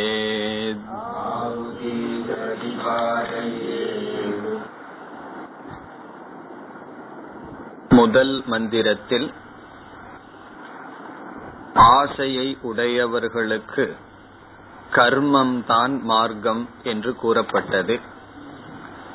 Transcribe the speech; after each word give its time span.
முதல் 7.92 8.34
மந்திரத்தில் 8.46 9.28
ஆசையை 11.92 12.48
உடையவர்களுக்கு 12.62 13.86
கர்மம் 14.92 15.56
தான் 15.66 15.96
மார்க்கம் 16.04 16.64
என்று 16.84 17.12
கூறப்பட்டது 17.16 17.96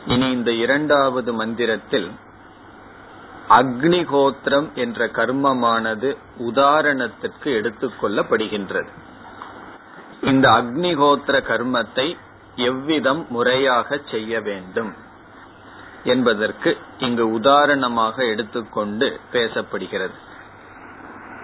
இனி 0.07 0.29
இந்த 0.31 0.51
இரண்டாவது 0.57 1.33
மந்திரத்தில் 1.33 2.09
அக்னிகோத்திரம் 3.52 4.74
என்ற 4.74 5.06
கர்மமானது 5.06 6.18
உதாரணத்திற்கு 6.38 7.44
எடுத்துக்கொள்ளப்படுகின்றது 7.44 8.92
இந்த 10.22 10.50
அக்னிகோத்திர 10.50 11.36
கர்மத்தை 11.50 12.18
எவ்விதம் 12.56 13.28
முறையாக 13.30 14.00
செய்ய 14.12 14.42
வேண்டும் 14.42 14.92
என்பதற்கு 16.04 16.78
இங்கு 16.98 17.32
உதாரணமாக 17.32 18.26
எடுத்துக்கொண்டு 18.26 19.20
பேசப்படுகிறது. 19.32 20.18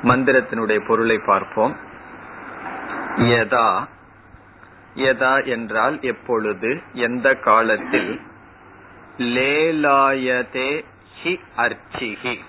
மந்திரத்தினுடைய 0.01 0.87
பொருளை 0.87 1.17
பார்ப்போம். 1.25 1.75
யதா 3.15 3.87
யதா 4.95 5.45
என்றால் 5.45 6.01
எப்பொழுது 6.01 6.81
எந்த 6.93 7.33
காலத்தில்? 7.33 8.21
லேலாயதே 9.17 10.85
ஹி 11.23 11.39
அர்ச்சிஹி. 11.57 12.39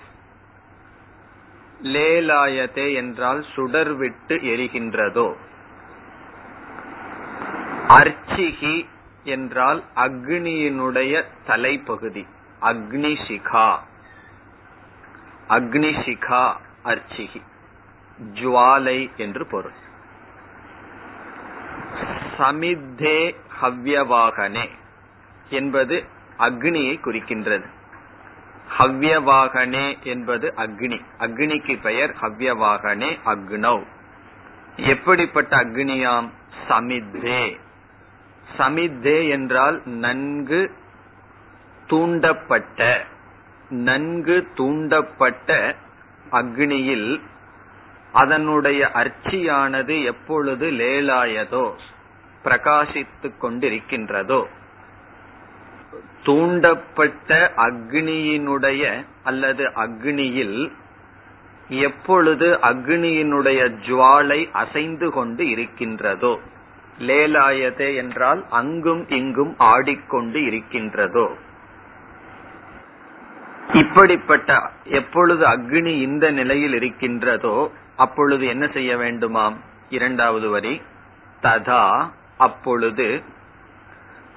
லேலாயதே 1.83 2.95
என்றால் 2.95 3.45
சுடர் 3.55 3.95
விட்டு 3.95 4.37
எரிகின்றதோ. 4.37 5.37
அர்ச்சிஹி 7.89 8.87
என்றால் 9.25 9.83
அக்னியினுடைய 9.97 11.25
தலைப்பகுதி. 11.47 12.27
அக்னிஷிகா. 12.63 13.79
அக்னிஷிகா 15.49 16.57
அர்ச்சிகி 16.85 17.43
ஜுவாலை 18.35 19.17
என்று 19.17 19.47
பொருள். 19.47 19.87
சமித்தே 22.39 23.35
ஹவ்யவாகனே 23.63 24.69
என்பது 25.49 26.05
அக்னியை 26.39 26.99
குறிக்கின்றது. 27.01 27.67
ஹவ்யவாகனே 28.79 30.03
என்பது 30.03 30.53
அக்னி. 30.57 31.01
அக்னிக்கு 31.19 31.81
பெயர் 31.81 32.15
ஹவ்யவாகனே 32.23 33.19
அக்னவ் 33.27 33.85
எப்படிப்பட்ட 34.77 35.57
அக்னியாம்? 35.57 36.29
சமித்தே. 36.69 37.59
சமித்தே 38.59 39.29
என்றால் 39.29 39.83
நன்கு 39.85 40.75
தூண்டப்பட்ட 41.87 43.05
நன்கு 43.69 44.49
தூண்டப்பட்ட 44.57 45.75
அக்னியில் 46.33 47.21
அதனுடைய 48.13 48.91
அர்ச்சியானது 48.95 50.05
எப்பொழுது 50.05 50.71
லேலாயதோ 50.71 51.73
பிரகாசித்துக் 52.45 53.39
கொண்டிருக்கின்றதோ. 53.41 54.47
தூண்டப்பட்ட 56.29 57.53
அக்னியினுடைய 57.57 59.05
அல்லது 59.25 59.65
அக்னியில் 59.65 60.73
எப்பொழுது 61.69 62.59
அக்னியினுடைய 62.63 63.61
ஜுவாலை 63.87 64.49
அசைந்து 64.53 65.11
கொண்டு 65.11 65.49
இருக்கின்றதோ 65.49 66.41
லேலாயதே 66.99 67.95
என்றால் 67.95 68.45
அங்கும் 68.51 69.09
இங்கும் 69.09 69.55
ஆடிக்கொண்டு 69.59 70.45
இருக்கின்றதோ. 70.45 71.37
இப்படிப்பட்ட 73.73 74.71
எப்பொழுது 74.85 75.47
அக்னி 75.47 76.01
இந்த 76.01 76.31
நிலையில் 76.31 76.75
இருக்கின்றதோ 76.75 77.73
அப்பொழுது 77.97 78.47
என்ன 78.47 78.67
செய்ய 78.67 78.97
வேண்டுமாம்? 78.97 79.57
இரண்டாவது 79.89 80.49
வரி 80.49 80.81
ததா 81.43 82.11
அப்பொழுது 82.37 83.23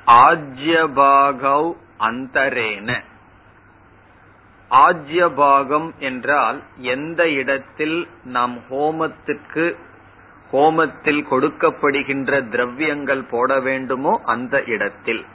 ஆஜ்யபாகவ் 0.07 1.73
அந்தரேன. 1.99 3.03
ஆஜ்யபாகம் 4.71 5.89
என்றால் 5.99 6.63
எந்த 6.77 7.29
இடத்தில் 7.29 8.07
நாம் 8.23 8.59
ஹோமத்துக்கு 8.69 9.75
ஹோமத்தில் 10.51 11.27
கொடுக்கப்படுகின்ற 11.29 12.49
திரவியங்கள் 12.49 13.23
போட 13.29 13.59
வேண்டுமோ 13.59 14.21
அந்த 14.25 14.63
இடத்தில். 14.63 15.25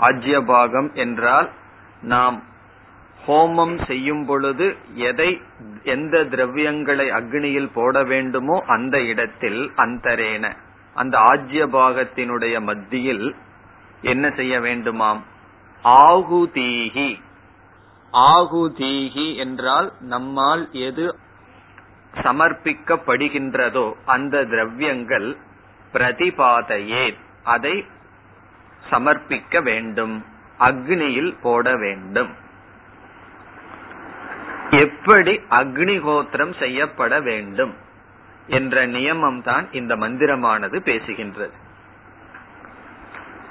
ஆஜ்யபாகம் 0.00 0.92
என்றால் 0.92 1.50
நாம் 2.02 2.42
ஹோமம் 3.26 3.86
செய்யும் 3.86 4.26
பொழுது 4.26 4.76
எதை 4.94 5.40
எந்த 5.82 6.24
திரவியங்களை 6.24 7.06
அக்னியில் 7.10 7.70
போட 7.74 8.04
வேண்டுமோ 8.04 8.64
அந்த 8.66 9.00
இடத்தில் 9.00 9.70
அந்தரேன. 9.76 10.52
அந்த 10.94 11.18
ஆஜ்யபாகத்தினுடைய 11.18 12.60
மத்தியில் 12.60 13.34
என்ன 14.00 14.30
செய்ய 14.30 14.60
வேண்டுமாம்? 14.60 15.20
ஆகுதீகி. 15.84 17.20
ஆகுதீகி 18.12 19.36
என்றால் 19.36 19.92
நம்மால் 20.00 20.68
எது 20.72 21.18
சமர்ப்பிக்கப்படுகின்றதோ 22.14 23.92
அந்த 24.04 24.44
திரவியங்கள் 24.44 25.36
பிரதிபாதையே. 25.92 27.14
அதை 27.44 27.86
சமர்ப்பிக்க 28.90 29.62
வேண்டும். 29.62 30.24
அக்னியில் 30.58 31.36
போட 31.42 31.76
வேண்டும். 31.76 32.34
எப்படி 34.70 35.40
அக்னிகோத்திரம் 35.50 36.58
செய்யப்பட 36.58 37.20
வேண்டும்? 37.20 37.74
என்ற 38.46 38.86
நியமம் 38.86 39.42
தான் 39.42 39.72
இந்த 39.72 39.96
மந்திரமானது 39.96 40.78
பேசுகின்றது. 40.78 41.52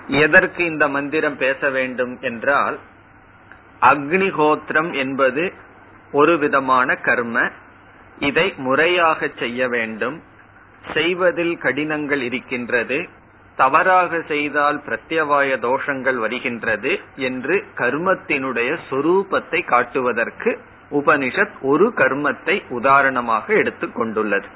எதற்கு 0.07 0.65
இந்த 0.65 0.87
மந்திரம் 0.87 1.37
பேச 1.37 1.69
வேண்டும் 1.69 2.17
என்றால் 2.21 2.79
அக்னிஹோத்திரம் 3.81 4.93
என்பது 4.93 5.53
ஒரு 6.11 6.37
விதமான 6.37 6.95
கர்ம 6.95 7.49
இதை 8.19 8.53
முறையாக 8.57 9.29
செய்ய 9.39 9.67
வேண்டும். 9.67 10.23
செய்வதில் 10.93 11.57
கடினங்கள் 11.57 12.21
இருக்கின்றது 12.21 13.09
தவறாக 13.55 14.21
செய்தால் 14.21 14.81
பிரத்யவாய 14.87 15.57
தோஷங்கள் 15.57 16.15
வருகின்றது 16.15 16.99
என்று 17.15 17.63
கர்மத்தினுடைய 17.77 18.77
சொரூபத்தை 18.89 19.65
காட்டுவதற்கு 19.65 20.59
உபனிஷத் 20.91 21.51
ஒரு 21.61 21.93
கர்மத்தை 21.95 22.63
உதாரணமாக 22.69 23.53
எடுத்துக் 23.53 23.95
கொண்டுள்ளது. 23.95 24.47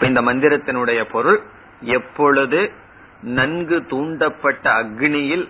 இந்த 0.00 0.22
மந்திரத்தினுடைய 0.22 1.04
பொருள் 1.10 1.40
எப்பொழுது 1.80 2.72
நன்கு 3.22 3.80
தூண்டப்பட்ட 3.80 4.64
அக்னியில் 4.64 5.48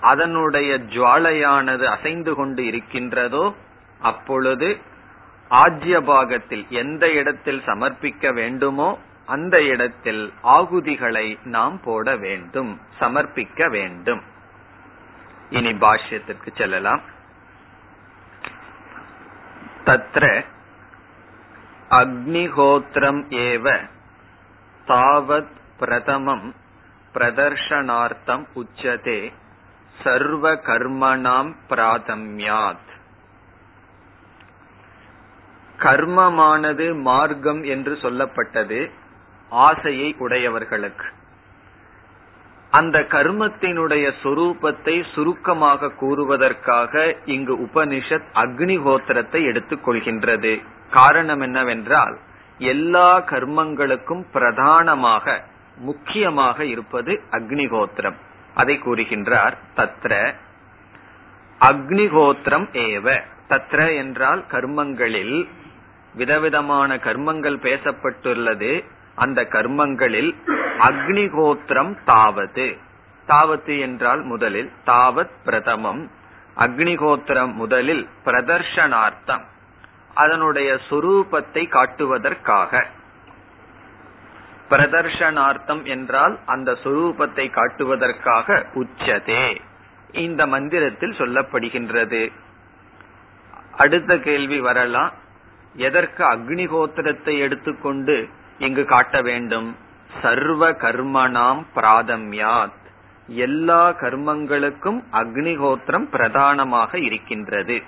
அதனுடைய 0.00 0.78
ஜுவாலையானது 0.78 1.84
அசைந்து 1.84 2.34
கொண்டு 2.34 2.64
இருக்கின்றதோ 2.64 3.54
அப்பொழுது 4.00 4.80
ஆஜ்ய 5.50 6.00
பாகத்தில் 6.00 6.66
எந்த 6.68 7.12
இடத்தில் 7.12 7.62
சமர்ப்பிக்க 7.66 8.34
வேண்டுமோ 8.34 8.98
அந்த 9.26 9.62
இடத்தில் 9.62 10.32
ஆகுதிகளை 10.42 11.38
நாம் 11.44 11.80
போட 11.84 12.16
வேண்டும் 12.16 12.80
சமர்ப்பிக்க 13.00 13.70
வேண்டும். 13.70 14.22
இனி 15.50 15.72
பாஷ்யத்திற்கு 15.72 16.56
செல்லலாம். 16.56 17.00
தத்ர 19.84 20.44
அக்னிஹோத்திரம் 21.90 23.24
ஏவ 23.28 23.80
தாவத் 24.86 25.56
பிரதமம் 25.78 26.54
பிரதர்ஷனார்த்தம் 27.14 28.46
உச்சதே. 28.54 29.32
சர்வ 30.04 30.54
கர்மணாம் 30.54 31.54
பிராதம்யாத். 31.68 32.90
கர்மமானது 35.78 37.00
மார்க்கம் 37.00 37.62
என்று 37.62 37.94
சொல்லப்பட்டது 37.94 38.90
ஆசையை 39.48 40.14
உடையவர்களுக்கு. 40.18 41.06
அந்த 42.70 42.98
கர்மத்தினுடைய 42.98 44.12
சொரூபத்தை 44.22 45.04
சுருக்கமாக 45.14 45.86
கூறுவதற்காக 45.86 47.16
இங்கு 47.24 47.56
உபனிஷத் 47.56 48.24
அக்னிஹோத்திரத்தை 48.34 49.44
எடுத்துக் 49.44 49.88
கொள்கின்றது. 49.88 50.64
காரணம் 50.90 51.40
என்னவென்றால் 51.40 52.18
எல்லா 52.58 53.20
கர்மங்களுக்கும் 53.20 54.24
பிரதானமாக 54.32 55.50
முக்கியமாக 55.76 56.64
இருப்பது 56.64 57.20
அக்னிகோத்திரம் 57.30 58.16
அதை 58.54 58.78
கூறுகின்றார் 58.78 59.52
தத்ர. 59.76 60.34
அக்னிகோத்திரம் 61.60 62.66
ஏவ. 62.72 63.20
தத்ர 63.48 63.96
என்றால் 63.96 64.44
கர்மங்களில் 64.50 65.48
விதவிதமான 66.14 66.96
கர்மங்கள் 66.96 67.56
பேசப்பட்டுள்ளது. 67.56 68.84
அந்த 69.14 69.42
கர்மங்களில் 69.42 70.34
அக்னிகோத்திரம் 70.78 71.96
தாவது 72.04 72.76
தாவத்து 73.28 73.80
என்றால் 73.80 74.22
முதலில் 74.22 74.70
தாவத் 74.86 75.30
பிரதமம். 75.44 76.10
அக்னிகோத்திரம் 76.56 77.52
முதலில் 77.52 78.08
பிரதர்ஷனார்த்தம். 78.24 79.42
அதனுடைய 80.14 80.78
சுரூபத்தை 80.90 81.68
காட்டுவதற்காக. 81.68 82.86
பிரதர்ஷனார்த்தம் 84.72 85.84
என்றால் 85.84 86.38
அந்த 86.46 86.76
சுரூபத்தை 86.84 87.50
காட்டுவதற்காக 87.50 88.66
உச்சதே. 88.74 89.60
இந்த 90.12 90.46
மந்திரத்தில் 90.46 91.10
சொல்லப்படுகின்றது. 91.10 92.32
அடுத்த 93.76 94.18
கேள்வி 94.18 94.60
வரலாம். 94.60 95.12
எதற்கு 95.76 96.24
அக்னிகோத்திரத்தை 96.24 97.38
எடுத்துக்கொண்டு 97.38 98.28
இங்கு 98.58 98.84
காட்ட 98.84 99.22
வேண்டும்? 99.22 99.76
சர்வ 100.22 100.70
கர்மனாம் 100.72 101.64
பிராதம்யாத். 101.74 102.80
எல்லா 103.26 103.88
கர்மங்களுக்கும் 103.90 105.04
அக்னிகோத்திரம் 105.12 106.10
பிரதானமாக 106.10 106.98
இருக்கின்றது. 106.98 107.82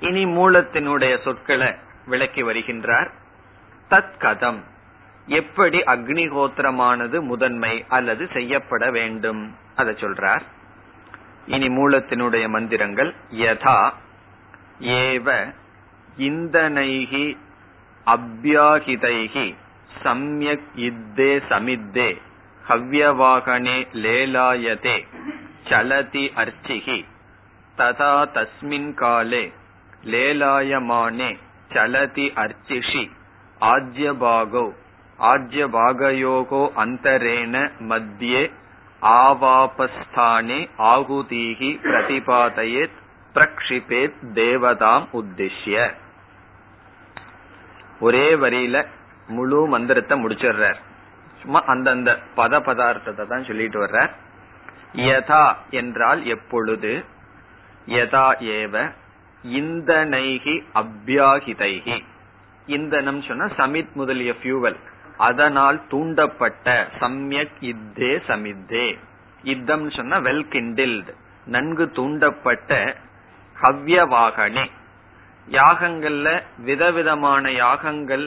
இனி 0.00 0.24
மூலத்தினுடைய 0.24 1.22
சொற்களை 1.22 1.74
விளக்கி 2.06 2.42
வருகின்றார். 2.42 3.08
தத் 3.90 4.12
கதம் 4.20 4.60
எப்படி 5.28 5.78
அக்னிகோத்திரமானது 5.78 7.20
முதன்மை 7.20 7.84
அல்லது 7.88 8.28
செய்யப்பட 8.32 8.90
வேண்டும்? 8.90 9.54
அதை 9.76 9.94
சொல்றார். 9.94 10.40
இனி 11.46 11.68
மூலத்தினுடைய 11.68 12.48
மந்திரங்கள் 12.48 13.14
யதா 13.32 13.90
ஏவ 14.80 15.54
இந்தனைகி 16.16 17.36
அபியாகிதைகி 18.06 19.54
சம்யக் 20.04 20.68
இத்தே 20.74 21.42
சமித்தே 21.48 22.18
ஹவ்யவாகனே 22.68 23.86
லேலாயதே 23.92 25.06
சலதி 25.68 26.32
அர்ச்சிகி 26.36 27.04
ததா 27.78 28.14
தஸ்மின் 28.34 28.94
காலே 28.94 29.52
லேலாயமானே 30.04 31.36
சலதி 31.72 32.32
அர்ச்சிஷி 32.36 33.10
ஆஜ்யபாகோ. 33.60 34.66
ஆஜ்யபாகயோகோ 35.18 36.62
அந்தரேன 36.76 37.70
மத்தியே 37.88 38.50
ஆவாபஸ்தானே 39.02 40.68
ஆகுதீகி 40.78 41.70
பிரதிபாதயேத் 41.82 42.96
பிரக்ஷிபேத் 43.34 44.20
தேவதாம் 44.34 45.06
உத்திஷ்ய. 45.12 45.94
ஒரே 48.00 48.34
வரியில 48.34 48.86
முழு 49.28 49.66
மந்திரத்தை 49.66 50.24
முடிச்சிடுறார். 50.24 50.76
சும்மா 51.42 51.62
அந்தந்த 51.64 52.18
பத 52.36 52.60
பதார்த்தத்தை 52.60 53.26
தான் 53.26 53.44
சொல்லிட்டு 53.44 53.86
வர்றார். 53.86 54.10
யதா 54.94 55.56
என்றால் 55.70 56.24
எப்பொழுது? 56.24 57.04
யதா 57.86 58.26
ஏவ 58.40 58.92
இந்தனைகி 59.42 60.62
அபியாகிதைகி. 60.74 62.04
இந்தனம் 62.66 63.22
சொன்னா 63.22 63.44
சமித் 63.44 63.92
முதலிய 63.92 64.34
ஃபியூவல் 64.42 64.76
அதனால் 65.26 65.78
தூண்டப்பட்ட 65.90 66.66
சம்யக் 67.00 67.58
இத்தே 67.70 68.10
சமித்தே. 68.28 68.86
இத்தம் 69.44 69.86
சொன்னா 69.96 70.16
வெல் 70.26 70.44
கிண்டில்டு 70.54 71.12
நன்கு 71.46 71.84
தூண்டப்பட்ட 71.98 72.72
ஹவ்ய 73.56 73.98
வாகனே 74.14 74.64
யாகங்கள்ல 75.48 76.28
விதவிதமான 76.68 77.50
யாகங்கள் 77.52 78.26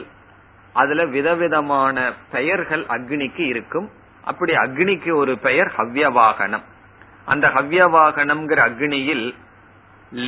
அதுல 0.74 1.00
விதவிதமான 1.14 1.96
பெயர்கள் 2.30 2.84
அக்னிக்கு 2.96 3.44
இருக்கும். 3.52 3.88
அப்படி 4.24 4.52
அக்னிக்கு 4.54 5.10
ஒரு 5.14 5.32
பெயர் 5.46 5.70
ஹவ்ய 5.76 6.04
வாகனம் 6.12 6.64
அந்த 7.24 7.46
ஹவ்ய 7.48 7.82
வாகனம்ங்கிற 7.96 8.60
அக்னியில் 8.68 9.26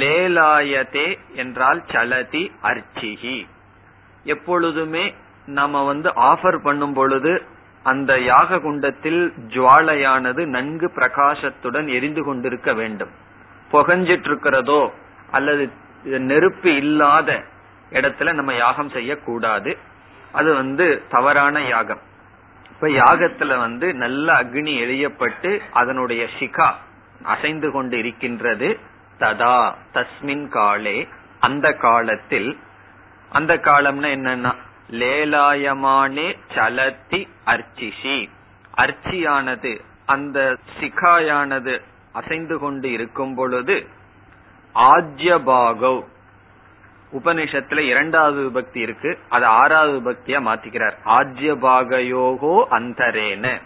லேலாயதே 0.00 1.08
என்றால் 1.34 1.80
சலதி 1.92 2.42
அர்ச்சிகி. 2.70 3.36
எப்பொழுதுமே 4.26 5.04
நம்ம 5.46 5.84
வந்து 5.84 6.10
ஆஃபர் 6.10 6.58
பண்ணும் 6.62 6.92
பொழுது 6.92 7.42
அந்த 7.82 8.20
யாக 8.20 8.58
குண்டத்தில் 8.58 9.32
ஜுவாலையானது 9.48 10.44
நன்கு 10.46 10.92
பிரகாசத்துடன் 10.96 11.88
எரிந்து 11.88 12.24
கொண்டிருக்க 12.24 12.72
வேண்டும். 12.72 13.10
புகஞ்சிட்டு 13.72 14.24
இருக்கிறதோ 14.24 14.92
அல்லது 15.30 15.70
நெருப்பு 16.02 16.76
இல்லாத 16.76 17.42
இடத்துல 17.90 18.32
நம்ம 18.32 18.54
யாகம் 18.54 18.90
செய்யக்கூடாது. 18.90 19.76
அது 20.32 20.54
வந்து 20.54 21.02
தவறான 21.10 21.62
யாகம். 21.62 22.00
இப்ப 22.70 22.88
யாகத்துல 22.88 23.58
வந்து 23.58 23.94
நல்ல 23.94 24.32
அக்னி 24.32 24.74
எழியப்பட்டு 24.84 25.60
அதனுடைய 25.72 26.26
சிகா 26.38 26.72
அசைந்து 27.22 27.70
கொண்டு 27.70 27.98
இருக்கின்றது. 27.98 28.78
ததா 29.18 29.72
தஸ்மின் 29.94 30.48
காலே 30.48 31.08
அந்த 31.40 31.72
காலத்தில் 31.72 32.58
அந்த 33.30 33.54
காலம்னா 33.54 34.08
என்னன்னா 34.16 34.54
லேலாயமானே 34.98 36.28
சலத்தி 36.54 37.20
அர்ச்சிஷி. 37.46 38.30
அர்ச்சியானது 38.76 39.80
அந்த 40.06 40.56
சிகாயானது 40.80 41.80
அசைந்து 42.12 42.58
கொண்டு 42.58 42.92
இருக்கும் 42.92 43.34
பொழுது 43.34 43.86
ஆஜ்யபாகவ். 44.74 46.04
உபனிஷத்துல 47.12 47.78
இரண்டாவது 47.78 48.40
விபக்தி 48.48 48.76
இருக்கு 48.76 49.18
அது 49.28 49.44
ஆறாவது 49.44 49.96
விபக்தியா 50.00 50.40
மாத்திக்கிறார். 50.48 50.96
ஆஜ்யபாகயோகோ 51.04 52.54
அந்தரேன. 52.70 53.60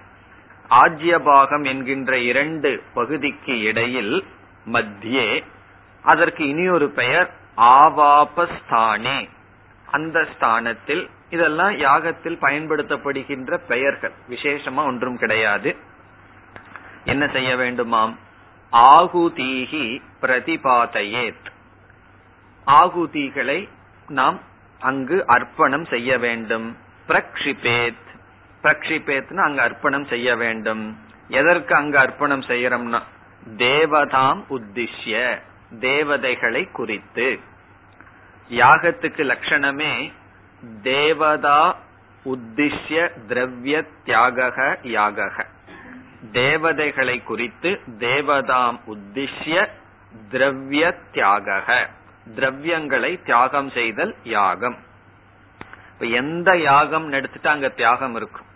ஆஜ்யபாகம் 0.71 1.67
என்கின்ற 1.67 2.19
இரண்டு 2.19 2.83
பகுதிக்கு 2.95 3.61
இடையில் 3.61 4.25
மத்தியே 4.67 5.45
அதற்கு 6.03 6.49
இனியொரு 6.49 6.89
பெயர் 6.89 7.31
ஆவாபஸ்தானே. 7.57 9.29
அந்த 9.91 10.27
ஸ்தானத்தில் 10.35 11.11
இதெல்லாம் 11.31 11.71
யாகத்தில் 11.71 12.39
பயன்படுத்தப்படுகின்ற 12.41 13.61
பெயர்கள். 13.69 14.13
விசேஷமா 14.31 14.77
ஒன்றும் 14.77 15.19
கிடையாது. 15.19 15.77
என்ன 17.05 17.29
செய்ய 17.29 17.57
வேண்டுமாம்? 17.57 18.17
ஆகுதீகி 18.73 20.03
பிரதிபாதையேத். 20.23 21.47
ஆகுதிகளை 22.67 23.69
நாம் 24.09 24.41
அங்கு 24.81 25.27
அர்ப்பணம் 25.27 25.85
செய்ய 25.85 26.19
வேண்டும். 26.19 26.77
பிரக்ஷிபேத். 27.09 28.07
பிரக்ஷிபேத்னு 28.63 29.37
அங்கு 29.37 29.61
அர்ப்பணம் 29.61 30.07
செய்ய 30.07 30.37
வேண்டும். 30.37 30.99
எதற்கு 31.29 31.75
அங்கு 31.75 31.99
அர்ப்பணம் 31.99 32.41
செய்யறோம்னா 32.41 33.03
தேவதாம் 33.57 34.43
உத்திஷ்ய 34.51 35.39
தேவதைகளை 35.81 36.71
குறித்து. 36.71 37.41
யாகத்துக்கு 38.51 39.23
லட்சணமே 39.33 40.13
தேவதா 40.83 41.77
உத்திஷ்ய 42.27 43.11
திரவிய 43.29 43.87
தியாக 44.05 44.79
யாக 44.83 45.47
தேவதைகளை 46.33 47.23
குறித்து 47.23 47.81
தேவதாம் 47.99 48.79
உத்திஷ்ய 48.87 49.69
திரவிய 50.31 50.95
தியாக 51.13 51.89
திரவியங்களை 52.37 53.23
தியாகம் 53.25 53.71
செய்தல் 53.71 54.15
யாகம். 54.23 54.77
இப்ப 55.93 56.07
எந்த 56.07 56.57
யாகம் 56.57 57.13
எடுத்துட்டு 57.13 57.49
அங்க 57.49 57.69
தியாகம் 57.69 58.15
இருக்கும். 58.15 58.47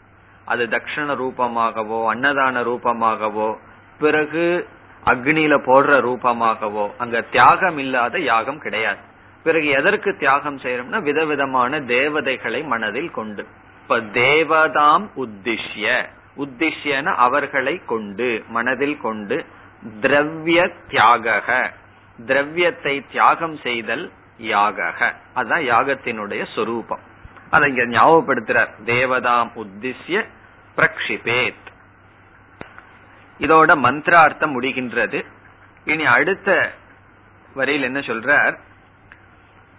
அது 0.45 0.67
தட்சிண 0.67 1.15
ரூபமாகவோ 1.23 2.01
அன்னதான 2.13 2.63
ரூபமாகவோ 2.63 3.57
பிறகு 3.99 4.69
அக்னியில 5.07 5.55
போடுற 5.69 5.93
ரூபமாகவோ 6.09 6.91
அங்க 6.99 7.21
தியாகம் 7.21 7.79
இல்லாத 7.79 8.19
யாகம் 8.19 8.59
கிடையாது. 8.59 9.11
பிறகு 9.43 9.67
எதற்கு 9.67 10.17
தியாகம் 10.17 10.59
செய்யறோம்னா 10.59 11.03
விதவிதமான 11.03 11.81
தேவதைகளை 11.81 12.63
மனதில் 12.63 13.11
கொண்டு. 13.11 13.47
இப்ப 13.83 14.01
தேவதாம் 14.01 15.09
உத்திஷ்ய. 15.17 16.09
உத்திஷ்யன 16.37 17.15
அவர்களை 17.15 17.81
கொண்டு 17.87 18.45
மனதில் 18.49 19.01
கொண்டு 19.01 19.45
திரவிய 20.01 20.73
தியாக 20.89 21.73
திரவியத்தை 22.27 23.05
தியாகம் 23.11 23.57
செய்தல் 23.57 24.13
யாக 24.39 25.15
அதுதான் 25.35 25.63
யாகத்தினுடைய 25.63 26.55
சொரூபம். 26.55 27.01
அதை 27.51 27.75
இங்க 27.75 27.83
ஞாபகப்படுத்துறார். 27.83 28.71
தேவதாம் 28.85 29.51
உத்திஷ்ய 29.55 30.27
பிரக்ஷிபேத். 30.77 31.65
இதோட 33.41 33.77
மந்திரார்த்தம் 33.77 34.61
முடிகின்றது. 34.61 35.25
இனி 35.85 36.05
அடுத்த 36.05 36.73
வரையில் 37.55 37.83
என்ன 37.83 38.01
சொல்றார்? 38.01 38.59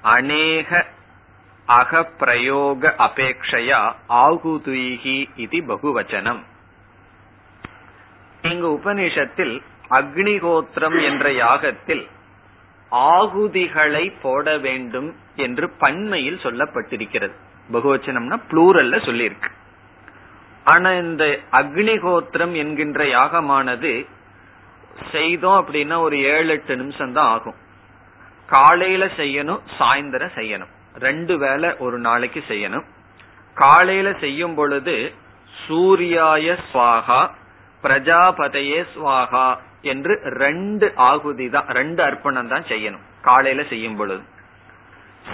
அநேக 0.04 0.86
அகப்பிரயோக 1.68 2.82
அபேக்ஷையா 3.08 3.82
ஆகுதுயிகி 4.10 5.30
இது 5.36 5.58
பகுவச்சனம். 5.68 6.42
இங்கு 8.42 8.70
உபனிஷத்தில் 8.70 9.62
அக்னிகோத்திரம் 9.90 11.04
என்ற 11.04 11.32
யாகத்தில் 11.32 12.08
ஆகுதிகளை 12.92 14.14
போட 14.22 14.58
வேண்டும் 14.58 15.16
என்று 15.36 15.70
பன்மையில் 15.70 16.44
சொல்லப்பட்டிருக்கிறது. 16.44 17.36
பகுவச்சனம்னா 17.72 18.38
புளூரல்ல 18.52 18.96
சொல்லியிருக்கு. 19.08 19.52
ஆனா 20.64 20.92
இந்த 20.94 21.40
அக்னிகோத்திரம் 21.52 22.54
என்கின்ற 22.54 23.04
யாகமானது 23.06 24.06
செய்தோம் 25.12 25.60
அப்படின்னா 25.62 25.98
ஒரு 25.98 26.22
ஏழு 26.24 26.48
எட்டு 26.48 26.76
நிமிஷம் 26.76 27.14
தான் 27.14 27.28
ஆகும். 27.28 27.56
காலையில 28.54 29.04
செய்யணும் 29.20 29.62
சாயந்தரம் 29.78 30.36
செய்யணும். 30.40 30.72
ரெண்டு 31.06 31.34
வேலை 31.44 31.70
ஒரு 31.86 31.98
நாளைக்கு 32.08 32.42
செய்யணும். 32.52 32.86
காலையில 33.58 34.08
செய்யும் 34.24 34.56
பொழுது 34.60 34.96
சூர்யாய 35.54 36.56
சுவாகா 36.70 37.22
பிரஜாபதையே 37.84 38.80
ஸ்வாகா 38.94 39.48
என்று 39.92 40.14
ரெண்டு 40.44 40.86
ஆகுதி 41.10 41.46
தான் 41.56 41.70
ரெண்டு 41.80 42.02
அர்ப்பணம் 42.10 42.52
தான் 42.54 42.66
செய்யணும் 42.72 43.06
காலையில 43.28 43.64
செய்யும் 43.72 43.98
பொழுது. 44.00 44.24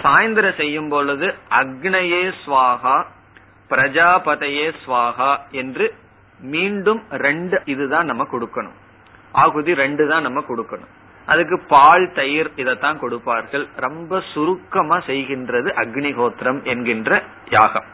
சாயந்தரம் 0.02 0.58
செய்யும் 0.62 0.90
பொழுது 0.94 1.28
அக்னையே 1.60 2.22
ஸ்வாகா 2.42 2.96
பிரஜாபதையே 3.70 4.66
ஸ்வாகா 4.82 5.32
என்று 5.62 5.86
மீண்டும் 6.40 7.02
ரெண்டு 7.26 7.56
இதுதான் 7.72 8.08
நம்ம 8.10 8.22
கொடுக்கணும். 8.32 8.76
ஆகுதி 9.42 9.72
ரெண்டு 9.84 10.04
தான் 10.12 10.26
நம்ம 10.26 10.42
கொடுக்கணும். 10.50 10.92
அதுக்கு 11.26 11.60
பால் 11.68 12.12
தயிர் 12.12 12.50
இதைத்தான் 12.56 12.98
கொடுப்பார்கள். 12.98 13.66
ரொம்ப 13.76 14.22
சுருக்கமா 14.32 14.98
செய்கின்றது 14.98 15.68
அக்னிஹோத்திரம் 15.76 16.62
என்கின்ற 16.62 17.22
யாகம். 17.50 17.84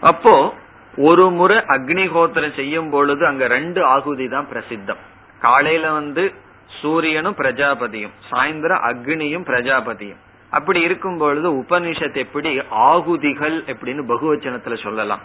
அப்போ 0.00 0.54
ஒரு 0.96 1.30
முறை 1.30 1.56
அக்னிஹோத்திரம் 1.56 2.54
செய்யும் 2.54 2.90
பொழுது 2.90 3.26
அங்க 3.26 3.46
ரெண்டு 3.46 3.84
ஆகுதி 3.84 4.28
தான் 4.28 4.46
பிரசித்தம். 4.52 4.96
காலையில 5.40 5.92
வந்து 5.92 6.34
சூரியனும் 6.80 7.34
பிரஜாபதியும் 7.34 8.10
சாயந்தரம் 8.30 8.82
அக்னியும் 8.82 9.44
பிரஜாபதியும். 9.44 10.16
அப்படி 10.50 10.80
இருக்கும் 10.80 11.18
பொழுது 11.18 11.52
உபனிஷத் 11.52 12.14
எப்படி 12.14 12.62
ஆகுதிகள் 12.70 13.62
எப்படின்னு 13.62 14.04
பகுவச்சனத்துல 14.08 14.82
சொல்லலாம். 14.82 15.20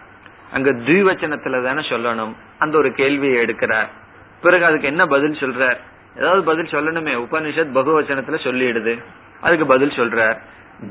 அங்க 0.54 0.72
தீவச்சனத்துல 0.72 1.64
தானே 1.64 1.88
சொல்லணும். 1.88 2.34
அந்த 2.60 2.78
ஒரு 2.78 2.94
கேள்வியை 2.94 3.46
எடுக்கிறார். 3.46 3.88
பிறகு 4.42 4.66
அதுக்கு 4.66 4.88
என்ன 4.88 5.06
பதில் 5.06 5.38
சொல்றார்? 5.40 5.78
ஏதாவது 6.16 6.44
பதில் 6.44 6.66
சொல்லணுமே. 6.66 7.26
உபனிஷத் 7.26 7.76
பகுவச்சனத்துல 7.78 8.40
சொல்லிடுது. 8.44 9.04
அதுக்கு 9.42 9.66
பதில் 9.66 9.90
சொல்றார். 9.90 10.40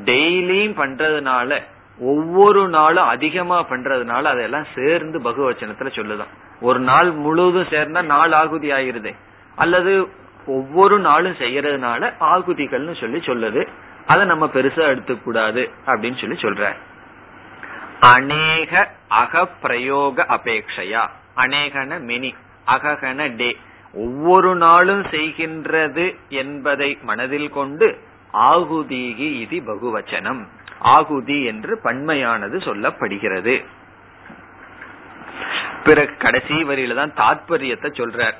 டெய்லியும் 0.04 0.78
பண்றதுனால 0.78 1.62
ஒவ்வொரு 1.98 2.68
நாளும் 2.68 3.08
அதிகமா 3.08 3.64
பண்றதுனால 3.64 4.22
அதெல்லாம் 4.22 4.66
சேர்ந்து 4.74 5.18
பகுவச்சனத்துல 5.18 5.88
சொல்லுதான். 5.88 6.60
ஒரு 6.60 6.78
நாள் 6.78 7.10
முழுவதும் 7.10 7.68
சேர்ந்தா 7.70 8.02
நாள் 8.02 8.32
ஆகுதி 8.32 8.72
ஆயிருது. 8.72 9.14
அல்லது 9.56 10.08
ஒவ்வொரு 10.46 10.98
நாளும் 10.98 11.32
செய்யறதுனால 11.32 12.12
ஆகுதிகள்னு 12.20 13.00
சொல்லி 13.00 13.18
சொல்லுது. 13.18 13.68
அதை 14.06 14.26
நம்ம 14.26 14.46
பெருசா 14.46 14.86
எடுத்துக்கூடாது 14.88 15.70
அப்படின்னு 15.86 16.20
சொல்லி 16.20 16.36
சொல்ற 16.36 16.72
அநேக 18.00 18.90
அக 19.08 19.46
பிரயோக 19.46 20.26
அபேட்சையா 20.28 21.08
அநேகன 21.36 22.00
மினி 22.00 22.34
அககன 22.66 23.36
டே. 23.36 23.56
ஒவ்வொரு 23.94 24.56
நாளும் 24.56 25.02
செய்கின்றது 25.02 26.16
என்பதை 26.28 26.98
மனதில் 27.02 27.50
கொண்டு 27.50 27.98
ஆகுதீகி 28.34 29.28
இது 29.40 29.56
பகுவச்சனம். 29.66 30.42
ஆகுதி 30.78 31.44
என்று 31.44 31.80
பன்மையானது 31.84 32.56
சொல்லப்படுகிறது. 32.58 33.64
பிறகு 35.84 36.16
கடைசி 36.16 36.54
வரியில 36.64 36.94
தான் 36.94 37.16
தாத்பரியத்தை 37.16 37.90
சொல்றார். 38.00 38.36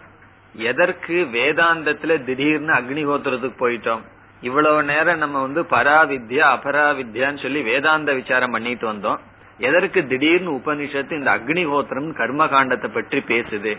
எதற்கு 0.54 1.26
வேதாந்தத்துல 1.33 2.25
திடீர்னு 2.25 2.73
அக்னிகோத்திரத்துக்கு 2.73 3.61
போயிட்டோம்? 3.61 4.00
இவ்வளவு 4.40 4.83
நேரம் 4.83 5.19
நம்ம 5.19 5.40
வந்து 5.40 5.62
பராவித்யா 5.71 6.47
அபராவித்யான்னு 6.57 7.42
சொல்லி 7.42 7.62
வேதாந்த 7.62 8.12
விசாரம் 8.12 8.50
பண்ணிட்டு 8.50 8.92
வந்தோம். 8.92 9.19
எதற்கு 9.59 10.07
திடீர்னு 10.07 10.50
உபனிஷத்து 10.52 11.12
இந்த 11.12 11.30
அக்னிஹோத்திரம் 11.30 12.12
கர்ம 12.12 12.47
காண்டத்தை 12.47 12.88
பற்றி 12.95 13.19
பேசுது? 13.19 13.76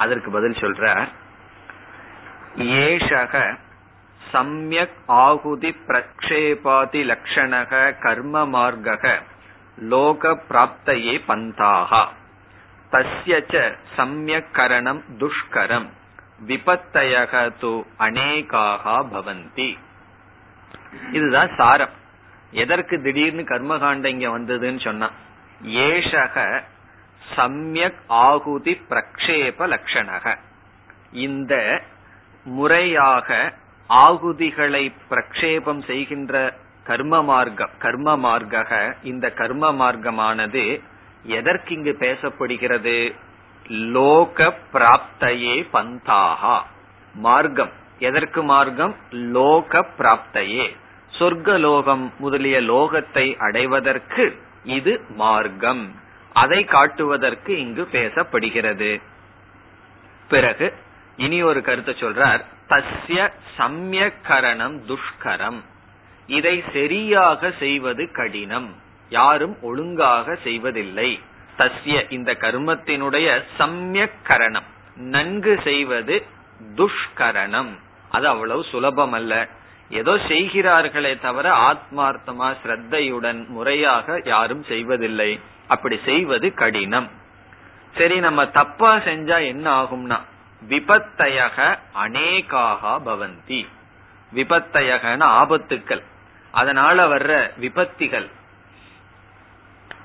அதற்கு 0.00 0.30
பதில் 0.30 0.60
சொல்றார். 0.60 1.08
ஏஷக 2.56 3.58
சமயக் 4.32 4.96
ஆகுதி 5.06 5.76
பிரக்ஷேபாதி 5.86 7.00
லட்சணக 7.02 7.98
கர்ம 8.00 8.46
மார்க்க 8.46 9.22
லோக 9.78 10.38
பிராப்தையே 10.48 11.16
பந்தாகா. 11.28 12.02
தஸ்யச்ச 12.92 13.76
சமயக் 13.96 14.52
கரணம் 14.52 15.02
துஷ்கரம் 15.18 15.88
விபத்தயக 16.46 17.52
து 17.60 17.84
அநேகாக 17.98 19.06
பவந்தி. 19.12 19.78
இதுதான் 21.12 21.50
சாரம். 21.56 21.94
எதற்கு 22.50 23.02
திடீர்னு 23.02 23.42
கர்மகாண்ட 23.42 24.04
இங்க 24.04 24.28
வந்ததுன்னு 24.38 24.80
சொன்னா 24.80 25.10
ஏஷக 25.62 26.62
சமயக் 27.36 28.00
ஆகுதி 28.06 28.80
பிரக்ஷேப 28.90 29.58
லட்சணக 29.58 30.36
இந்த 31.12 31.82
முறையாக 32.44 33.52
ஆகுதிகளை 33.88 34.92
பிரக்ஷேபம் 35.10 35.84
செய்கின்ற 35.84 36.54
கர்ம 36.84 37.22
மார்க்கம் 37.22 37.70
கர்ம 37.78 38.16
மார்க்க 38.16 38.94
இந்த 39.02 39.30
கர்ம 39.30 39.72
மார்க்கமானது 39.72 40.82
எதற்கு 41.24 41.74
இங்கு 41.74 41.96
பேசப்படுகிறது? 41.98 43.14
லோக 43.68 44.54
பிராப்தையே 44.72 45.66
பந்தாகா. 45.72 46.62
மார்க்கம். 47.14 47.70
எதற்கு 47.98 48.42
மார்க்கம்? 48.42 48.96
லோக 49.10 49.86
பிராப்தையே. 49.98 50.76
சொர்க்க 51.18 51.58
லோகம் 51.58 52.12
முதலிய 52.18 52.60
லோகத்தை 52.60 53.36
அடைவதற்கு 53.36 54.42
இது 54.64 55.04
மார்க்கம். 55.08 55.94
அதை 56.32 56.64
காட்டுவதற்கு 56.64 57.58
இங்கு 57.58 57.88
பேசப்படுகிறது. 57.92 59.00
பிறகு 60.28 60.74
இனி 61.16 61.42
ஒரு 61.42 61.62
கருத்தை 61.62 61.94
சொல்றார் 61.94 62.44
தஸ்ய 62.68 63.30
சமயக்கரணம் 63.58 64.80
துஷ்கரம். 64.86 65.60
இதை 66.26 66.64
சரியாக 66.72 67.52
செய்வது 67.58 68.10
கடினம். 68.10 68.74
யாரும் 69.08 69.56
ஒழுங்காக 69.62 70.34
செய்வதில்லை. 70.34 71.20
தஸ்ய 71.58 72.12
இந்த 72.12 72.32
கர்மத்தினுடைய 72.32 73.42
சமயக்கரணம். 73.58 74.68
நன்கு 74.96 75.60
செய்வது 75.64 76.26
துஷ்கரணம். 76.76 77.78
அது 78.10 78.28
அவ்வளவு 78.28 78.64
சுலபம் 78.64 79.12
அல்ல 79.12 79.48
ஏதோ 79.90 80.18
செய்கிறார்களே 80.28 81.18
தவிர 81.18 81.52
ஆத்மார்த்தமா 81.52 82.56
ஸ்ரத்தையுடன் 82.64 83.46
முறையாக 83.46 84.20
யாரும் 84.24 84.64
செய்வதில்லை. 84.64 85.40
அப்படி 85.70 86.00
செய்வது 86.04 86.54
கடினம். 86.54 87.10
சரி 87.96 88.18
நம்ம 88.18 88.46
தப்பா 88.46 88.96
செஞ்சா 88.96 89.46
என்ன 89.46 89.82
ஆகும்னா 89.82 90.20
விபத்தயக 90.68 91.78
அநேகாக 92.04 93.00
பவந்தி. 93.06 93.66
விபத்தயகன 94.34 95.22
ஆபத்துக்கள். 95.22 96.02
அதனால 96.50 97.06
வர்ற 97.06 97.50
விபத்திகள். 97.58 98.28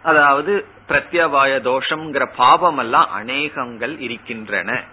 அதாவது 0.03 0.67
பிரத்யவாய 0.89 1.53
தோஷம்ங்கிற 1.61 2.29
பாவம் 2.35 2.77
எல்லாம் 2.77 3.11
அநேகங்கள் 3.11 3.99
இருக்கின்றன. 3.99 4.83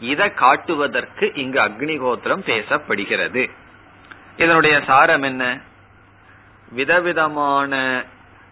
இதை 0.00 0.34
காட்டுவதற்கு 0.34 1.32
இங்கு 1.34 1.60
அக்னிகோத்திரம் 1.60 2.46
பேசப்படுகிறது. 2.46 3.50
இதனுடைய 4.36 4.82
சாரம் 4.86 5.22
என்ன? 5.22 5.60
விதவிதமான 6.70 8.04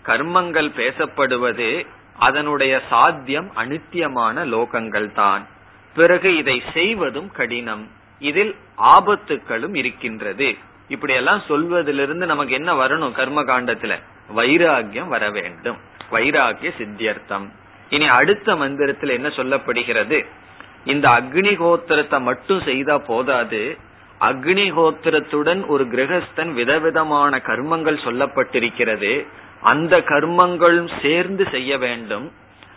கர்மங்கள் 0.08 0.70
பேசப்படுவது 0.74 1.86
அதனுடைய 2.18 2.80
சாத்தியம் 2.90 3.50
அனித்தியமான 3.56 4.44
லோகங்கள் 4.54 5.12
தான் 5.12 5.46
பிறகு 5.94 6.36
இதை 6.36 6.62
செய்வதும் 6.72 7.30
கடினம். 7.32 7.84
இதில் 8.18 8.56
ஆபத்துக்களும் 8.96 9.76
இருக்கின்றது. 9.76 10.48
இப்படி 10.88 11.12
எல்லாம் 11.12 11.42
சொல்வதிலிருந்து 11.48 12.26
நமக்கு 12.26 12.54
என்ன 12.54 12.74
வரணும் 12.74 13.12
கர்ம 13.12 13.42
காண்டத்துல 13.42 13.94
வைராகியம் 14.36 15.08
வர 15.08 15.30
வேண்டும். 15.30 15.78
வைராகிய 16.12 16.70
சித்தியர்த்தம். 16.78 17.46
இனி 17.90 18.06
அடுத்த 18.08 18.56
மந்திரத்தில் 18.56 19.08
என்ன 19.08 19.28
சொல்லப்படுகிறது? 19.28 20.26
இந்த 20.84 21.08
அக்னிகோத்திரத்தை 21.08 22.20
மட்டும் 22.20 22.60
செய்தா 22.60 22.98
போதாது. 22.98 23.62
அக்னிகோத்திரத்துடன் 24.20 25.66
ஒரு 25.66 25.84
கிரகஸ்தன் 25.84 26.52
விதவிதமான 26.52 27.40
கர்மங்கள் 27.46 28.04
சொல்லப்பட்டிருக்கிறது. 28.04 29.12
அந்த 29.60 29.96
கர்மங்களும் 29.98 30.90
சேர்ந்து 31.02 31.46
செய்ய 31.50 31.78
வேண்டும். 31.78 32.32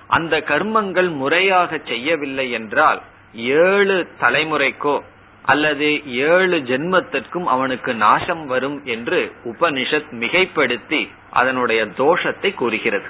அந்த 0.08 0.38
கர்மங்கள் 0.38 1.10
முறையாக 1.16 1.80
செய்யவில்லை 1.86 2.52
என்றால் 2.52 3.02
ஏழு 3.34 4.08
தலைமுறைக்கோ 4.20 5.02
அல்லது 5.42 6.06
ஏழு 6.06 6.58
ஜென்மத்திற்கும் 6.58 7.44
அவனுக்கு 7.44 7.94
நாசம் 7.96 8.48
வரும் 8.48 8.86
என்று 8.86 9.32
உபனிஷத் 9.46 10.12
மிகைப்படுத்தி 10.12 11.10
அதனுடைய 11.30 11.86
தோஷத்தை 11.86 12.54
கூறுகிறது. 12.54 13.08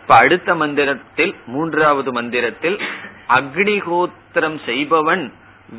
இப்ப 0.00 0.16
அடுத்த 0.16 0.54
மந்திரத்தில் 0.54 1.34
மூன்றாவது 1.46 2.12
மந்திரத்தில் 2.12 2.80
அக்னிஹோத்திரம் 3.28 4.58
செய்பவன் 4.64 5.32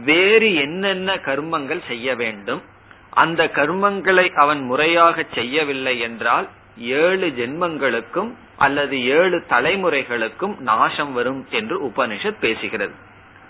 வேறு 0.05 0.55
என்னென்ன 0.55 1.15
கர்மங்கள் 1.15 1.81
செய்ய 1.87 2.15
வேண்டும்? 2.15 2.61
அந்த 3.09 3.43
கர்மங்களை 3.43 4.33
அவன் 4.33 4.61
முறையாக 4.61 5.25
செய்யவில்லை 5.33 5.99
என்றால் 5.99 6.49
ஏழு 6.98 7.26
ஜென்மங்களுக்கும் 7.38 8.30
அல்லது 8.56 8.96
ஏழு 9.16 9.38
தலைமுறைகளுக்கும் 9.50 10.54
நாசம் 10.60 11.12
வரும் 11.12 11.46
என்று 11.50 11.76
உபனிஷத் 11.86 12.42
பேசுகிறது 12.42 12.94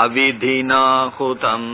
अविधिनाहुतम् 0.02 1.70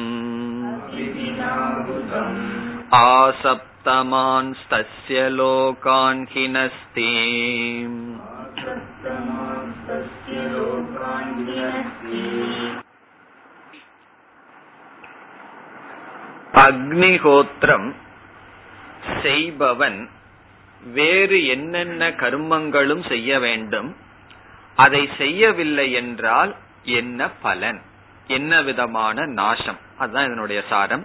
आसप्तमांस्तस्य 3.79 5.19
लोकान् 5.31 6.27
हिनस्ति 6.33 7.11
அக்னிஹோத்திரம் 16.65 17.87
செய்பவன் 19.23 19.99
வேறு 20.83 21.39
என்னென்ன 21.47 22.03
கர்மங்களும் 22.21 23.03
செய்ய 23.09 23.39
வேண்டும் 23.39 23.91
அதை 24.79 25.03
செய்யவில்லை 25.19 25.87
என்றால் 25.93 26.53
என்ன 26.93 27.29
பலன் 27.43 27.81
என்ன 28.29 28.63
விதமான 28.63 29.27
நாசம் 29.33 29.81
அதுதான் 29.99 30.29
இதனுடைய 30.29 30.61
சாரம் 30.69 31.05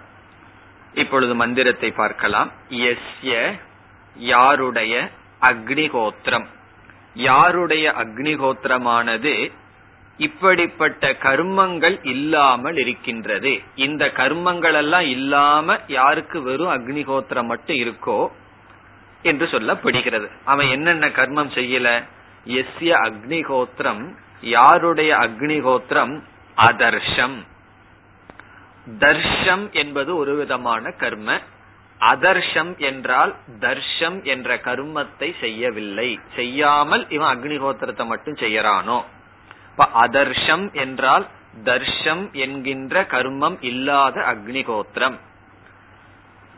இப்பொழுது 0.95 1.35
மந்திரத்தை 1.35 1.91
பார்க்கலாம். 1.91 2.51
எஸ்ய 2.69 3.33
யாருடைய 4.15 4.93
அக்னிகோத்திரம் 5.41 6.45
யாருடைய 7.13 7.85
அக்னிகோத்திரமானது 7.97 9.51
இப்படிப்பட்ட 10.19 11.09
கர்மங்கள் 11.23 12.05
இல்லாமல் 12.05 12.77
இருக்கின்றது. 12.77 13.61
இந்த 13.75 14.03
கர்மங்கள் 14.05 14.73
எல்லாம் 14.73 15.07
இல்லாம 15.07 15.77
யாருக்கு 15.87 16.41
வெறும் 16.41 16.73
அக்னிகோத்திரம் 16.75 17.45
மட்டும் 17.45 17.75
இருக்கோ 17.75 18.19
என்று 19.23 19.45
சொல்லப்படுகிறது. 19.45 20.27
அவன் 20.45 20.67
என்னென்ன 20.67 21.07
கர்மம் 21.07 21.51
செய்யல? 21.53 21.89
எஸ்ய 22.45 22.91
அக்னிகோத்திரம் 23.07 24.03
யாருடைய 24.41 25.11
அக்னிகோத்திரம் 25.15 26.15
அதர்ஷம். 26.57 27.37
தர்ஷம் 28.87 29.71
என்பது 29.71 30.17
ஒரு 30.17 30.35
விதமான 30.35 30.91
கர்ம. 30.91 31.39
அதர்ஷம் 31.99 32.77
என்றால் 32.77 33.35
தர்ஷம் 33.59 34.23
என்ற 34.23 34.55
கர்மத்தை 34.55 35.39
செய்யவில்லை. 35.39 36.19
செய்யாமல் 36.35 37.09
இவன் 37.09 37.31
அக்னிஹோத்திரத்தை 37.37 38.05
மட்டும் 38.05 38.33
செய்யறானோ? 38.33 39.03
இப்ப 39.71 39.87
அதர்ஷம் 39.93 40.73
என்றால் 40.73 41.27
தர்ஷம் 41.63 42.31
என்கின்ற 42.31 43.01
கர்மம் 43.01 43.57
இல்லாத 43.61 44.21
அக்னிகோத்திரம் 44.21 45.17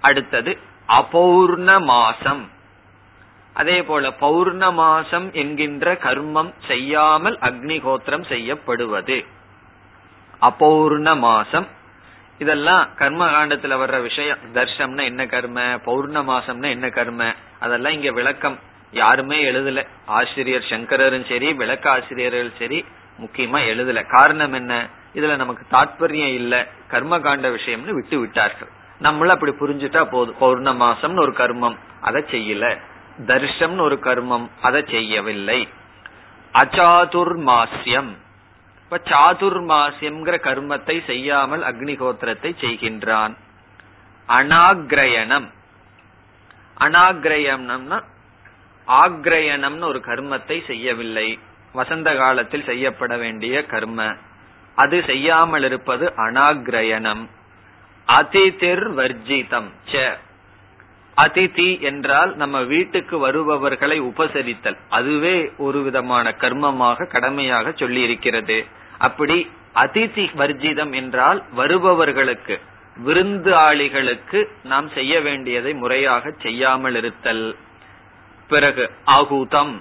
அடுத்தது 0.02 0.58
அபௌர்ண 0.86 1.80
மாசம் 1.80 2.50
அதே 3.54 3.84
போல 3.84 4.10
பௌர்ணமாசம் 4.10 5.32
என்கின்ற 5.32 5.94
கர்மம் 5.94 6.52
செய்யாமல் 6.68 7.38
அக்னிகோத்திரம் 7.38 8.26
செய்யப்படுவது. 8.28 9.26
அபௌர்ண 10.40 11.16
மாசம் 11.16 11.68
இதெல்லாம் 12.40 12.90
கர்ம 12.96 13.26
காண்டத்துல 13.26 13.84
வர்ற 13.84 14.02
விஷயம். 14.02 14.38
தர்ஷம்னா 14.54 15.04
என்ன 15.04 15.26
கர்ம? 15.26 15.62
பௌர்ணமாசம்னா 15.62 16.70
என்ன 16.70 16.90
கர்ம? 16.90 17.34
அதெல்லாம் 17.60 17.92
இங்க 17.92 18.12
விளக்கம். 18.12 18.60
யாருமே 18.92 19.52
எழுதல. 19.52 19.88
ஆசிரியர் 20.06 20.66
சங்கரரும் 20.70 21.26
சரி 21.30 21.54
விளக்க 21.54 21.90
ஆசிரியர்கள் 21.90 22.52
சரி 22.60 22.86
முக்கியமா 23.20 23.60
எழுதல. 23.68 24.08
காரணம் 24.08 24.54
என்ன? 24.54 24.88
இதுல 25.14 25.36
நமக்கு 25.36 25.66
தாற்பயம் 25.72 26.34
இல்ல. 26.34 26.68
கர்ம 26.88 27.20
காண்ட 27.20 27.58
விஷயம்னு 27.58 27.92
விட்டு 27.92 28.20
விட்டார்கள். 28.20 28.68
நம்மள 29.02 29.28
அப்படி 29.28 29.52
புரிஞ்சுட்டா 29.52 30.04
போதும். 30.04 30.36
பௌர்ணமாசம்னு 30.42 31.20
ஒரு 31.20 31.32
கர்மம் 31.32 31.76
அதை 32.02 32.24
செய்யல. 32.32 32.78
தர்ஷம்னு 33.26 33.82
ஒரு 33.82 34.00
கர்மம் 34.02 34.50
அதை 34.62 34.84
செய்யவில்லை. 34.90 35.68
அச்சாதுர்மாசியம் 36.54 38.18
இப்ப 38.90 39.02
சாதுர்மாசியம்ங்கிற 39.04 40.40
கர்மத்தை 40.40 41.06
செய்யாமல் 41.06 41.62
அக்னிகோத்திரத்தை 41.62 42.56
செய்கின்றான். 42.62 43.38
அனாகிரயணம். 44.30 45.48
அனாகிரயணம்னா 46.80 48.04
ஆக்ரயணம்னு 48.88 49.84
ஒரு 49.84 50.02
கர்மத்தை 50.06 50.66
செய்யவில்லை. 50.66 51.40
வசந்த 51.74 52.16
காலத்தில் 52.16 52.64
செய்யப்பட 52.64 53.18
வேண்டிய 53.18 53.66
கர்ம. 53.66 54.16
அது 54.76 55.04
செய்யாமல் 55.06 55.64
இருப்பது 55.64 56.14
அனாகிரயணம். 56.18 57.28
அதிதிர் 58.06 58.96
வர்ஜிதம். 58.96 59.70
ச. 59.92 60.18
அதிதி 61.18 61.70
என்றால் 61.80 62.32
நம்ம 62.36 62.58
வீட்டுக்கு 62.64 63.16
வருபவர்களை 63.20 63.98
உபசரித்தல். 64.00 64.78
அதுவே 64.90 65.38
ஒரு 65.58 65.80
விதமான 65.84 66.36
கர்மமாக 66.40 67.08
கடமையாக 67.08 67.72
சொல்லி 67.72 68.02
இருக்கிறது 68.02 68.58
அப்படி 68.98 69.38
அதிதி 69.76 70.26
வர்ஜிதம் 70.38 70.94
என்றால் 70.94 71.40
வருபவர்களுக்கு 71.56 72.56
விருந்தாளிகளுக்கு 72.98 74.40
நாம் 74.64 74.88
செய்ய 74.90 75.14
வேண்டியதை 75.22 75.74
முறையாக 75.74 76.32
செய்யாமல் 76.42 76.96
இருத்தல். 76.96 77.46
பிறகு 78.50 78.86
அகுதம். 79.12 79.76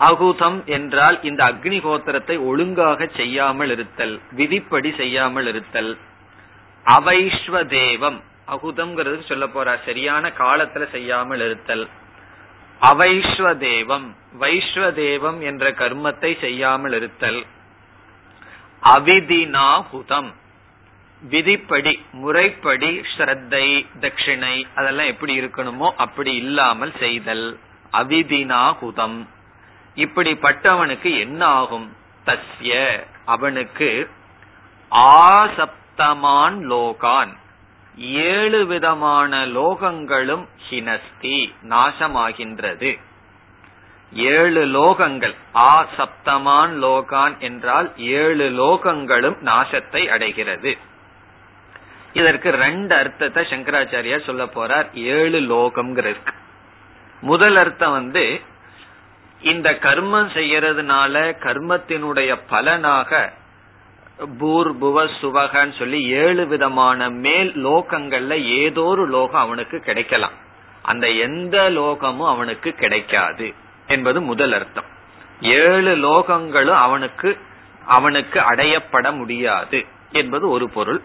அகுதம் 0.00 0.58
என்றால் 0.76 1.16
இந்த 1.22 1.40
அக்னிஹோத்திரத்தை 1.44 2.36
ஒழுங்காக 2.44 3.08
செய்யாமல் 3.16 3.70
இருத்தல் 3.70 4.14
விதிப்படி 4.30 4.90
செய்யாமல் 4.96 5.46
இருத்தல். 5.46 5.92
அவைஸ்வ 6.86 7.62
அகுதம்ங்கிறதுக்கு 8.48 9.24
அகுதம்ங்கிறது 9.24 9.28
சொல்ல 9.28 9.46
போறார் 9.46 9.84
சரியான 9.84 10.28
காலத்துல 10.28 10.90
செய்யாமல் 10.90 11.40
இருத்தல். 11.40 11.88
அவைஸ்வதேவம் 12.80 14.08
வைஸ்வதேவம் 14.40 15.38
என்ற 15.40 15.70
கர்மத்தை 15.70 16.40
செய்யாமல் 16.40 16.92
இருத்தல். 16.92 17.46
அவிதினாகுதம் 18.94 20.30
விதிப்படி 21.22 21.92
முறைப்படி 22.12 22.90
ஸ்ரத்தை 23.12 23.86
தட்சிணை 24.00 24.66
அதெல்லாம் 24.74 25.06
எப்படி 25.06 25.40
இருக்கணுமோ 25.40 25.88
அப்படி 25.96 26.34
இல்லாமல் 26.34 26.92
செய்தல். 26.98 27.58
அவிதினாகுதம் 27.92 29.18
இப்படிப்பட்டவனுக்கு 29.96 31.18
என்ன 31.18 31.46
ஆகும் 31.46 31.88
தஸ்ய. 32.26 32.72
அவனுக்கு 33.24 34.08
ஆசப்தமான் 34.92 36.58
லோகான். 36.72 37.34
ஏழு 37.96 38.66
விதமான 38.66 39.46
லோகங்களும் 39.46 40.46
ஹினஸ்தி 40.68 41.54
நாசமாகின்றது. 41.62 42.98
ஏழு 44.12 44.66
லோகங்கள் 44.66 45.34
ஆ 45.54 45.86
சப்தமான் 45.96 46.74
லோகான் 46.82 47.38
என்றால் 47.38 47.92
ஏழு 47.96 48.50
லோகங்களும் 48.50 49.36
நாசத்தை 49.44 50.08
அடைகிறது. 50.08 50.76
இதற்கு 52.12 52.50
ரெண்டு 52.50 52.96
அர்த்தத்தை 52.96 53.44
சங்கராச்சாரியார் 53.44 54.24
சொல்ல 54.24 54.44
போறார். 54.44 54.92
ஏழு 54.94 55.40
லோகம் 55.40 55.96
முதல் 57.20 57.56
அர்த்தம் 57.56 57.92
வந்து 57.92 58.40
இந்த 59.40 59.70
கர்மம் 59.70 60.28
செய்யறதுனால 60.34 61.34
கர்மத்தினுடைய 61.40 62.40
பலனாக 62.48 63.32
பூர் 64.18 64.68
புவ 64.80 65.08
சுவகன்னு 65.20 65.78
சொல்லி 65.78 65.98
ஏழு 66.06 66.46
விதமான 66.46 67.10
மேல் 67.10 67.64
லோகங்கள்ல 67.64 68.44
ஏதோ 68.44 68.82
ஒரு 68.82 69.06
லோகம் 69.06 69.40
அவனுக்கு 69.40 69.80
கிடைக்கலாம். 69.80 70.32
அந்த 70.82 71.10
எந்த 71.10 71.70
லோகமும் 71.70 72.28
அவனுக்கு 72.28 72.72
கிடைக்காது 72.72 73.54
என்பது 73.86 74.20
முதல் 74.20 74.52
அர்த்தம். 74.52 74.84
ஏழு 75.40 75.96
லோகங்களும் 75.96 76.80
அவனுக்கு 76.86 77.38
அவனுக்கு 77.86 78.40
அடையப்பட 78.40 79.12
முடியாது 79.12 79.84
என்பது 80.12 80.48
ஒரு 80.48 80.70
பொருள். 80.70 81.00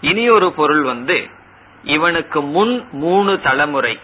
இனி 0.00 0.30
ஒரு 0.30 0.52
பொருள் 0.52 0.82
வந்து 0.82 1.28
இவனுக்கு 1.84 2.40
முன் 2.40 2.88
மூணு 2.92 3.40
தலைமுறை 3.40 3.98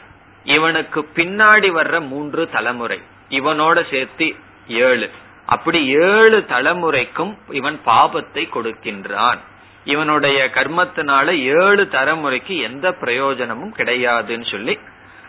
இவனுக்கு 0.45 1.09
பின்னாடி 1.15 1.69
வர்ற 1.79 2.07
மூன்று 2.07 2.51
தலைமுறை 2.51 3.01
இவனோட 3.29 3.91
சேர்த்து 3.91 4.35
ஏழு. 4.69 5.11
அப்படி 5.47 5.87
ஏழு 5.87 6.45
தலைமுறைக்கும் 6.49 7.33
இவன் 7.51 7.81
பாபத்தை 7.87 8.45
கொடுக்கின்றான். 8.55 9.41
இவனுடைய 9.85 10.51
கர்மத்தினால 10.55 11.27
ஏழு 11.61 11.89
தலைமுறைக்கு 11.93 12.61
எந்த 12.61 12.93
பிரயோஜனமும் 12.93 13.75
கிடையாதுன்னு 13.77 14.51
சொல்லி 14.51 14.79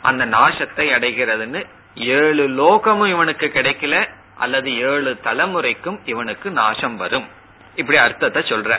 அந்த 0.02 0.26
நாசத்தை 0.26 0.86
அடைகிறதுன்னு 0.98 1.66
ஏழு 1.96 2.44
லோகமும் 2.50 3.10
இவனுக்கு 3.10 3.48
கிடைக்கல 3.54 4.10
அல்லது 4.36 4.70
ஏழு 4.78 5.18
தலைமுறைக்கும் 5.24 6.00
இவனுக்கு 6.06 6.52
நாசம் 6.52 6.98
வரும். 6.98 7.28
இப்படி 7.76 7.98
அர்த்தத்தை 7.98 8.42
சொல்ற 8.42 8.78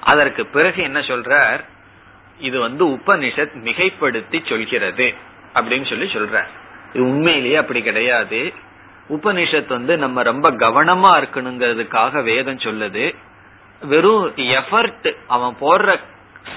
அதற்கு 0.00 0.46
பிறகு 0.46 0.82
என்ன 0.82 1.00
சொல்றார்? 1.00 1.60
இது 2.38 2.60
வந்து 2.60 2.84
உபனிஷத் 2.86 3.56
மிகைப்படுத்தி 3.64 4.48
சொல்கிறது 4.48 5.14
அப்படின்னு 5.54 5.88
சொல்லி 5.88 6.06
சொல்ற 6.14 6.44
இது 6.94 7.04
உண்மையிலேயே 7.04 7.56
அப்படி 7.56 7.82
கிடையாது. 7.82 8.52
உபனிஷத் 9.08 9.66
வந்து 9.66 9.96
நம்ம 9.96 10.22
ரொம்ப 10.22 10.50
கவனமா 10.50 11.22
இருக்கணுங்கிறதுக்காக 11.22 12.22
வேதம் 12.22 12.58
சொல்லுது. 12.58 13.14
வெறும் 13.80 14.34
எஃபர்ட் 14.36 15.16
அவன் 15.26 15.56
போடுற 15.60 16.00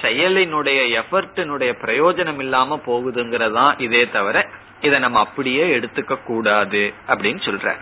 செயலினுடைய 0.02 1.02
எஃபர்ட்டினுடைய 1.02 1.74
பிரயோஜனம் 1.82 2.38
இல்லாம 2.38 2.80
போகுதுங்கிறதான் 2.86 3.80
இதே 3.80 4.08
தவிர 4.08 4.48
இதை 4.80 4.98
நம்ம 4.98 5.18
அப்படியே 5.18 5.78
எடுத்துக்க 5.78 6.22
கூடாது 6.22 6.92
அப்படின்னு 7.08 7.40
சொல்ற. 7.44 7.76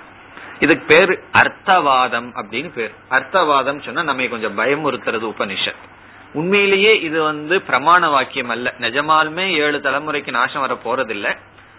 இதுக்கு 0.61 0.96
பேர் 0.96 1.20
அர்த்தவாதம் 1.33 2.31
அப்படின்னு 2.35 2.72
பேர். 2.72 2.94
அர்த்தவாதம் 3.11 3.83
சொன்னா 3.83 4.02
நம்ம 4.02 4.26
கொஞ்சம் 4.26 4.59
பயமுறுத்துறது 4.59 5.33
உபனிஷத். 5.35 5.94
உண்மையிலேயே 6.33 7.00
இது 7.00 7.22
வந்து 7.22 7.62
பிரமாண 7.70 8.11
வாக்கியம் 8.11 8.48
அல்ல. 8.48 8.74
நிஜமாலுமே 8.79 9.50
ஏழு 9.52 9.79
தலைமுறைக்கு 9.79 10.31
நாசம் 10.31 10.61
வர 10.61 10.74
போறதில்லை 10.74 11.37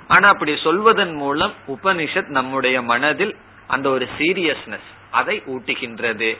ஆனா 0.08 0.28
அப்படி 0.28 0.58
சொல்வதன் 0.64 1.14
மூலம் 1.14 1.54
உபனிஷத் 1.68 2.26
நம்முடைய 2.26 2.82
மனதில் 2.82 3.38
அந்த 3.68 3.90
ஒரு 3.90 4.08
சீரியஸ்னஸ் 4.18 4.88
அதை 5.12 5.44
ஊட்டுகின்றது. 5.48 6.38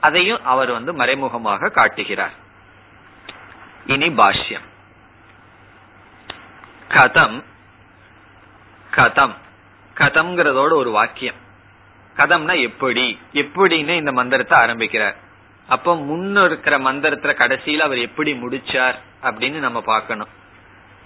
அதையும் 0.00 0.44
அவர் 0.44 0.70
வந்து 0.70 0.94
மறைமுகமாக 0.94 1.68
காட்டுகிறார். 1.68 2.32
இனி 3.86 4.08
பாஷ்யம். 4.08 4.64
கதம் 6.88 7.44
கதம். 8.94 9.34
கதம்ங்கிறதோட 9.96 10.72
ஒரு 10.72 10.90
வாக்கியம். 10.90 11.34
கதம்னா 12.16 12.60
எப்படி? 12.60 13.18
எப்படின்னு 13.32 13.88
இந்த 13.88 14.12
மந்திரத்தை 14.12 14.58
ஆரம்பிக்கிறார். 14.58 15.16
அப்ப 15.68 15.94
முன்ன 15.94 16.44
இருக்கிற 16.44 16.78
மந்திரத்துல 16.78 17.34
கடைசியில 17.34 17.78
அவர் 17.78 17.98
எப்படி 17.98 18.32
முடிச்சார் 18.32 18.94
அப்படின்னு 19.22 19.58
நம்ம 19.58 19.80
பார்க்கணும். 19.80 20.28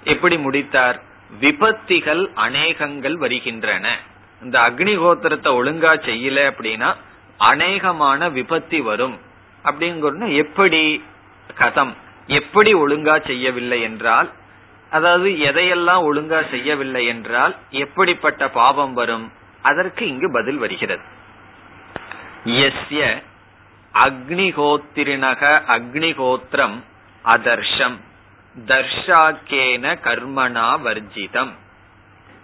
எப்படி 0.04 0.38
முடித்தார்? 0.38 1.08
விபத்திகள் 1.38 2.30
அநேகங்கள் 2.34 3.16
வருகின்றன. 3.16 3.98
இந்த 4.42 4.58
அக்னிகோத்திரத்தை 4.60 5.50
ஒழுங்கா 5.50 5.92
செய்யல 6.06 6.52
அப்படின்னா 6.52 6.94
அநேகமான 7.40 8.30
விபத்தி 8.30 8.82
வரும். 8.82 9.18
அப்படிங்கிற 9.64 10.34
எப்படி 10.34 11.04
கதம்? 11.58 11.94
எப்படி 12.26 12.74
ஒழுங்கா 12.74 13.26
செய்யவில்லை 13.26 13.82
என்றால் 13.82 14.30
அதாவது 14.90 15.30
எதையெல்லாம் 15.30 16.02
ஒழுங்கா 16.10 16.50
செய்யவில்லை 16.50 17.06
என்றால் 17.06 17.56
எப்படிப்பட்ட 17.70 18.48
பாவம் 18.48 18.92
வரும்? 18.92 19.32
அதற்கு 19.62 20.06
இங்கு 20.06 20.32
பதில் 20.32 20.56
வருகிறது. 20.56 21.02
எஸ்ய 22.44 23.22
அக்னிகோத்திரினக 23.94 25.62
அக்னிகோத்திரம் 25.68 26.82
அதர்ஷம். 27.24 28.00
தர்ஷாக்கேன 28.56 29.84
கர்மனா 30.04 30.68
வர்ஜிதம். 30.84 31.50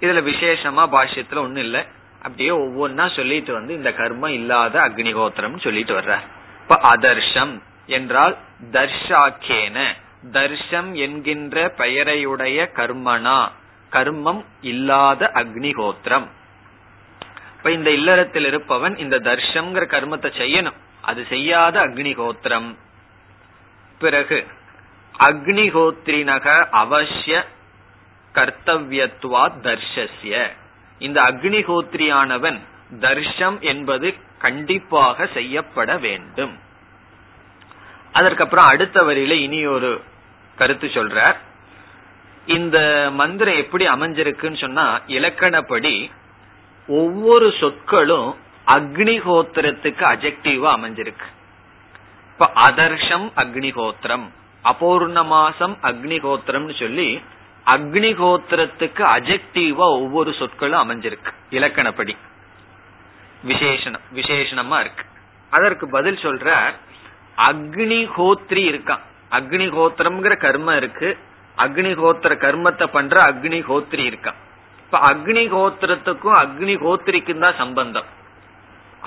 இதுல 0.01 0.21
விசேஷமா 0.23 0.83
பாஷ்யத்துல 0.95 1.43
ஒண்ணு 1.47 1.57
இல்ல. 1.57 1.87
அப்படியே 2.23 2.51
ஒவ்வொன்னா 2.51 3.15
சொல்லிட்டு 3.17 3.53
வந்து 3.53 3.75
இந்த 3.75 3.91
கர்மம் 3.91 4.29
இல்லாத 4.29 4.81
அக்னிகோத்திரம் 4.81 5.61
சொல்லிட்டு 5.61 6.01
வர்ற 6.01 6.19
இப்ப 6.61 6.79
அதர்ஷம் 6.83 7.63
என்றால் 7.87 8.37
தர்ஷாக்கேன. 8.73 9.95
தர்ஷம் 10.33 10.95
என்கின்ற 10.95 11.75
பெயரையுடைய 11.77 12.59
கர்மனா 12.75 13.49
கர்மம் 13.93 14.45
இல்லாத 14.61 15.31
அக்னிகோத்திரம் 15.35 16.27
இப்ப 17.57 17.71
இந்த 17.71 17.91
இல்லறத்தில் 17.91 18.45
இருப்பவன் 18.45 18.97
இந்த 18.97 19.17
தர்ஷம்ங்கிற 19.19 19.85
கர்மத்தை 19.95 20.31
செய்யணும். 20.39 20.77
அது 21.01 21.27
செய்யாத 21.29 21.81
அக்னிகோத்திரம் 21.81 22.77
பிறகு 23.99 24.47
அக்னிகோத்ரினக 25.19 26.67
அவசிய 26.73 27.45
கர்த்தவியத்துவா 28.35 29.45
தர்ஷஸ்ய. 29.63 30.51
இந்த 30.99 31.23
அக்னிகோத்ரியானவன் 31.23 32.59
தர்ஷம் 33.01 33.61
என்பது 33.61 34.15
கண்டிப்பாக 34.39 35.29
செய்யப்பட 35.35 35.97
வேண்டும். 35.97 36.59
அதற்கப்புறம் 38.13 38.67
அடுத்த 38.67 39.03
வரியில 39.03 39.31
இனி 39.31 39.67
ஒரு 39.67 40.03
கருத்து 40.57 40.87
சொல்ற 40.87 41.37
இந்த 42.47 43.09
மந்திரம் 43.13 43.57
எப்படி 43.57 43.87
அமைஞ்சிருக்குன்னு 43.87 44.59
சொன்னா 44.59 45.01
இலக்கணப்படி 45.07 46.11
ஒவ்வொரு 46.89 47.53
சொற்களும் 47.61 48.37
அக்னிஹோத்திரத்துக்கு 48.67 50.05
அஜெக்டிவா 50.13 50.71
அமைஞ்சிருக்கு. 50.79 51.27
இப்ப 52.29 52.51
அதர்ஷம் 52.55 53.31
அக்னிஹோத்திரம். 53.37 54.29
அபூர்ணமாசம் 54.71 55.75
அக்னிகோத்திரம்னு 55.83 56.75
சொல்லி 56.79 57.09
அக்னிகோத்திரத்துக்கு 57.67 59.03
அஜெக்டிவா 59.17 59.87
ஒவ்வொரு 60.01 60.33
சொற்களும் 60.33 60.83
அமைஞ்சிருக்கு 60.83 61.31
இலக்கணப்படி. 61.51 62.17
விசேஷனம் 63.47 64.05
விசேஷனமா 64.15 64.81
இருக்கு. 64.81 65.05
அதற்கு 65.51 65.89
பதில் 65.89 66.19
சொல்ற 66.23 66.75
அக்னிஹோத்ரி 67.37 68.63
இருக்கான். 68.73 69.03
அக்னிஹோத்திரம்ங்கிற 69.31 70.35
கர்மம் 70.45 70.77
இருக்கு 70.77 71.19
அக்னிஹோத்திர 71.59 72.33
கர்மத்தை 72.45 72.87
பண்ற 72.87 73.23
அக்னிஹோத்ரி 73.23 74.05
இருக்கான். 74.11 74.39
இப்ப 74.79 74.99
அக்னிஹோத்திரத்துக்கும் 75.13 76.39
அக்னிஹோத்திரிக்கும் 76.43 77.39
தான் 77.39 77.59
சம்பந்தம். 77.59 78.09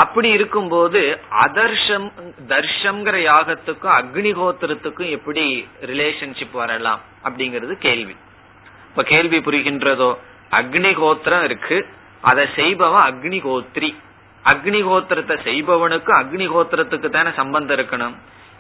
அப்படி 0.02 0.30
இருக்கும்போது 0.30 1.02
அதர்ஷம் 1.44 2.08
தர்ஷம்ங்கிற 2.52 3.16
யாகத்துக்கும் 3.30 3.96
அக்னிஹோத்திரத்துக்கும் 4.00 5.10
எப்படி 5.18 5.44
ரிலேஷன்ஷிப் 5.92 6.60
வரலாம் 6.62 7.02
அப்படிங்கிறது 7.24 7.74
கேள்வி. 7.88 8.16
இப்ப 8.90 9.04
கேள்வி 9.04 9.40
புரிகின்றதோ 9.40 10.12
அக்னிஹோத்திரம் 10.60 11.44
இருக்கு 11.44 11.78
அதை 12.30 12.46
செய்பவன் 12.56 13.08
அக்னிஹோத்ரி. 13.10 13.90
அக்னிஹோத்திரத்தை 14.46 15.36
செய்பவனுக்கும் 15.48 16.20
அக்னிஹோத்திரத்துக்கு 16.22 17.10
தானே 17.10 17.32
சம்பந்தம் 17.36 17.78
இருக்கணும். 17.78 18.16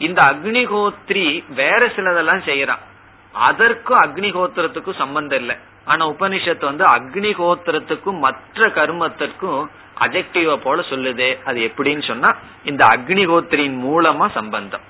இந்த 0.07 0.19
அக்னிஹோத்ரி 0.31 1.25
வேற 1.53 1.81
சிலதெல்லாம் 1.95 2.45
செய்யறான். 2.49 2.83
அதற்கும் 3.33 4.01
அக்னிஹோத்திரத்துக்கும் 4.05 5.01
சம்பந்தம் 5.03 5.39
இல்லை. 5.39 5.55
ஆனா 5.85 6.03
உபனிஷத்து 6.09 6.65
வந்து 6.71 6.85
அக்னிஹோத்திரத்துக்கும் 6.95 8.19
மற்ற 8.25 8.67
கர்மத்திற்கும் 8.77 9.61
அஜெக்டிவ 9.99 10.55
போல 10.55 10.81
சொல்லுது. 10.89 11.37
அது 11.43 11.59
எப்படின்னு 11.61 12.07
சொன்னா 12.07 12.35
இந்த 12.63 12.85
அக்னிகோத்திரியின் 12.97 13.77
மூலமா 13.87 14.31
சம்பந்தம். 14.31 14.81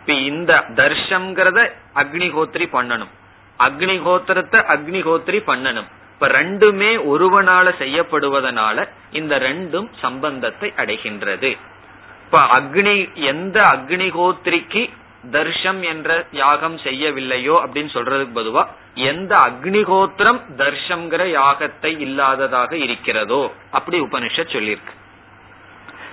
இப்ப 0.00 0.12
இந்த 0.12 0.64
தர்ஷம்ங்கிறத 0.68 1.58
அக்னிஹோத்திரி 1.94 2.66
பண்ணணும். 2.72 3.12
அக்னிஹோத்திரத்தை 3.58 4.60
அக்னிஹோத்திரி 4.74 5.40
பண்ணணும். 5.50 5.88
இப்ப 6.12 6.28
ரெண்டுமே 6.28 6.90
ஒருவனால 7.12 7.66
செய்யப்படுவதனால 7.78 8.88
இந்த 9.12 9.38
ரெண்டும் 9.38 9.88
சம்பந்தத்தை 10.00 10.72
அடைகின்றது. 10.76 11.50
இப்ப 12.24 12.40
அக்னி 12.58 13.14
எந்த 13.14 13.60
அக்னிஹோத்திரிக்கு 13.72 14.90
தர்ஷம் 15.30 15.82
என்ற 15.82 16.26
யாகம் 16.32 16.76
செய்யவில்லையோ 16.76 17.56
அப்படின்னு 17.64 17.92
சொல்றதுக்கு 17.92 18.28
பொதுவா 18.34 18.66
எந்த 18.94 19.38
அக்னிகோத்திரம் 19.48 20.40
தர்ஷம்ங்கிற 20.56 21.22
யாகத்தை 21.38 21.98
இல்லாததாக 21.98 22.72
இருக்கிறதோ 22.72 23.52
அப்படி 23.70 24.00
உபனிஷத் 24.00 24.54
சொல்லியிருக்கு. 24.54 24.94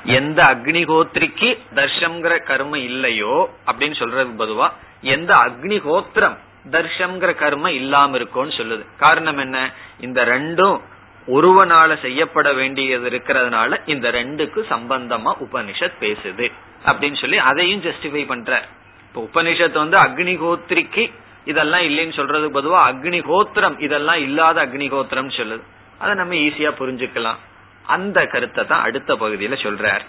எந்த 0.03 0.43
அக்னிகோத்திரிக்கு 0.43 1.57
தர்ஷம்ங்கிற 1.75 2.43
கர்ம 2.43 2.77
இல்லையோ 2.77 3.49
அப்படின்னு 3.65 3.95
சொல்றதுக்கு 3.99 4.33
பொதுவா 4.37 4.71
எந்த 5.01 5.33
அக்னிகோத்திரம் 5.33 6.37
தர்ஷம்ங்கிற 6.71 7.31
கர்மம் 7.33 7.67
இல்லாம 7.67 8.15
இருக்கும்னு 8.15 8.53
சொல்லுது. 8.53 8.85
காரணம் 8.97 9.37
என்ன? 9.37 9.71
இந்த 9.99 10.25
ரெண்டும் 10.25 10.79
ஒருவனால 11.27 11.99
செய்யப்பட 11.99 12.53
வேண்டியது 12.53 13.09
இருக்கிறதுனால 13.09 13.81
இந்த 13.85 14.11
ரெண்டுக்கு 14.11 14.63
சம்பந்தமா 14.69 15.33
உபனிஷத் 15.39 15.99
பேசுது 15.99 16.51
அப்படின்னு 16.85 17.15
சொல்லி 17.15 17.37
அதையும் 17.37 17.81
ஜஸ்டிஃபை 17.81 18.25
பண்ற 18.25 18.65
இப்ப 19.09 19.27
உபனிஷத்து 19.29 19.73
வந்து 19.73 19.97
அக்னிகோத்திரிக்கு 19.97 21.11
இதெல்லாம் 21.45 21.81
இல்லைன்னு 21.81 22.17
சொல்றதுக்கு 22.19 22.57
பொதுவா 22.57 22.79
அக்னிகோத்திரம் 22.91 23.79
இதெல்லாம் 23.79 24.17
இல்லாத 24.17 24.65
அக்னிகோத்திரம் 24.65 25.31
சொல்லுது. 25.37 25.61
அதை 25.99 26.15
நம்ம 26.15 26.33
ஈஸியா 26.33 26.71
புரிஞ்சுக்கலாம். 26.79 27.39
அந்த 27.85 28.25
கருத்தை 28.25 28.65
தான் 28.65 28.81
அடுத்த 28.81 29.15
பகுதியில 29.15 29.57
சொல்றார். 29.65 30.05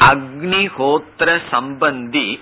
அக்னிஹோத்திர 0.00 1.40
சம்பந்தி 1.50 2.40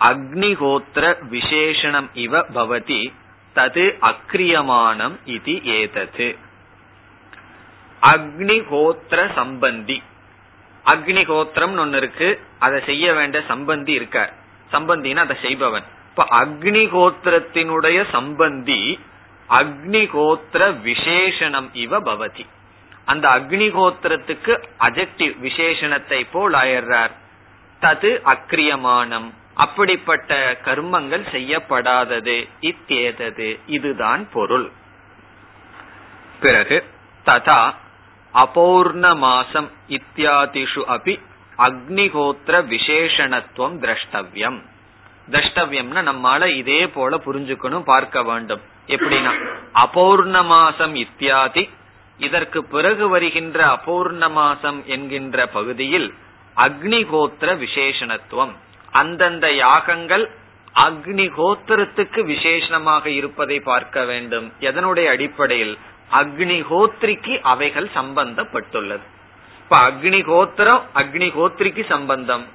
அக்னிஹோத்திர 0.00 1.04
விசேஷணம் 1.30 2.08
இவ 2.12 2.46
பவதி 2.54 3.12
தது 3.56 3.84
அக்ரியமானம் 4.02 5.16
இது 5.24 5.64
ஏதது. 5.64 6.38
அக்னிஹோத்திர 8.02 9.18
சம்பந்தி. 9.36 10.02
அக்னிஹோத்திரம் 10.86 11.78
ஒன்னு 11.78 11.96
இருக்கு. 11.96 12.40
அதை 12.58 12.80
செய்ய 12.86 13.14
வேண்டிய 13.14 13.42
சம்பந்தி 13.48 13.88
இருக்கார். 13.88 14.32
சம்பந்தினா 14.72 15.16
அதை 15.16 15.36
செய்பவன். 15.42 15.82
இப்ப 16.08 16.26
அக்னிஹோத்திரத்தினுடைய 16.30 18.04
சம்பந்தி 18.12 18.98
அக்னிஹோத்திர 19.48 20.74
விசேஷணம் 20.84 21.68
இவ 21.72 22.00
பவதி. 22.00 22.46
அந்த 23.04 23.28
அக்னிஹோத்திரத்துக்கு 23.28 24.62
அஜெக்டிவ் 24.80 25.36
விசேஷணத்தை 25.42 26.26
போல் 26.32 26.52
ஆயிடுறார் 26.52 27.10
தது 27.80 28.20
அக்கிரியமானம் 28.24 29.30
அப்படிப்பட்ட 29.54 30.58
கர்மங்கள் 30.64 31.24
செய்யப்படாதது. 31.32 32.48
இத்தேதது. 32.60 33.58
இதுதான் 33.66 34.28
பொருள். 34.32 34.70
பிறகு 36.40 36.84
ததா 37.26 37.74
அபௌர்ண 38.32 39.14
மாசம் 39.14 39.70
இத்தியாதிஷு 39.88 40.82
அபி 40.96 41.20
அக்னிஹோத்திர 41.58 42.54
விசேஷணத்துவம் 42.74 43.76
திரஷ்டவியம். 43.84 44.58
திரஷ்டவியம்னா 45.30 46.00
நம்மால 46.10 46.46
இதே 46.46 46.86
போல 46.86 47.16
புரிஞ்சுக்கணும் 47.16 47.84
பார்க்க 47.84 48.22
வேண்டும். 48.22 48.60
எப்படின்னா 48.86 49.32
அபௌர்ண 49.72 50.42
மாசம் 50.42 50.94
இத்தியாதி 50.94 51.68
இதற்கு 52.18 52.64
பிறகு 52.64 53.08
வருகின்ற 53.08 53.66
அபூர்ண 53.66 54.30
மாசம் 54.30 54.82
என்கின்ற 54.86 55.46
பகுதியில் 55.46 56.14
அக்னிகோத்திர 56.56 57.50
விசேஷணத்துவம். 57.64 58.52
அந்தந்த 58.92 59.52
யாகங்கள் 59.52 60.30
அக்னிகோத்திரத்துக்கு 60.74 62.24
விசேஷமாக 62.24 63.10
இருப்பதை 63.10 63.60
பார்க்க 63.60 64.04
வேண்டும். 64.04 64.52
எதனுடைய 64.60 65.04
அடிப்படையில்? 65.04 65.78
அக்னிஹோத்ரிக்கு 66.12 67.40
அவைகள் 67.42 67.88
சம்பந்தப்பட்டுள்ளது. 67.94 69.06
இப்ப 69.58 69.78
அக்னிஹோத்திரம் 69.78 70.80
அக்னிஹோத்ரிக்கு 70.94 71.84
சம்பந்தம். 71.88 72.46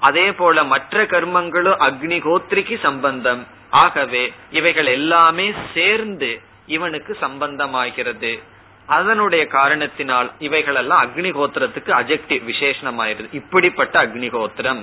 அதே 0.00 0.32
போல 0.32 0.64
மற்ற 0.64 1.04
கர்மங்களும் 1.04 1.78
அக்னிஹோத்ரிக்கு 1.78 2.80
சம்பந்தம். 2.82 3.46
ஆகவே 3.70 4.32
இவைகள் 4.50 4.86
எல்லாமே 4.86 5.52
சேர்ந்து 5.74 6.40
இவனுக்கு 6.66 7.16
சம்பந்தமாகிறது. 7.20 8.42
அதனுடைய 8.86 9.46
காரணத்தினால் 9.46 10.32
இவைகளெல்லாம் 10.38 11.02
அக்னிஹோத்திரத்துக்கு 11.06 11.92
அஜெக்டிவ் 12.00 12.52
விசேஷமாயிருது 12.52 13.28
இப்படிப்பட்ட 13.32 14.06
அக்னிஹோத்திரம். 14.06 14.82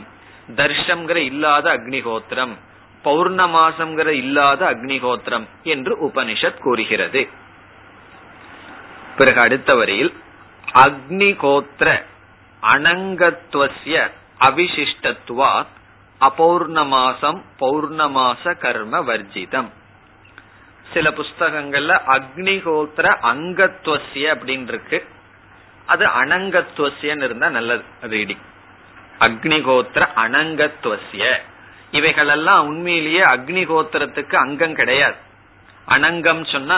தர்ஷம்ங்கிற 0.55 1.15
இல்லாத 1.15 1.73
அக்னிஹோத்திரம். 1.73 2.53
பௌர்ணமாசம்ங்கிற 3.03 4.07
இல்லாத 4.07 4.65
அக்னிஹோத்திரம் 4.65 5.43
என்று 5.63 5.97
உபனிஷத் 6.07 6.59
கூறுகிறது. 6.59 7.27
பிறகு 9.17 9.39
அடுத்த 9.39 9.76
வரியில் 9.76 10.13
அக்னிகோத்திர 10.84 11.89
அனங்கத்துவசிய 12.63 13.97
அவிசிஷ்டத்துவா 14.47 15.52
அபௌர்ணமாசம் 16.21 17.39
பௌர்ணமாச 17.60 18.54
கர்ம 18.58 18.99
வர்ஜிதம். 18.99 19.69
சில 20.93 21.10
புஸ்தகங்கள்ல 21.10 21.93
அக்னிகோத்திர 22.15 23.06
அங்கத்துவசிய 23.32 24.26
அப்படின்னு 24.34 24.67
இருக்கு 24.67 24.99
அது 25.86 26.06
அனங்கத்துவசியன்னு 26.06 27.23
இருந்தா 27.23 27.49
நல்லது 27.49 27.84
ரீடிங் 28.02 28.43
அக்னிகோத்திர 29.19 30.04
அனங்கத்துவசிய 30.26 31.23
இவைகளெல்லாம் 31.91 32.65
உண்மையிலேயே 32.65 33.23
அக்னிகோத்திரத்துக்கு 33.36 34.36
அங்கம் 34.36 34.76
கிடையாது. 34.76 35.17
அனங்கம் 35.88 36.52
சொன்னா 36.52 36.78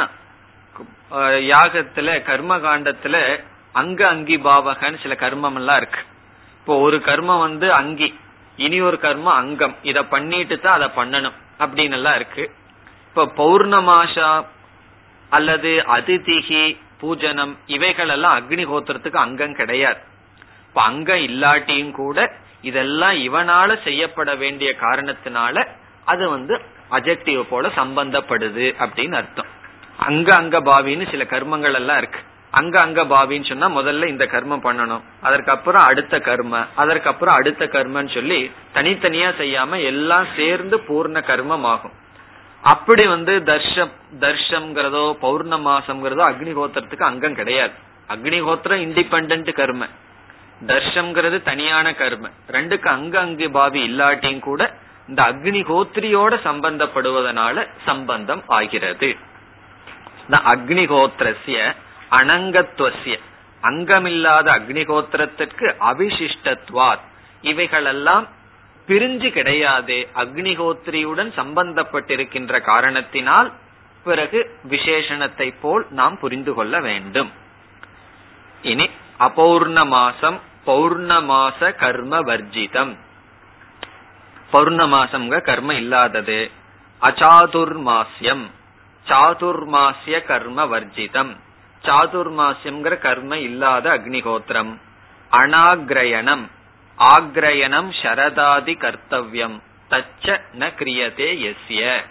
யாகத்துல 1.51 2.09
கர்ம 2.29 2.57
காண்டத்துல 2.65 3.17
அங்க 3.81 4.01
அங்கி 4.13 4.35
பாவகன்னு 4.47 5.01
சில 5.03 5.13
கர்மம் 5.23 5.57
எல்லாம் 5.61 5.77
இருக்கு. 5.81 6.01
இப்போ 6.59 6.75
ஒரு 6.85 6.97
கர்மம் 7.07 7.43
வந்து 7.47 7.67
அங்கி 7.73 8.09
இனி 8.65 8.77
ஒரு 8.81 8.97
கர்மம் 9.01 9.39
அங்கம். 9.41 9.75
இத 9.89 9.99
பண்ணிட்டு 10.13 10.55
தான் 10.59 10.77
அதை 10.77 10.89
பண்ணணும் 10.99 11.37
அப்படின்னு 11.63 11.97
எல்லாம் 11.99 12.17
இருக்கு. 12.19 12.43
இப்ப 13.09 13.25
பௌர்ணமாஷா 13.41 14.29
அல்லது 15.29 15.71
அதிதிகி 15.95 16.63
பூஜனம் 17.01 17.53
இவைகள் 17.75 18.11
எல்லாம் 18.15 18.35
அக்னிஹோத்திரத்துக்கு 18.39 19.19
அங்கம் 19.25 19.57
கிடையாது. 19.61 19.99
இப்ப 20.67 20.81
அங்கம் 20.81 21.23
இல்லாட்டியும் 21.29 21.91
கூட 22.01 22.27
இதெல்லாம் 22.61 23.17
இவனால 23.27 23.69
செய்யப்பட 23.83 24.29
வேண்டிய 24.35 24.69
காரணத்தினால 24.85 25.65
அது 26.11 26.23
வந்து 26.29 26.55
அஜெக்டிவ் 26.97 27.43
போல 27.51 27.67
சம்பந்தப்படுது 27.77 28.65
அப்படின்னு 28.83 29.17
அர்த்தம். 29.21 29.51
அங்க 29.97 30.35
அங்க 30.35 30.59
பாவின்னு 30.59 31.09
சில 31.11 31.23
கர்மங்கள் 31.23 31.73
எல்லாம் 31.73 31.97
இருக்கு. 31.97 32.19
அங்க 32.51 32.81
அங்க 32.81 33.03
பாவின்னு 33.03 33.45
சொன்னா 33.45 33.67
முதல்ல 33.69 34.07
இந்த 34.07 34.25
கர்மம் 34.25 34.65
பண்ணணும். 34.67 35.01
அதற்கப்புறம் 35.21 35.83
அடுத்த 35.83 36.19
கர்ம 36.19 36.65
அதற்கப்புறம் 36.75 37.35
அடுத்த 37.35 37.65
கர்மன்னு 37.65 38.13
சொல்லி 38.13 38.51
தனித்தனியா 38.73 39.29
செய்யாம 39.39 39.83
எல்லாம் 39.83 40.25
சேர்ந்து 40.35 40.77
பூர்ண 40.77 41.21
கர்மம் 41.21 41.61
ஆகும் 41.61 41.91
அப்படி 42.61 43.07
வந்து 43.07 43.43
தர்ஷம் 43.43 43.91
தர்ஷம்ங்கிறதோ 44.19 45.15
பௌர்ணமாசம்ங்கிறதோ 45.21 46.23
அக்னிஹோத்திரத்துக்கு 46.31 47.01
அங்கம் 47.01 47.35
கிடையாது. 47.35 47.73
அக்னிஹோத்திரம் 48.09 48.81
இண்டிபெண்ட் 48.85 49.53
கர்ம. 49.53 49.87
தர்ஷம்ங்கிறது 50.67 51.43
தனியான 51.43 51.93
கர்ம. 51.93 52.29
ரெண்டுக்கு 52.51 52.85
அங்க 52.85 53.19
அங்கு 53.19 53.51
பாவி 53.51 53.89
இல்லாட்டியும் 53.89 54.39
கூட 54.39 54.73
இந்த 55.07 55.23
அக்னிஹோத்திரியோட 55.23 56.39
சம்பந்தப்படுவதனால 56.43 57.67
சம்பந்தம் 57.85 58.43
ஆகிறது. 58.47 59.15
அக்னிஹோத்திரசிய 60.45 61.59
அனங்கத்துவசிய 62.11 63.15
அங்கமில்லாத 63.63 64.47
அக்னிகோத்திரத்திற்கு 64.51 65.67
அவிசிஷ்டத்வாத் 65.89 67.03
இவைகளெல்லாம் 67.43 68.25
பிரிஞ்சு 68.87 69.29
கிடையாது 69.31 69.97
அக்னிகோத்திரியுடன் 70.15 71.31
சம்பந்தப்பட்டிருக்கின்ற 71.35 72.59
காரணத்தினால் 72.61 73.49
பிறகு 74.05 74.39
விசேஷணத்தை 74.69 75.47
போல் 75.61 75.85
நாம் 75.91 76.17
புரிந்து 76.17 76.53
கொள்ள 76.53 76.75
வேண்டும் 76.79 77.31
இனி 78.63 78.85
அபௌர்ண 79.19 79.79
மாசம் 79.87 80.37
பௌர்ணமாச 80.65 81.69
கர்ம 81.75 82.19
வர்ஜிதம் 82.21 82.93
பௌர்ணமாசம்ங்க 84.51 85.37
கர்ம 85.41 85.73
இல்லாதது 85.73 86.39
அச்சாதுர்மாசியம் 87.01 88.45
சாதுர்மாசிய 89.07 90.25
கர்ம 90.25 90.65
வர்ஜிதம். 90.65 91.35
சாதுர்மாசியம்ங்கிற 91.83 92.97
கர்ம 92.97 93.37
இல்லாத 93.37 93.89
அக்னிகோத்திரம் 93.89 94.77
அனாகிரயணம். 95.31 96.47
ஆக்ரயணம் 96.97 97.91
சரதாதி 98.01 98.77
கர்த்தவியம். 98.77 99.59
தச்ச 99.89 100.41
ந 100.59 100.73
கிரியதே 100.79 101.53
எஸ்ய 101.53 102.03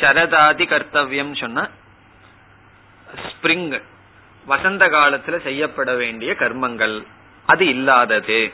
சரதாதி 0.00 0.66
கர்த்தவியம் 0.66 1.40
சொன்ன 1.40 1.68
ஸ்பிரிங். 3.22 3.82
வசந்த 4.46 4.88
காலத்துல 4.88 5.42
செய்யப்பட 5.42 5.94
வேண்டிய 5.94 6.32
கர்மங்கள். 6.32 7.06
அது 7.46 7.66
இல்லாதது. 7.66 8.52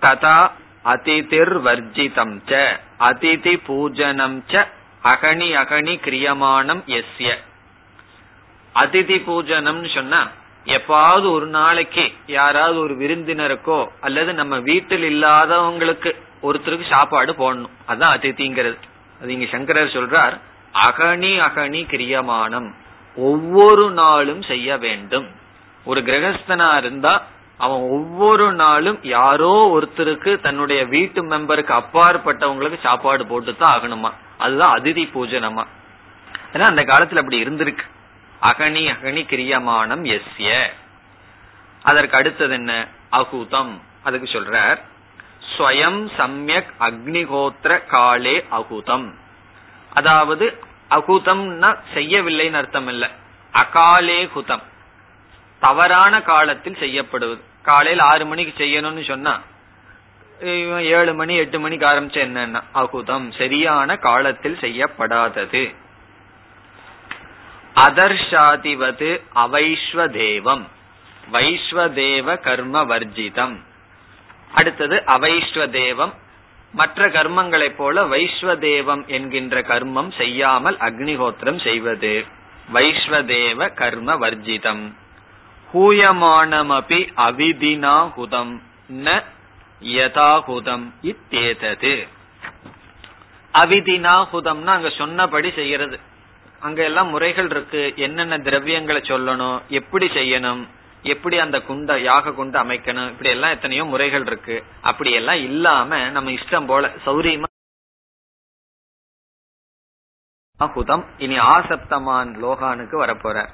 ததா 0.00 0.50
அதிதிர் 0.82 1.62
வர்ஜிதம் 1.62 2.40
ச. 2.46 2.80
அதிதி 3.00 3.60
பூஜனம் 3.68 4.42
ச. 4.48 4.66
அகனி 5.04 5.48
அகனி 5.54 5.94
கிரியமானம் 6.04 6.82
எஸ்ய. 6.86 7.36
அதிதி 8.74 9.16
பூஜனம் 9.26 9.94
சொன்னா 9.94 10.28
எப்பாவது 10.64 11.30
ஒரு 11.30 11.46
நாளைக்கு 11.46 12.12
யாராவது 12.26 12.78
ஒரு 12.78 12.94
விருந்தினருக்கோ 12.94 13.86
அல்லது 14.00 14.32
நம்ம 14.32 14.58
வீட்டில் 14.58 15.02
இல்லாதவங்களுக்கு 15.02 16.16
ஒருத்தருக்கு 16.42 16.88
சாப்பாடு 16.88 17.32
போடணும். 17.32 17.74
அதான் 17.88 18.14
அதிதிங்கிறது. 18.16 18.78
அது 19.22 19.32
இங்க 19.32 19.46
சங்கரர் 19.50 19.94
சொல்றார் 19.96 20.40
அகனி 20.74 21.32
அகனி 21.40 21.82
கிரியமானம். 21.92 22.72
ஒவ்வொரு 23.16 23.90
நாளும் 23.90 24.42
செய்ய 24.42 24.76
வேண்டும். 24.76 25.28
ஒரு 25.84 26.00
கிரகஸ்தனா 26.00 26.76
இருந்தா 26.76 27.22
அவன் 27.60 27.80
ஒவ்வொரு 27.80 28.52
நாளும் 28.52 28.98
யாரோ 29.02 29.78
ஒருத்தருக்கு 29.78 30.40
தன்னுடைய 30.40 30.84
வீட்டு 30.84 31.24
மெம்பருக்கு 31.24 31.82
அப்பாற்பட்டவங்களுக்கு 31.82 32.80
சாப்பாடு 32.80 33.26
போட்டு 33.26 33.56
தான் 33.56 33.80
ஆகணுமா? 33.80 34.12
அதுதான் 34.38 34.80
அதிதி 34.80 35.10
பூஜனமா. 35.14 35.66
ஏன்னா 36.52 36.60
அந்த 36.60 36.82
காலத்துல 36.82 37.16
அப்படி 37.16 37.42
இருந்திருக்கு. 37.42 37.84
அகனி 38.42 38.86
அகனி 38.86 39.22
கிரியமானம் 39.26 40.20
எஸ்ய. 40.20 40.66
அதற்கு 41.82 42.16
அடுத்தது 42.16 42.52
என்ன? 42.52 42.86
அகுதம். 43.12 43.80
அதுக்கு 44.02 44.30
சொல்றார். 44.30 44.78
ஸ்வயம் 45.56 46.10
சமயக் 46.16 46.72
அக்னிகோத்திர 46.80 47.86
காலே 47.86 48.44
அகுதம். 48.52 49.14
அதாவது 49.94 50.62
அகுதம்னா 50.90 51.78
செய்யவில்லைன்னு 51.94 52.54
அர்த்தம் 52.54 52.88
இல்ல. 52.88 53.10
அகாலே 53.52 54.28
குதம். 54.36 54.62
தவறான 55.60 56.22
காலத்தில் 56.22 56.76
செய்யப்படுவது. 56.78 57.48
காலையில் 57.64 58.02
ஆறு 58.10 58.24
மணிக்கு 58.26 58.52
செய்யணும்னு 58.64 59.04
சொன்னா 59.04 59.34
ஏழு 60.96 61.12
மணி 61.14 61.34
எட்டு 61.36 61.58
மணிக்கு 61.60 61.86
ஆரம்பிச்ச 61.86 62.18
என்னன்னா 62.26 62.60
அகுதம். 62.74 63.26
சரியான 63.38 63.96
காலத்தில் 63.96 64.56
செய்யப்படாதது. 64.60 65.62
அதர்ஷாதிவது 67.86 69.10
அவைஸ்வதேவம் 69.34 70.64
வைஸ்வதேவ 71.32 72.38
கர்ம 72.40 72.84
வர்ஜிதம் 72.84 73.54
அடுத்தது 74.54 74.96
அவைஸ்வதேவம் 75.16 76.14
மற்ற 76.72 77.08
கர்மங்களைப் 77.08 77.76
போல 77.76 78.04
வைஸ்வதேவம் 78.06 79.04
என்கின்ற 79.06 79.60
கர்மம் 79.60 80.10
செய்யாமல் 80.16 80.76
அக்னிஹோத்திரம் 80.76 81.60
செய்வது. 81.62 82.14
வைஸ்வதேவ 82.72 83.68
கர்ம 83.74 84.16
வர்ஜிதம் 84.24 84.84
ஹூயமானமபி 85.72 87.00
அவிதினாஹுதம் 87.26 88.54
ந 88.90 89.22
யதாஹுதம் 89.80 90.86
இத்தேதது. 91.02 92.08
அவிதினாஹுதம்னா 93.54 94.72
அங்க 94.78 94.90
சொன்னபடி 94.90 95.50
செய்யறது. 95.50 95.98
அங்க 96.60 96.82
எல்லாம் 96.82 97.08
முறைகள் 97.08 97.50
இருக்கு. 97.50 97.92
என்னென்ன 97.96 98.38
திரவியங்களை 98.38 99.00
சொல்லணும்? 99.12 99.60
எப்படி 99.68 100.06
செய்யணும்? 100.06 100.68
எப்படி 101.02 101.38
அந்த 101.38 101.58
குண்ட 101.58 102.02
யாக 102.02 102.32
குண்டு 102.32 102.58
அமைக்கணும்? 102.58 103.08
இப்படி 103.08 103.30
எல்லாம் 103.30 103.50
எத்தனையோ 103.50 103.84
முறைகள் 103.84 104.26
இருக்கு. 104.26 104.64
அப்படி 104.80 105.12
எல்லாம் 105.12 105.36
இல்லாம 105.36 106.10
நம்ம 106.10 106.30
இஷ்டம் 106.30 106.66
போல 106.66 106.92
சௌரியமா 107.06 107.48
ஹுதம் 110.60 111.04
இனி 111.18 111.38
ஆசப்தமான் 111.38 112.30
லோகானுக்கு 112.42 112.96
வரப்போற. 113.04 113.48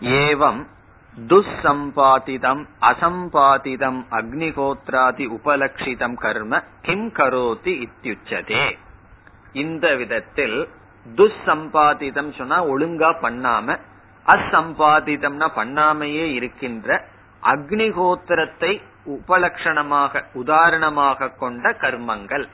ஏவம் 0.00 0.74
துசம்பாதிதம் 1.16 2.62
அசம்பாதிதம் 2.80 4.00
அக்னிகோத்ராதி 4.10 5.24
உபலட்சிதம் 5.36 6.14
கர்ம 6.14 6.62
கிம் 6.82 7.08
கரோதி 7.12 7.72
இத்தியுச்சதே 7.86 8.76
இந்த 9.52 9.96
விதத்தில் 9.96 10.68
துசம்பாதிதம் 11.16 12.30
சொன்னா 12.36 12.58
ஒழுங்கா 12.64 13.10
பண்ணாம 13.22 13.76
அசம்பாதிதம்னா 14.26 15.48
பண்ணாமையே 15.56 16.26
இருக்கின்ற 16.32 17.04
அக்னிகோத்திரத்தை 17.42 18.72
உபலட்சணமாக 19.06 20.22
உதாரணமாக 20.32 21.28
கொண்ட 21.28 21.70
கர்மங்கள். 21.80 22.46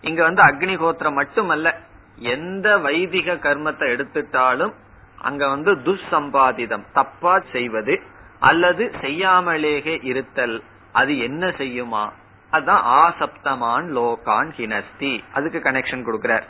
இங்க 0.00 0.22
வந்து 0.22 0.42
அக்னிகோத்திரம் 0.42 1.12
மட்டுமல்ல 1.12 1.72
எந்த 2.18 2.78
வைதிக 2.78 3.34
கர்மத்தை 3.34 3.86
எடுத்துட்டாலும் 3.94 4.74
அங்க 5.20 5.48
வந்து 5.48 5.74
துஷ்சம்பாதிதம் 5.74 6.84
தப்பா 6.92 7.40
செய்வது 7.52 8.02
அல்லது 8.40 8.92
செய்யாமலேயே 9.00 10.04
இருத்தல் 10.04 10.62
அது 10.92 11.18
என்ன 11.18 11.46
செய்யுமா? 11.46 12.10
அதான் 12.52 12.82
ஆசப்தமான் 12.82 13.86
லோகான் 13.96 14.50
ஹினஸ்தி. 14.50 15.24
அதுக்கு 15.32 15.58
கனெக்ஷன் 15.58 16.06
கொடுக்கிறார். 16.06 16.42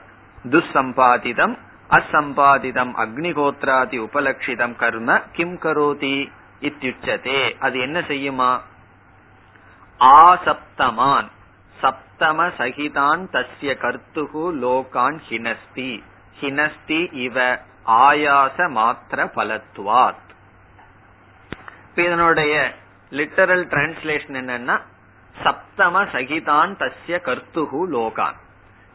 துஷ்சம்பாதிதம் 0.45 1.57
அசம்பாதிதம் 1.91 2.93
அக்னிகோத்ராதி 2.97 3.99
உபலட்சிதம் 3.99 4.77
கர்ம 4.77 5.23
கிம் 5.33 5.59
கரோதி 5.59 6.31
இத்தியுச்சதே 6.61 7.57
அது 7.59 7.81
என்ன 7.81 8.01
செய்யுமா? 8.01 8.61
ஆசப்தமான் 10.01 11.27
சப்தம 11.83 12.51
சகிதான் 12.59 13.23
தஸ்ய 13.33 13.75
கர்த்துகு 13.77 14.45
லோகான் 14.63 15.19
ஹினஸ்தி. 15.29 16.03
ஹினஸ்தி 16.41 17.13
இவ 17.13 17.61
ஆயாச 17.87 18.57
மாத்திர 18.57 19.19
பலத்துவாத் 19.37 20.25
இதனுடைய 21.95 22.75
லிட்டரல் 23.11 23.65
டிரான்ஸ்லேஷன் 23.73 24.39
என்னன்னா 24.43 24.81
சப்தம 25.45 26.03
சகிதான் 26.13 26.73
தஸ்ய 26.79 27.17
கர்த்துகு 27.29 27.81
லோகான். 27.93 28.37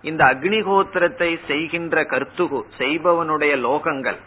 இந்த 0.02 0.26
அக்னிகோத்திரத்தை 0.26 1.40
செய்கின்ற 1.48 2.02
கர்த்துகு 2.02 2.64
செய்பவனுடைய 2.78 3.54
லோகங்கள் 3.68 4.20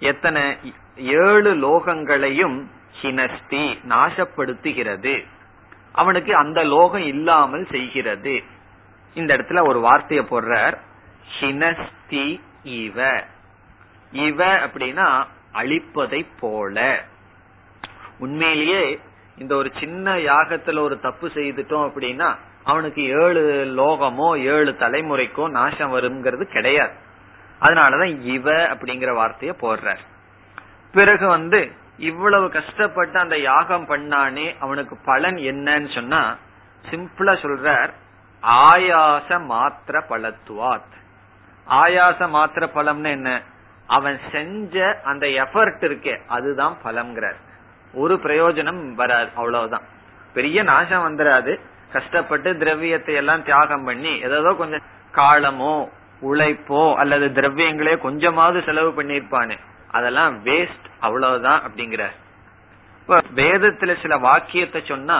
எத்தனை 0.00 0.58
ஏழு 0.96 1.54
லோகங்களையும் 1.54 2.66
ஹினஸ்தி 3.02 3.78
நாசப்படுத்துகிறது. 3.88 5.26
அவனுக்கு 5.92 6.36
அந்த 6.36 6.64
லோகம் 6.64 7.04
இல்லாமல் 7.04 7.66
செய்கிறது. 7.70 8.42
இந்த 9.14 9.36
இடத்துல 9.36 9.68
ஒரு 9.68 9.80
வார்த்தையை 9.80 10.26
போடுறார் 10.26 10.78
ஹினஸ்தி 11.40 12.40
இவ. 12.62 13.24
இவ 14.12 14.44
அப்படின்னா 14.44 15.24
அழிப்பதை 15.52 16.26
போல. 16.40 17.02
உண்மையிலேயே 18.18 19.00
இந்த 19.38 19.54
ஒரு 19.54 19.72
சின்ன 19.80 20.14
யாகத்துல 20.14 20.78
ஒரு 20.78 21.00
தப்பு 21.00 21.28
செய்துட்டோம் 21.28 21.90
அப்படின்னா 21.90 22.36
அவனுக்கு 22.64 23.02
ஏழு 23.02 23.64
லோகமோ 23.76 24.38
ஏழு 24.38 24.76
தலைமுறைக்கோ 24.78 25.50
நாசம் 25.50 25.94
வருங்கிறது 25.94 26.42
கிடையாது. 26.42 26.92
அதனாலதான் 27.60 28.20
இவ 28.20 28.52
அப்படிங்கிற 28.52 29.14
வார்த்தைய 29.14 29.54
போடுறார். 29.60 29.98
பிறகு 30.92 31.26
வந்து 31.26 31.72
இவ்வளவு 31.98 32.50
கஷ்டப்பட்டு 32.50 33.18
அந்த 33.18 33.38
யாகம் 33.38 33.88
பண்ணானே 33.88 34.58
அவனுக்கு 34.58 34.96
பலன் 35.04 35.36
என்னன்னு 35.36 35.94
சொன்னா 35.94 36.36
சிம்பிளா 36.90 37.34
சொல்றார் 37.34 37.90
ஆயாச 38.42 39.28
மாத்திர 39.28 40.02
பலத்துவாத். 40.08 40.92
ஆயாச 41.70 42.28
மாத்திர 42.28 42.68
பலம்னு 42.74 43.10
என்ன? 43.10 43.42
அவன் 43.96 44.18
செஞ்ச 44.32 45.00
அந்த 45.04 45.26
எஃபர்ட் 45.26 45.84
இருக்கே 45.88 46.14
அதுதான் 46.26 46.76
பலம்ங்கிறார். 46.84 47.38
ஒரு 47.94 48.14
பிரயோஜனம் 48.14 48.82
வராது 48.94 49.30
அவ்வளவுதான். 49.34 49.86
பெரிய 50.34 50.62
நாசம் 50.62 51.06
வந்துடாது 51.06 51.52
கஷ்டப்பட்டு 51.92 52.50
திரவியத்தை 52.56 53.14
எல்லாம் 53.14 53.42
தியாகம் 53.42 53.84
பண்ணி 53.84 54.12
ஏதோ 54.20 54.54
கொஞ்சம் 54.58 54.86
காலமோ 55.14 55.74
உழைப்போ 56.22 56.94
அல்லது 56.94 57.26
திரவியங்களே 57.40 57.94
கொஞ்சமாவது 57.98 58.62
செலவு 58.62 58.90
பண்ணிருப்பானு 59.02 59.56
அதெல்லாம் 59.90 60.44
வேஸ்ட் 60.44 60.88
அவ்வளவுதான் 61.00 61.62
அப்படிங்கிற 61.62 62.04
வேதத்துல 63.36 63.92
சில 64.02 64.16
வாக்கியத்தை 64.16 64.80
சொன்னா 64.84 65.18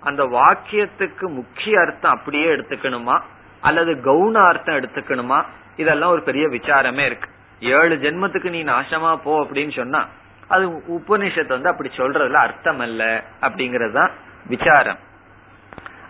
அந்த 0.00 0.22
வாக்கியத்துக்கு 0.24 1.26
முக்கிய 1.28 1.80
அர்த்தம் 1.80 2.14
அப்படியே 2.16 2.46
எடுத்துக்கணுமா? 2.46 3.16
அல்லது 3.60 3.92
கவுன 4.04 4.36
அர்த்தம் 4.48 4.76
எடுத்துக்கணுமா? 4.76 5.38
இதெல்லாம் 5.76 6.10
ஒரு 6.10 6.22
பெரிய 6.22 6.44
விசாரமே 6.46 7.04
இருக்கு. 7.06 7.28
ஏழு 7.60 7.94
ஜென்மத்துக்கு 7.96 8.50
நீ 8.50 8.64
நாசமா 8.64 9.16
போ 9.22 9.44
அப்படின்னு 9.44 9.72
சொன்னா 9.76 10.06
அது 10.48 10.66
உபநிஷத்து 10.68 11.48
வந்து 11.48 11.68
அப்படி 11.68 11.90
சொல்றதுல 11.96 12.32
அர்த்தம் 12.32 12.78
அல்ல 12.78 13.24
அப்படிங்கறதுதான் 13.40 14.10
விசாரம். 14.46 14.98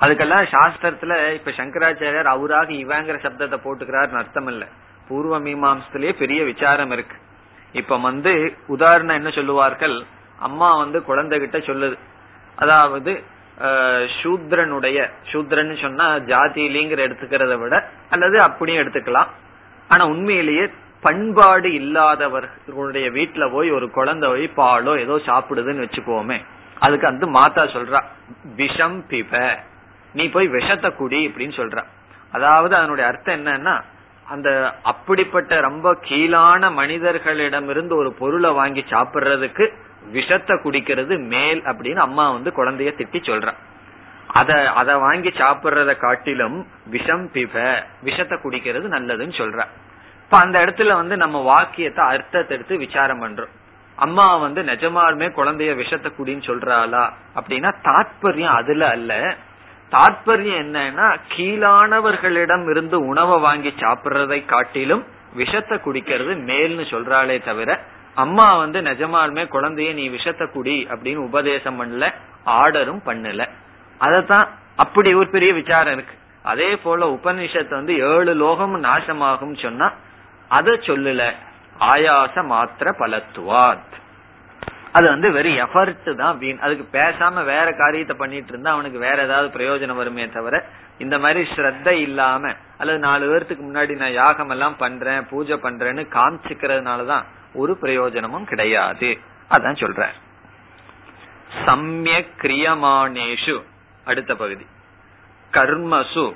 அதுக்கெல்லாம் 0.01 0.45
சாஸ்திரத்துல 0.55 1.13
இப்ப 1.35 1.51
சங்கராச்சாரியர் 1.51 2.35
அவராக 2.35 2.73
இவங்கிற 2.73 3.17
சப்தத்தை 3.23 3.59
போட்டுக்கிறாருன்னு 3.65 4.21
அர்த்தம் 4.23 4.47
இல்ல 4.47 4.67
பூர்வ 5.09 5.41
மீமாசத்திலேயே 5.41 6.13
பெரிய 6.19 6.45
விசாரம் 6.45 6.91
இருக்கு. 6.91 7.17
இப்ப 7.73 7.99
வந்து 7.99 8.57
உதாரணம் 8.67 9.17
என்ன 9.17 9.31
சொல்லுவார்கள்? 9.31 10.05
அம்மா 10.39 10.77
வந்து 10.77 10.99
குழந்தைகிட்ட 11.09 11.59
சொல்லுது. 11.71 11.99
அதாவது 12.57 13.23
சூத்ரனுடைய 14.19 15.11
சூத்ரன் 15.33 15.81
சொன்னா 15.83 16.07
ஜாதிலிங்கிற 16.17 17.01
எடுத்துக்கிறத 17.09 17.55
விட 17.59 17.89
அல்லது 18.11 18.41
அப்படியும் 18.43 18.83
எடுத்துக்கலாம். 18.83 19.31
ஆனா 19.89 20.07
உண்மையிலேயே 20.07 20.71
பண்பாடு 21.01 21.69
இல்லாதவர்களுடைய 21.73 23.07
வீட்டுல 23.11 23.53
போய் 23.53 23.71
ஒரு 23.71 23.91
குழந்தை 23.91 24.29
போய் 24.29 24.49
பாலோ 24.57 24.93
ஏதோ 24.99 25.17
சாப்பிடுதுன்னு 25.27 25.85
வச்சுக்கோமே. 25.85 26.39
அதுக்கு 26.79 27.07
அந்த 27.07 27.27
மாதா 27.27 27.63
சொல்றா 27.65 28.01
விஷம் 28.57 28.99
பிப. 29.11 29.33
நீ 30.13 30.29
போய் 30.29 30.49
விஷத்தை 30.49 30.91
குடி 30.95 31.21
அப்படின்னு 31.29 31.55
சொல்ற. 31.61 31.79
அதாவது 32.33 32.77
அதனுடைய 32.77 33.11
அர்த்தம் 33.11 33.37
என்னன்னா 33.39 33.75
அந்த 34.27 34.49
அப்படிப்பட்ட 34.83 35.61
ரொம்ப 35.61 35.97
கீழான 36.09 36.71
மனிதர்களிடமிருந்து 36.71 37.95
ஒரு 37.97 38.13
பொருளை 38.13 38.51
வாங்கி 38.51 38.85
சாப்பிடுறதுக்கு 38.91 39.67
விஷத்தை 40.13 40.57
குடிக்கிறது 40.57 41.15
மேல் 41.27 41.61
அப்படின்னு 41.63 42.03
அம்மா 42.09 42.31
வந்து 42.31 42.51
குழந்தைய 42.51 42.91
திட்டி 42.99 43.21
சொல்ற. 43.31 43.49
அத 44.27 44.71
அத 44.71 44.97
வாங்கி 44.99 45.29
சாப்பிடுறத 45.29 45.97
காட்டிலும் 45.97 46.67
விஷம் 46.91 47.31
பிப 47.33 47.85
விஷத்தை 48.03 48.39
குடிக்கிறது 48.43 48.87
நல்லதுன்னு 48.97 49.37
சொல்ற. 49.39 49.61
இப்ப 50.29 50.39
அந்த 50.39 50.65
இடத்துல 50.65 50.95
வந்து 50.95 51.17
நம்ம 51.17 51.41
வாக்கியத்தை 51.43 52.07
அர்த்தத்தை 52.07 52.57
எடுத்து 52.57 52.77
விசாரம் 52.77 53.21
பண்றோம். 53.23 53.53
அம்மா 53.97 54.37
வந்து 54.37 54.63
நிஜமாலுமே 54.63 55.29
குழந்தைய 55.37 55.75
விஷத்தை 55.75 56.13
குடின்னு 56.19 56.43
சொல்றாளா 56.49 57.05
அப்படின்னா 57.35 57.71
தாத்பரியம் 57.85 58.57
அதுல 58.57 58.89
அல்ல. 58.89 59.37
தாற்பயம் 59.93 60.59
என்னன்னா 60.63 61.17
கீழானவர்களிடம் 61.35 62.71
இருந்து 62.71 63.07
உணவை 63.07 63.41
வாங்கி 63.41 63.69
சாப்பிடுறதை 63.69 64.45
காட்டிலும் 64.45 65.05
விஷத்தை 65.35 65.79
குடிக்கிறது 65.79 66.35
மேல்னு 66.49 66.85
சொல்றாளே 66.91 67.45
தவிர 67.45 67.79
அம்மா 68.15 68.57
வந்து 68.57 68.81
நிஜமாலுமே 68.81 69.45
குழந்தைய 69.55 69.95
நீ 69.95 70.09
விஷத்தை 70.09 70.49
குடி 70.51 70.89
அப்படின்னு 70.91 71.17
உபதேசம் 71.17 71.81
பண்ணல 71.81 72.13
ஆர்டரும் 72.47 73.01
பண்ணல. 73.07 73.49
அதத்தான் 74.01 74.47
அப்படி 74.77 75.15
ஒரு 75.15 75.31
பெரிய 75.31 75.53
விசாரம் 75.53 75.93
இருக்கு. 75.93 76.15
அதே 76.43 76.77
போல 76.77 77.07
உபனிஷத்து 77.07 77.71
வந்து 77.71 77.97
ஏழு 77.99 78.35
லோகம் 78.35 78.85
நாசமாகும் 78.85 79.57
சொன்னா 79.63 79.93
அத 80.49 80.71
சொல்லல. 80.71 81.33
ஆயாச 81.81 82.35
மாத்திர 82.35 82.93
பலத்துவாத். 82.99 83.95
அது 84.93 85.09
வந்து 85.09 85.33
வெறும் 85.33 85.57
எஃபர்ட் 85.57 86.15
தான் 86.15 86.39
வீண் 86.39 86.59
அதுக்கு 86.59 86.99
பேசாம 86.99 87.45
வேற 87.45 87.73
காரியத்தை 87.73 88.17
பண்ணிட்டு 88.17 88.49
இருந்தா 88.49 88.73
அவனுக்கு 88.73 88.99
வேற 88.99 89.23
ஏதாவது 89.23 89.59
பிரயோஜனம் 89.59 89.95
வருமே 89.95 90.29
தவிர 90.29 90.65
இந்த 90.99 91.19
மாதிரி 91.19 91.49
ஸ்ரத்த 91.51 91.89
இல்லாம 91.89 92.55
அல்லது 92.79 92.99
நாலு 92.99 93.25
பேர்த்துக்கு 93.31 93.67
முன்னாடி 93.71 93.97
நான் 93.97 94.13
யாகம் 94.13 94.49
எல்லாம் 94.49 94.77
பண்றேன் 94.77 95.27
பூஜை 95.29 95.57
பண்றேன்னு 95.57 96.05
காமிச்சுக்கிறதுனாலதான் 96.13 97.25
ஒரு 97.55 97.77
பிரயோஜனமும் 97.77 98.45
கிடையாது. 98.45 99.19
அதான் 99.51 99.81
சொல்ற 99.83 100.07
சமய 101.65 102.25
கிரியமானேஷு 102.37 103.63
அடுத்த 104.05 104.35
பகுதி. 104.35 104.67
கர்மசு 105.53 106.35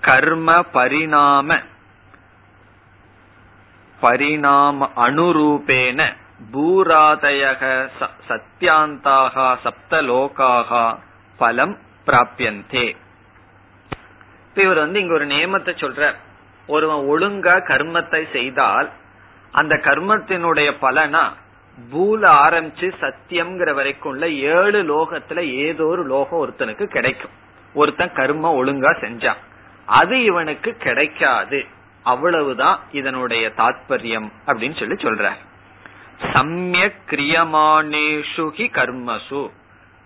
கர்ம 0.00 0.62
பரிணாம. 0.62 1.58
பரிணாம 4.04 4.88
அனுரூபேன 4.96 6.00
பூராதயக 6.52 7.62
சத்தியாந்தாக 8.28 9.36
சப்தலோகாக 9.64 10.70
பலம் 11.38 11.76
பிராபியந்தே. 12.06 12.86
இவர் 14.54 14.76
வந்து 14.76 15.00
இங்க 15.00 15.14
ஒரு 15.14 15.26
நியமத்தை 15.26 15.72
சொல்ற 15.82 16.02
ஒருவன் 16.66 17.02
ஒழுங்கா 17.12 17.54
கர்மத்தை 17.70 18.20
செய்தால் 18.32 18.88
அந்த 19.52 19.74
கர்மத்தினுடைய 19.74 20.68
பலனா 20.80 21.24
பூல 21.92 22.22
ஆரம்பிச்சு 22.44 22.88
சத்தியம்ங்கிற 23.00 23.70
வரைக்கும் 23.74 24.12
உள்ள 24.12 24.24
ஏழு 24.28 24.80
லோகத்துல 24.82 25.40
ஏதோ 25.66 25.84
ஒரு 25.84 26.02
லோகம் 26.06 26.40
ஒருத்தனுக்கு 26.42 26.84
கிடைக்கும். 26.84 27.30
ஒருத்தன் 27.74 28.16
கர்மம் 28.16 28.58
ஒழுங்கா 28.60 28.92
செஞ்சான். 29.00 29.40
அது 29.86 30.24
இவனுக்கு 30.24 30.70
கிடைக்காது. 30.76 31.60
அவ்வளவுதான் 32.04 32.78
இதனுடைய 32.92 33.44
தாத்பரியம் 33.56 34.28
அப்படின்னு 34.46 34.78
சொல்லி 34.78 34.96
சொல்ற 35.02 35.30
சமயக் 36.32 37.00
கிரியமானேஷுகி 37.10 38.66
கர்மசு. 38.78 39.42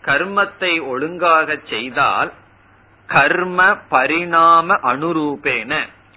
கர்மத்தை 0.02 0.72
ஒழுங்காக 0.86 1.56
செய்தால் 1.70 2.32
கர்ம 3.06 3.76
பரிணாம 3.90 4.74
அனுரூபேன. 4.82 5.72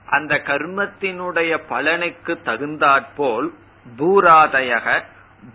அந்த 0.06 0.42
கர்மத்தினுடைய 0.46 1.52
பலனுக்கு 1.70 2.34
தகுந்தாற்போல் 2.44 3.48
பூராதயக 3.98 4.88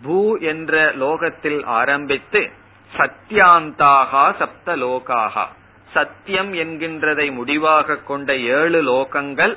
பூ 0.02 0.36
என்ற 0.38 0.92
லோகத்தில் 0.94 1.60
ஆரம்பித்து 1.64 2.50
சத்தியாந்தாகா 2.92 4.24
சப்த 4.38 4.76
லோகாகா. 4.76 5.44
சத்தியம் 5.92 6.52
என்கின்றதை 6.54 7.26
முடிவாக 7.32 8.02
கொண்ட 8.04 8.36
ஏழு 8.36 8.80
லோகங்கள் 8.82 9.54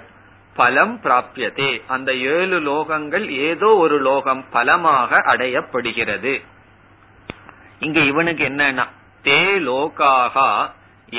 பலம் 0.59 0.95
பிராபியதே 1.03 1.71
அந்த 1.87 2.09
ஏழு 2.35 2.57
லோகங்கள் 2.61 3.25
ஏதோ 3.47 3.69
ஒரு 3.75 3.97
லோகம் 3.99 4.43
பலமாக 4.49 5.21
அடையப்படுகிறது. 5.31 6.33
இங்க 7.79 7.99
இவனுக்கு 8.11 8.43
என்னன்னா 8.43 8.85
தே 9.25 9.41
லோகாகா 9.67 10.49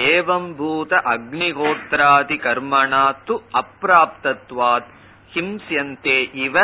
ஏவம் 0.09 0.51
பூத 0.57 0.93
அக்னிஹோத்ராதி 1.13 2.37
கர்மணா 2.45 3.05
து 3.29 3.35
அப்பிராப்தத்வாத் 3.61 4.91
ஹிம்சியந்தே 5.35 6.19
இவ 6.45 6.57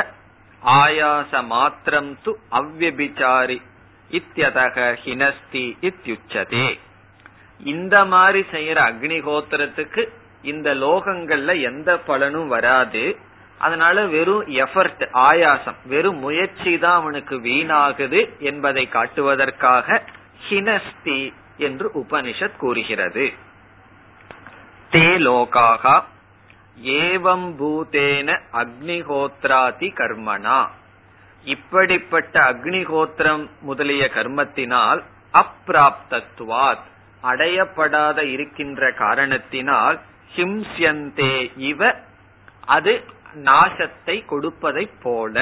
ஆயாச 0.63 1.43
மாத்திரம் 1.47 2.13
து 2.25 2.33
அவ்வபிச்சாரி 2.61 3.59
இத்தியதக 4.11 4.77
ஹினஸ்தி 5.05 5.65
இத்தியுச்சதே 5.89 6.69
இந்த 7.61 7.97
மாதிரி 8.05 8.41
செய்யற 8.53 8.79
அக்னிகோத்திரத்துக்கு 8.91 10.03
இந்த 10.53 10.69
லோகங்கள்ல 10.85 11.55
எந்த 11.71 11.91
பலனும் 12.09 12.49
வராது. 12.49 13.05
அதனால 13.59 13.97
வெறும் 14.15 14.47
எஃபர்ட் 14.63 15.05
ஆயாசம் 15.29 15.79
வெறும் 15.85 16.19
முயற்சி 16.19 16.73
தான் 16.79 16.99
அவனுக்கு 17.01 17.37
வீணாகுது 17.47 18.21
என்பதை 18.41 18.85
காட்டுவதற்காக 18.97 19.99
ஹினஸ்தி 20.49 21.21
என்று 21.67 21.87
உபனிஷத் 22.03 22.61
கூறுகிறது. 22.63 23.27
தே 24.93 25.07
லோகாகா 25.27 25.97
ஏவம் 26.97 27.49
பூதேன 27.61 28.29
அக்னிஹோத்ராதி 28.63 29.89
கர்மனா 30.01 30.61
இப்படிப்பட்ட 31.45 32.35
அக்னிஹோத்திரம் 32.51 33.45
முதலிய 33.61 34.05
கர்மத்தினால் 34.15 35.01
அப்பிராப்தத்துவாத் 35.35 36.85
அடையப்படாத 37.23 38.19
இருக்கின்ற 38.35 38.91
காரணத்தினால் 39.03 39.99
ஹிம்சியந்தே 40.35 41.35
இவ 41.71 41.81
அது 42.67 42.93
நாசத்தை 43.45 44.25
கொடுப்பதை 44.25 44.85
போல. 45.03 45.37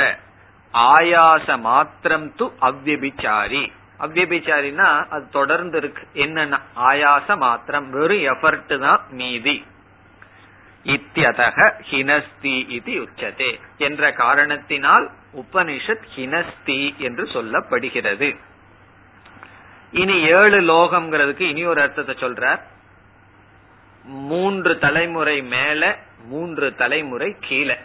ஆயாச 0.74 1.56
மாத்திரம் 1.60 2.28
து 2.38 2.46
அவ்யபிச்சாரி 2.60 3.64
அவ்வபிச்சாரினா 4.00 4.88
அது 5.08 5.24
தொடர்ந்து 5.30 5.78
இருக்கு 5.78 6.04
என்னன்னா 6.14 6.58
ஆயாச 6.90 7.36
மாத்திரம் 7.36 7.86
வெறும் 7.90 8.24
எஃபர்ட் 8.32 8.74
தான் 8.78 9.02
மீதி. 9.10 9.56
இத்தியதக 10.86 11.58
ஹினஸ்தி 11.90 12.56
இது 12.68 12.94
உச்சதே 13.04 13.52
என்ற 13.78 14.12
காரணத்தினால் 14.12 15.06
உபனிஷத் 15.34 16.08
ஹினஸ்தி 16.16 16.80
என்று 16.98 17.24
சொல்லப்படுகிறது. 17.26 18.28
இனி 19.92 20.16
ஏழு 20.38 20.58
லோகம்ங்கிறதுக்கு 20.72 21.40
இனி 21.40 21.64
ஒரு 21.64 21.80
அர்த்தத்தை 21.80 22.14
சொல்றார். 22.20 22.60
மூன்று 24.04 24.78
தலைமுறை 24.78 25.42
மேல 25.42 25.98
மூன்று 26.24 26.74
தலைமுறை 26.74 27.36
கீழே. 27.40 27.78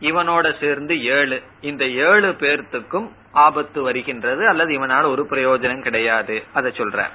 இவனோட 0.00 0.60
சேர்ந்து 0.60 1.04
ஏழு. 1.04 1.42
இந்த 1.60 1.84
ஏழு 1.84 2.30
பேர்த்துக்கும் 2.30 3.10
ஆபத்து 3.32 3.82
வருகின்றது 3.82 4.48
அல்லது 4.48 4.72
இவனால் 4.72 5.04
ஒரு 5.04 5.26
பிரயோஜனம் 5.30 5.82
கிடையாது. 5.82 6.44
அதை 6.52 6.72
சொல்ற 6.76 7.08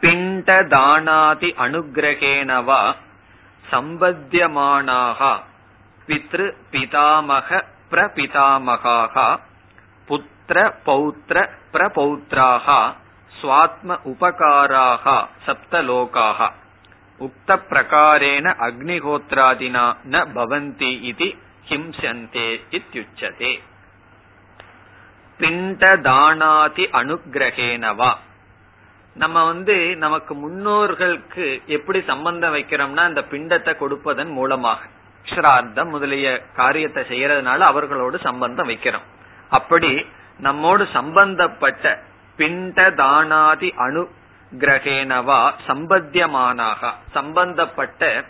பிண்ட 0.00 0.62
தானாதி 0.66 1.54
அனுகிரகேனவா 1.58 2.94
சம்பத்தியமானாக 3.70 5.38
பித்ரு 6.06 6.54
பிதாமக 6.72 7.64
பிரபிதாமகாக 7.90 9.38
புத்திர 10.08 10.72
பௌத்திர 10.86 11.48
பிரபௌத்ராக 11.72 12.94
சுவாத்ம 13.42 13.98
உபகாராக 14.04 15.26
சப்தலோகாக 15.46 16.50
உக்த 17.20 17.56
பிரகாரேன 17.70 18.46
அக்னிஹோத்ராதினா 18.66 19.84
ந 20.04 20.20
பவந்தி 20.36 20.90
இது 21.10 21.28
ஹிம்சந்தே 21.68 22.48
இத்தியுச்சதே 22.78 23.52
பிண்ட 25.40 25.82
தானாதி 26.08 26.84
அனுகிரகேனவா 27.00 28.12
நம்ம 29.16 29.36
வந்து 29.44 29.74
நமக்கு 29.96 30.32
முன்னோர்களுக்கு 30.34 31.44
எப்படி 31.66 31.98
சம்பந்தம் 32.02 32.54
வைக்கிறோம்னா 32.54 33.02
அந்த 33.10 33.22
பிண்டத்தை 33.32 33.72
கொடுப்பதன் 33.76 34.32
மூலமாக. 34.32 34.80
ஸ்ரார்த்தம் 35.26 35.90
முதலிய 35.90 36.28
காரியத்தை 36.56 37.02
செய்யறதுனால 37.10 37.60
அவர்களோடு 37.72 38.16
சம்பந்தம் 38.18 38.68
வைக்கிறோம். 38.68 39.06
அப்படி 39.50 39.92
நம்மோடு 40.38 40.84
சம்பந்தப்பட்ட 40.92 41.84
பிண்ட 42.38 42.78
தானாதி 43.02 43.70
அணு 43.76 44.02
கிரகேனவா 44.52 45.52
சம்பத்தியமானாக. 45.66 46.92
சம்பந்தப்பட்ட 47.10 48.24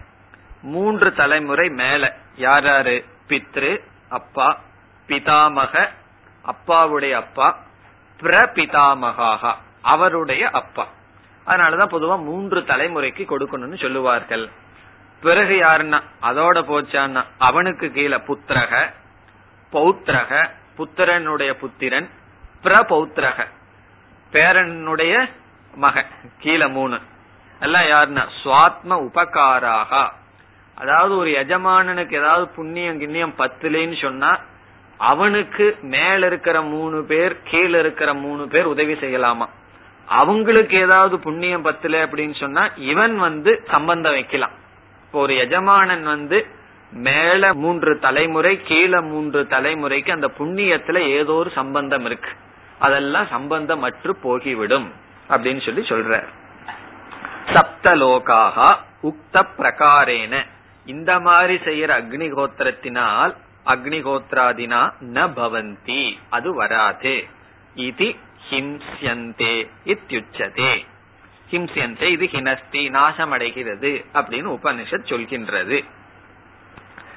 மூன்று 0.62 1.12
தலைமுறை 1.12 1.68
மேல. 1.68 2.16
யாராரு 2.38 3.04
பித்ரு 3.28 3.80
அப்பா 4.08 4.60
பிதாமக 5.06 5.88
அப்பாவுடைய 6.44 7.12
அப்பா 7.12 7.58
பிரபிதாமகாக 8.20 9.54
அவருடைய 9.82 10.50
அப்பா. 10.50 10.88
அதனாலதான் 11.46 11.92
பொதுவா 11.92 12.22
மூன்று 12.22 12.60
தலைமுறைக்கு 12.60 13.24
கொடுக்கணும்னு 13.24 13.80
சொல்லுவார்கள். 13.80 14.50
பிறகு 15.20 15.54
யாருன்னா? 15.54 16.00
அதோட 16.22 16.62
போச்சான்னா 16.62 17.24
அவனுக்கு 17.38 17.90
கீழே 17.90 18.16
புத்திரக 18.16 18.92
பௌத்திரக 19.72 20.50
புத்திரனுடைய 20.76 21.54
புத்திரன் 21.54 22.10
பிரபௌத்திரக. 22.62 23.46
பேரனுடைய 24.32 25.30
மக 25.75 26.05
கீழே 26.39 26.66
மூணு. 26.66 26.99
எல்லாம் 27.61 27.83
யாருன்னா 27.83 28.27
சுவாத்ம 28.45 28.89
உபகாராக. 28.89 30.09
அதாவது 30.75 31.16
ஒரு 31.16 31.31
எஜமானனுக்கு 31.31 32.12
ஏதாவது 32.12 32.49
புண்ணியம் 32.49 33.01
கிண்ணியம் 33.01 33.35
பத்துலேன்னு 33.39 34.01
சொன்னா 34.01 34.39
அவனுக்கு 34.99 35.77
மேல 35.83 36.27
இருக்கிற 36.27 36.61
மூணு 36.61 37.05
பேர் 37.05 37.43
கீழே 37.43 37.79
இருக்கிற 37.79 38.14
மூணு 38.14 38.49
பேர் 38.49 38.64
உதவி 38.64 38.93
செய்யலாமா? 38.93 39.47
அவங்களுக்கு 40.07 40.77
ஏதாவது 40.77 41.18
புண்ணியம் 41.18 41.64
பத்துல 41.64 41.97
அப்படின்னு 42.05 42.39
சொன்னா 42.39 42.70
இவன் 42.77 43.18
வந்து 43.18 43.64
சம்பந்தம் 43.70 44.12
வைக்கலாம். 44.12 44.51
இப்போ 45.07 45.20
ஒரு 45.20 45.37
எஜமானன் 45.37 46.03
வந்து 46.03 46.47
மேல 46.93 47.55
மூன்று 47.55 47.99
தலைமுறை 47.99 48.62
கீழே 48.62 49.01
மூன்று 49.01 49.43
தலைமுறைக்கு 49.51 50.11
அந்த 50.11 50.31
புண்ணியத்துல 50.39 50.99
ஏதோ 50.99 51.33
ஒரு 51.33 51.51
சம்பந்தம் 51.51 52.05
இருக்கு. 52.05 52.31
அதெல்லாம் 52.79 53.27
சம்பந்தம் 53.31 53.83
அற்று 53.83 54.16
போகிவிடும். 54.22 54.93
அப்படின்னு 55.29 55.64
சொல்லி 55.64 55.81
சொல்ற. 55.81 56.25
சப்தலோகாக 57.47 58.77
உக்த 59.03 59.47
பிரகாரேன. 59.59 60.47
இந்த 60.87 61.20
மாதிரி 61.20 61.55
செய்யற 61.55 61.89
அக்னிகோத்திரத்தினால் 61.89 63.37
அக்னிகோத்ராதினா 63.66 64.93
ந 65.01 65.29
பவந்தி 65.37 66.16
அது 66.31 66.55
வராது. 66.55 67.27
இது 67.75 68.16
ஹிம்சியந்தே 68.51 69.68
இத்தியுச்சதே 69.85 70.85
ஹிம்சியந்தே 71.51 72.03
இது 72.03 72.27
ஹினஸ்தி 72.27 72.89
நாசமடைகிறது 72.91 74.05
அப்படின்னு 74.14 74.51
உபனிஷத் 74.51 75.11
சொல்கின்றது. 75.11 75.85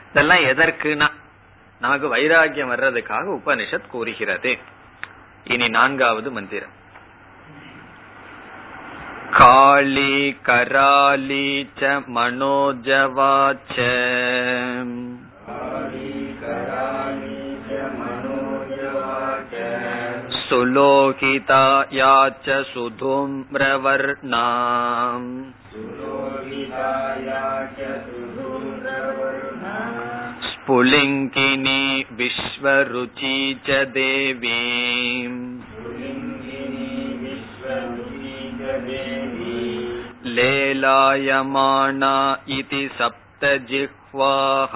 இதெல்லாம் 0.09 0.37
எதற்குனா 0.37 1.11
நமக்கு 1.79 2.15
வைராகியம் 2.15 2.71
வர்றதுக்காக 2.73 3.39
உபனிஷத் 3.43 3.87
கூறுகிறது. 3.87 4.57
இனி 5.43 5.67
நான்காவது 5.67 6.31
மந்திரம். 6.31 6.85
काली 9.33 10.31
कराली 10.45 11.63
च 11.79 11.91
मनोजवाच 12.09 13.75
सुलोकिता 20.47 21.63
या 21.93 22.13
च 22.45 22.61
सुधूम्रवर्णा 22.71 24.45
स्फुलिङ्गिनी 30.47 31.81
विश्वरुचि 32.17 33.37
च 33.67 33.83
देवी 33.97 34.57
लेलायमाना 40.36 42.14
इति 42.50 42.82
सप्तजिह्वाः 42.98 44.74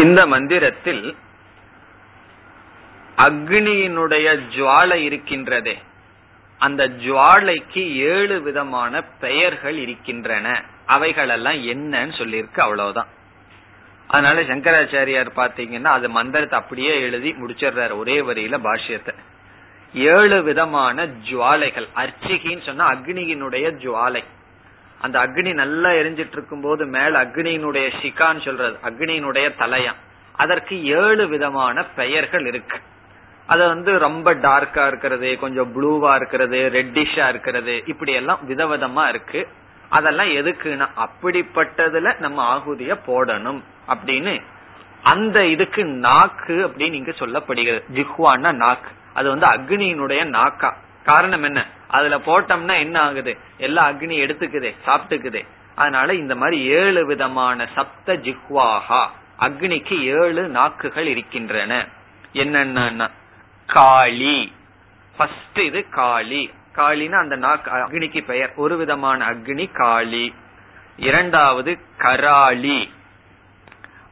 இந்த 0.00 0.20
மந்திரத்தில் 0.26 1.04
அக்னியினுடைய 3.18 4.26
ஜுவாலை 4.54 4.98
இருக்கின்றதே 5.08 5.74
அந்த 6.60 6.82
ஜுவாலைக்கு 7.02 7.82
ஏழு 8.12 8.36
விதமான 8.40 8.92
பெயர்கள் 9.20 9.76
இருக்கின்றன 9.76 10.46
அவைகளெல்லாம் 10.86 11.58
என்னன்னு 11.72 12.14
சொல்லியிருக்கு 12.18 12.60
அவ்வளவுதான் 12.60 13.10
அதனால 14.07 14.41
சங்கராச்சாரியார் 14.41 15.29
பாத்தீங்கன்னா 15.35 15.91
அது 15.97 16.09
மந்திரத்தை 16.09 16.59
அப்படியே 16.59 17.01
எழுதி 17.01 17.31
முடிச்சிடுறாரு 17.31 17.97
ஒரே 17.97 18.21
வரியில 18.21 18.57
பாஷ்யத்தை. 18.67 19.13
ஏழு 19.93 20.43
விதமான 20.43 21.05
ஜுவாலைகள் 21.29 21.87
அர்ச்சிகின்னு 21.95 22.65
சொன்னா 22.65 22.91
அக்னியினுடைய 22.91 23.65
ஜுவாலை. 23.83 24.23
அந்த 25.01 25.19
அக்னி 25.19 25.53
நல்லா 25.53 25.89
எரிஞ்சிட்டு 25.89 26.35
இருக்கும் 26.37 26.61
போது 26.61 26.85
மேல 26.85 27.23
அக்னியினுடைய 27.23 27.87
ஷிகான்னு 27.99 28.43
சொல்றது 28.43 28.77
அக்னியினுடைய 28.83 29.47
தலையம் 29.59 29.99
அதற்கு 30.35 30.75
ஏழு 30.83 31.27
விதமான 31.27 31.85
பெயர்கள் 31.85 32.45
இருக்கு. 32.45 32.77
அது 33.45 33.67
வந்து 33.67 33.91
ரொம்ப 33.99 34.33
டார்க்கா 34.33 34.87
இருக்கிறது 34.87 35.39
கொஞ்சம் 35.39 35.69
ப்ளூவா 35.75 36.15
இருக்கிறது 36.15 36.59
ரெட்டிஷா 36.73 37.27
இருக்கிறது 37.27 37.83
இப்படி 37.85 38.13
எல்லாம் 38.13 38.39
விதவிதமா 38.47 39.07
இருக்கு. 39.07 39.47
அதெல்லாம் 39.89 40.27
எதுக்குன்னா 40.27 40.87
அப்படிப்பட்டதுல 41.05 42.19
நம்ம 42.19 42.39
ஆகுதிய 42.55 42.93
போடணும். 43.07 43.61
அப்படின்னு 43.87 44.41
அந்த 45.03 45.45
இதுக்கு 45.45 45.85
நாக்கு 45.85 46.67
அப்படின்னு 46.67 46.93
இங்க 46.93 47.11
சொல்லப்படுகிறது. 47.11 47.83
ஜிஹ்வான்னா 47.93 48.51
நாக்கு. 48.51 48.89
அது 49.13 49.29
வந்து 49.29 49.47
அக்னியினுடைய 49.47 50.25
நாக்கா. 50.25 50.73
காரணம் 51.03 51.43
என்ன? 51.43 51.65
அதுல 51.87 52.17
போட்டோம்னா 52.17 52.79
என்ன 52.79 52.99
ஆகுது? 53.01 53.37
எல்லா 53.57 53.89
அக்னி 53.89 54.19
எடுத்துக்குதே 54.19 54.75
சாப்பிட்டுக்குதே. 54.85 55.45
அதனால 55.75 56.13
இந்த 56.13 56.35
மாதிரி 56.35 56.61
ஏழு 56.61 57.05
விதமான 57.05 57.67
சப்த 57.75 58.13
ஜிஹ்வாகா 58.13 59.07
அக்னிக்கு 59.39 60.01
ஏழு 60.01 60.47
நாக்குகள் 60.47 61.07
இருக்கின்றன. 61.07 61.85
என்னென்ன 62.31 63.09
காளி. 63.67 64.53
ஃபர்ஸ்ட் 65.17 65.59
இது 65.59 65.89
காளி. 65.89 66.53
காளினா 66.75 67.19
அந்த 67.19 67.35
நாக்கு 67.35 67.71
அக்னிக்கு 67.71 68.25
பெயர். 68.25 68.53
ஒரு 68.55 68.77
விதமான 68.77 69.29
அக்னி 69.29 69.71
காளி. 69.71 70.33
இரண்டாவது 70.97 71.79
கராளி. 71.97 72.93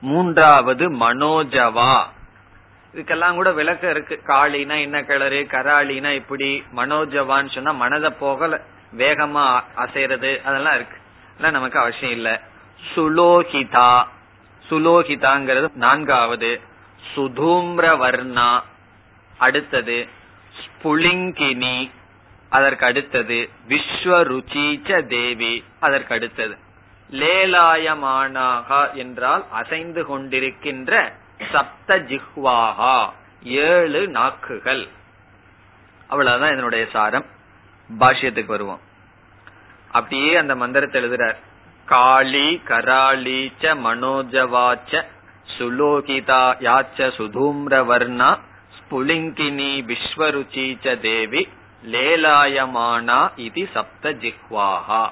மூன்றாவது 0.04 0.92
மனோஜவா. 0.92 2.04
இதுக்கெல்லாம் 2.96 3.34
கூட 3.34 3.52
விளக்கம் 3.52 3.90
இருக்கு. 3.90 4.22
காளினா 4.28 4.82
என்ன 4.82 5.02
கலரு 5.02 5.46
கராளினா 5.46 6.12
இப்படி 6.12 6.64
மனோஜவான்னு 6.76 7.50
சொன்னா 7.50 7.86
மனத 7.86 8.10
போகல 8.10 8.62
வேகமா 8.98 9.64
அசைறது 9.78 10.42
அதெல்லாம் 10.42 10.76
இருக்கு. 10.76 10.98
அதெல்லாம் 11.30 11.52
நமக்கு 11.52 11.80
அவசியம் 11.80 12.12
இல்ல. 12.12 12.42
சுலோகிதா. 12.96 14.04
சுலோகிதாங்கிறது 14.70 15.76
நான்காவது. 15.76 16.62
சுதூம்ர 17.16 17.96
வர்ணா 17.98 18.62
அடுத்தது 19.38 20.08
ஸ்புலிங்கினி. 20.60 21.92
அதற்கு 22.50 22.86
அடுத்தது 22.86 23.50
விஸ்வருச்சீச்ச 23.70 25.08
தேவி. 25.08 25.64
அதற்கு 25.80 26.14
அடுத்தது. 26.14 26.58
லேலாயமானாகா 27.20 28.94
என்றால் 28.94 29.44
அசைந்து 29.52 30.02
கொண்டிருக்கின்ற 30.04 31.12
சப்த 31.52 31.98
ஜிஹ்வாகா 31.98 33.10
ஏழு 33.44 34.08
நாக்குகள். 34.08 34.88
அவ்வளவுதான் 36.08 36.54
இதனுடைய 36.54 36.86
சாரம். 36.92 37.26
பாஷ்யத்துக்கு 38.00 38.46
வருவோம். 38.46 38.80
அப்படியே 39.92 40.36
அந்த 40.36 40.56
மந்திரத்தை 40.56 41.02
எழுதுறார். 41.02 41.36
காளி 41.86 42.62
கராளி 42.68 43.52
ச 43.62 43.74
மனோஜவாச்ச 43.86 45.02
சுலோகிதா 45.58 46.44
யாச்ச 46.60 47.10
சுதூம்ர 47.18 47.74
வர்ணா 47.90 48.30
ஸ்புலிங்கினி 48.78 49.74
விஸ்வருச்சி 49.90 50.66
ச 50.84 51.00
தேவி 51.00 51.48
லேலாயமானா 51.84 53.20
இது 53.36 53.70
சப்த 53.74 54.10
ஜிஹ்வாகா. 54.24 55.04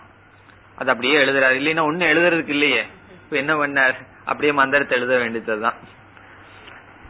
அது 0.81 0.89
அப்படியே 0.89 1.15
எழுதுறாரு. 1.17 1.55
இல்லைன்னா 1.61 1.83
ஒண்ணு 1.89 2.03
எழுதுறதுக்கு 2.11 2.53
இல்லையே. 2.57 2.83
இப்ப 3.23 3.35
என்ன 3.35 3.53
பண்ணார்? 3.55 3.97
அப்படியே 4.25 4.53
மந்திரத்தை 4.53 4.97
எழுத 4.97 5.17
வேண்டியதுதான். 5.17 5.77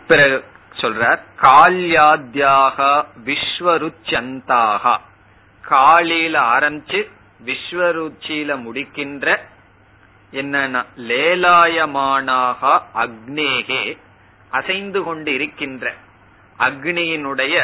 பிறகு 0.07 0.37
சொல்றார் 0.81 1.19
கால்யாத்யாக 1.41 2.77
விஸ்வருச்சந்தாக 3.25 4.93
காலியில 5.63 6.35
ஆரம்பிச்சு 6.55 6.99
விஸ்வருச்சியில 7.45 8.55
முடிக்கின்ற 8.65 9.27
என்னன்னா 10.33 10.81
லேலாயமானாக 11.09 12.61
அக்னேகே 13.03 13.83
அசைந்து 14.51 15.03
கொண்டு 15.03 15.33
இருக்கின்ற 15.33 15.93
அக்னியினுடைய 16.59 17.55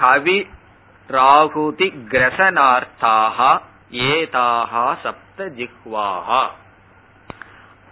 ஹவி 0.00 0.38
ராகுதி 1.08 1.88
கிரசனார்த்தாக 2.12 3.38
ஏதாக 4.10 4.72
சப்த 5.02 5.27
ஜிஹ்வாகா 5.44 6.46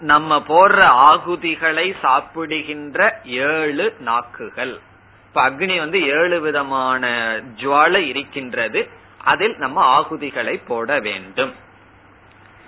நம்ம 0.01 0.39
போடுற 0.39 0.81
ஆகுதிகளை 0.87 1.95
சாப்பிடுகின்ற 2.01 3.21
ஏழு 3.25 3.97
நாக்குகள். 3.99 4.81
இப்ப 5.27 5.51
அக்னி 5.51 5.79
வந்து 5.79 6.03
ஏழு 6.03 6.41
விதமான 6.41 7.37
ஜுவாலை 7.57 8.07
இருக்கின்றது. 8.07 8.89
அதில் 9.25 9.57
நம்ம 9.59 10.01
ஆகுதிகளை 10.01 10.61
போட 10.67 11.01
வேண்டும். 11.01 11.55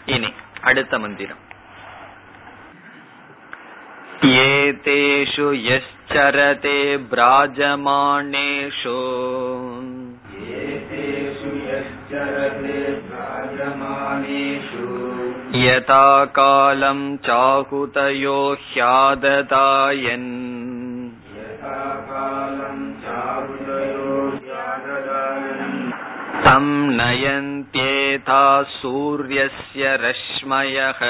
இனி 0.06 0.32
அடுத்த 0.60 0.98
மந்திரம். 0.98 1.46
ஏதேஷு 4.20 5.80
யச்சரதே 6.08 7.00
பிராஜமானேஷு. 7.10 8.26
यथा 15.65 16.07
कालम् 16.37 17.05
चाहुतयो 17.25 18.37
ह्याददायन् 18.69 20.29
तम् 26.45 26.71
नयन्त्येथा 26.97 28.45
सूर्यस्य 28.77 29.97
रश्मयः 30.01 31.01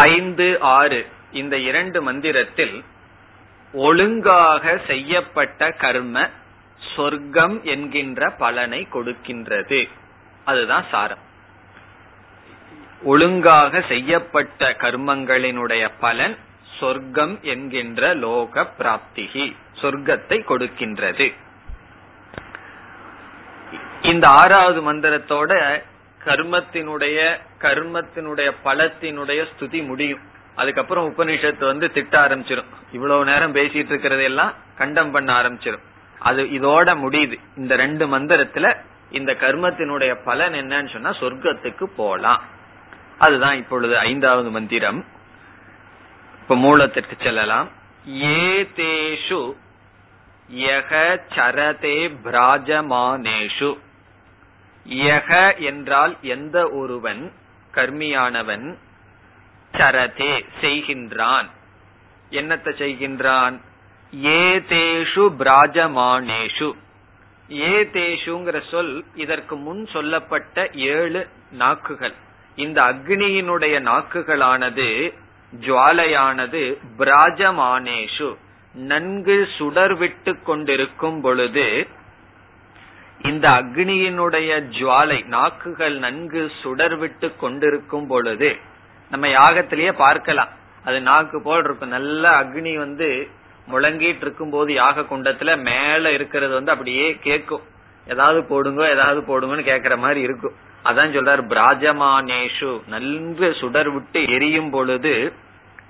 ஐந்து 0.01 0.59
ஆறு 0.59 1.07
இந்த 1.31 1.57
இரண்டு 1.57 2.01
மந்திரத்தில் 2.01 2.83
ஒழுங்காக 3.73 4.79
செய்யப்பட்ட 4.87 5.71
கர்ம 5.71 6.29
சொர்க்கம் 6.95 7.63
என்கின்ற 7.63 8.29
பலனை 8.29 8.87
கொடுக்கின்றது. 8.93 9.89
அதுதான் 10.45 10.85
சாரம். 10.91 11.29
ஒழுங்காக 13.03 13.81
செய்யப்பட்ட 13.81 14.69
கர்மங்களினுடைய 14.69 15.91
பலன் 15.99 16.37
சொர்க்கம் 16.79 17.39
என்கின்ற 17.41 18.13
லோக 18.13 18.73
பிராப்திகி 18.79 19.55
சொர்க்கத்தை 19.81 20.39
கொடுக்கின்றது. 20.43 21.33
இந்த 24.01 24.27
ஆறாவது 24.27 24.93
மந்திரத்தோட 24.93 25.83
கர்மத்தினுடைய 26.26 27.39
கர்மத்தினுடைய 27.59 28.51
பலத்தினுடைய 28.63 29.45
ஸ்துதி 29.51 29.86
முடியும். 29.86 30.19
அதுக்கப்புறம் 30.55 31.15
உபனிஷத்து 31.15 31.65
வந்து 31.65 31.91
திட்ட 31.91 32.28
ஆரம்பிச்சிடும் 32.28 32.65
இவ்வளவு 32.91 33.26
நேரம் 33.26 33.55
பேசிட்டு 33.55 33.86
இருக்கிறது 33.86 34.24
எல்லாம் 34.24 34.53
கண்டம் 34.78 35.11
பண்ண 35.11 35.41
ஆரம்பிச்சிடும் 35.41 35.84
அது 36.19 36.43
இதோட 36.43 36.88
முடியுது. 36.88 37.39
இந்த 37.57 37.76
ரெண்டு 37.76 38.07
மந்திரத்துல 38.07 38.78
இந்த 39.11 39.34
கர்மத்தினுடைய 39.34 40.24
பலன் 40.24 40.53
என்னன்னு 40.53 40.91
சொன்னா 40.91 41.09
சொர்க்கத்துக்கு 41.09 41.84
போலாம். 41.84 42.43
அதுதான் 43.17 43.57
இப்பொழுது 43.57 43.97
ஐந்தாவது 43.97 44.49
மந்திரம். 44.49 45.05
இப்ப 46.41 46.55
மூலத்திற்கு 46.55 47.15
செல்லலாம். 47.24 47.69
ஏதேஷு 48.09 49.53
யக 50.55 51.19
சரதே 51.36 52.15
பிராஜமானேஷு. 52.24 53.78
யக 54.89 55.57
என்றால் 55.57 56.17
எந்த 56.21 56.69
ஒருவன் 56.69 57.32
கர்மியானவன் 57.73 58.77
சரதே 59.73 60.45
செய்கின்றான். 60.61 61.49
என்னத்தை 62.32 62.71
செய்கின்றான்? 62.82 63.59
ஏதேஷு 64.15 65.34
பிராஜமானேஷு. 65.39 66.71
ஏதேஷுங்கிற 67.49 68.61
சொல் 68.71 69.05
இதற்கு 69.15 69.55
முன் 69.55 69.88
சொல்லப்பட்ட 69.88 70.69
ஏழு 70.73 71.27
நாக்குகள். 71.51 72.13
இந்த 72.55 72.82
அக்னியினுடைய 72.82 73.82
நாக்குகளானது 73.82 75.13
ஜுவாலையானது 75.59 76.77
பிராஜமானேஷு. 76.97 78.36
நன்கு 78.73 79.47
சுடர்விட்டு 79.57 80.43
கொண்டிருக்கும் 80.43 81.21
பொழுது 81.21 81.88
இந்த 83.30 83.47
அக்னியினுடைய 83.49 84.51
ஜுவாலை 84.78 85.17
நாக்குகள் 85.28 85.95
நன்கு 85.97 86.51
சுடர் 86.61 86.95
விட்டு 86.97 87.28
கொண்டிருக்கும் 87.36 88.07
பொழுது 88.07 88.49
நம்ம 89.11 89.28
யாகத்திலேயே 89.28 89.91
பார்க்கலாம். 89.91 90.51
அது 90.86 91.01
நாக்கு 91.01 91.41
போல் 91.41 91.63
இருக்கும். 91.63 91.89
நல்ல 91.89 92.30
அக்னி 92.39 92.78
வந்து 92.78 93.30
முழங்கிட்டு 93.72 94.24
இருக்கும் 94.26 94.49
போது 94.49 94.74
யாக 94.74 95.01
குண்டத்துல 95.01 95.61
மேல 95.61 96.11
இருக்கிறது 96.11 96.53
வந்து 96.53 96.72
அப்படியே 96.72 97.17
கேட்கும். 97.28 97.61
ஏதாவது 98.07 98.43
போடுங்க 98.43 98.89
ஏதாவது 98.89 99.22
போடுங்கன்னு 99.22 99.65
கேக்குற 99.72 99.97
மாதிரி 99.97 100.22
இருக்கும். 100.22 100.55
அதான் 100.86 101.13
சொல்றாரு 101.15 101.43
பிராஜமானேஷு. 101.53 102.72
நன்கு 102.88 103.49
சுடர் 103.61 103.89
விட்டு 103.89 104.22
எரியும் 104.28 104.69
பொழுது 104.69 105.34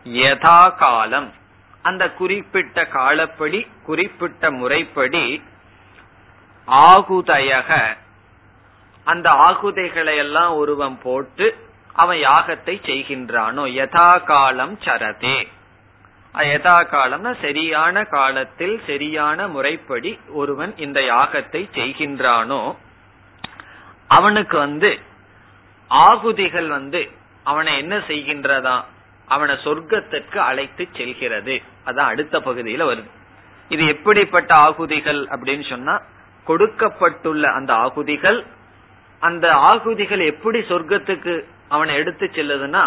யதா 0.05 0.75
காலம் 0.75 1.33
அந்த 1.81 2.03
குறிப்பிட்ட 2.11 2.85
காலப்படி 2.87 3.67
குறிப்பிட்ட 3.85 4.51
முறைப்படி 4.51 5.41
ஆகுதயக. 6.67 7.95
அந்த 9.03 9.29
ஆகுதைகளை 9.29 10.15
எல்லாம் 10.17 10.53
ஒருவன் 10.53 10.97
போட்டு 11.03 11.55
அவன் 11.93 12.17
யாகத்தை 12.17 12.75
செய்கின்றானோ? 12.89 13.63
யதா 13.79 14.23
காலம் 14.23 14.77
சரதே. 14.85 15.47
யதா 16.35 16.75
காலம்னா 16.91 17.41
சரியான 17.41 18.03
காலத்தில் 18.03 18.81
சரியான 18.87 19.47
முறைப்படி 19.47 20.19
ஒருவன் 20.29 20.77
இந்த 20.77 20.99
யாகத்தை 20.99 21.69
செய்கின்றானோ 21.73 22.75
அவனுக்கு 24.07 24.57
வந்து 24.57 24.99
ஆகுதிகள் 25.87 26.67
வந்து 26.67 27.11
அவனை 27.43 27.77
என்ன 27.77 27.97
செய்கின்றதா? 27.97 28.83
அவனை 29.27 29.55
சொர்க்கத்திற்கு 29.55 30.37
அழைத்து 30.37 30.87
செல்கிறது. 30.93 31.61
அதான் 31.85 32.09
அடுத்த 32.11 32.39
பகுதியில 32.39 32.85
வருது. 32.91 33.09
இது 33.69 33.87
எப்படிப்பட்ட 33.87 34.55
ஆகுதிகள் 34.55 35.25
அப்படின்னு 35.25 35.69
சொன்னா 35.69 36.01
கொடுக்கப்பட்டுள்ள 36.45 37.43
அந்த 37.53 37.73
ஆகுதிகள் 37.73 38.45
அந்த 39.21 39.53
ஆகுதிகள் 39.53 40.19
எப்படி 40.19 40.59
சொர்க்கத்துக்கு 40.59 41.33
அவனை 41.67 41.95
எடுத்து 41.95 42.25
செல்லுதுன்னா 42.33 42.83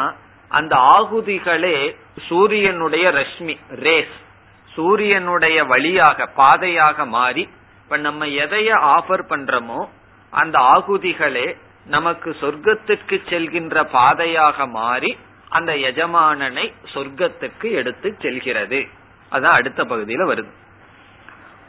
அந்த 0.51 0.77
ஆகுதிகளே 0.77 1.77
சூரியனுடைய 2.29 3.07
ரஷ்மி 3.11 3.55
ரேஸ். 3.69 4.17
சூரியனுடைய 4.71 5.65
வழியாக 5.65 6.27
பாதையாக 6.27 7.05
மாறி 7.05 7.49
இப்ப 7.83 7.97
நம்ம 7.97 8.27
எதைய 8.27 8.71
ஆஃபர் 8.97 9.25
பண்றோமோ 9.29 9.81
அந்த 10.33 10.59
ஆகுதிகளே 10.75 11.47
நமக்கு 11.87 12.31
சொர்க்கத்திற்கு 12.41 13.17
செல்கின்ற 13.31 13.85
பாதையாக 13.91 14.67
மாறி 14.67 15.17
அந்த 15.49 15.73
எஜமானனை 15.73 16.67
சொர்க்கத்துக்கு 16.95 17.71
எடுத்து 17.71 18.17
செல்கிறது. 18.19 18.81
அதான் 19.33 19.59
அடுத்த 19.59 19.85
பகுதியில 19.85 20.25
வருது. 20.31 20.53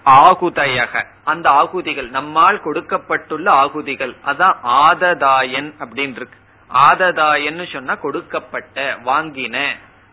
ஆகுதயக. 0.06 1.06
அந்த 1.24 1.50
ஆகுதிகள் 1.50 2.10
நம்மால் 2.10 2.62
கொடுக்கப்பட்டுள்ள 2.62 3.52
ஆகுதிகள். 3.52 4.16
அதான் 4.26 4.56
ஆததாயன் 4.64 5.74
அப்படின்னு 5.80 6.16
இருக்கு 6.16 6.40
ஆததாயன்னு 6.74 7.74
சொன்னா 7.74 7.96
கொடுக்கப்பட்ட 7.96 8.98
வாங்கின. 9.06 9.68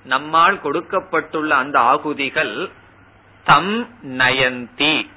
நம்மால் 0.04 0.60
கொடுக்கப்பட்டுள்ள 0.60 1.54
அந்த 1.54 1.78
ஆகுதிகள் 1.78 2.70
தம் 3.44 3.88
நயந்தி. 4.02 5.08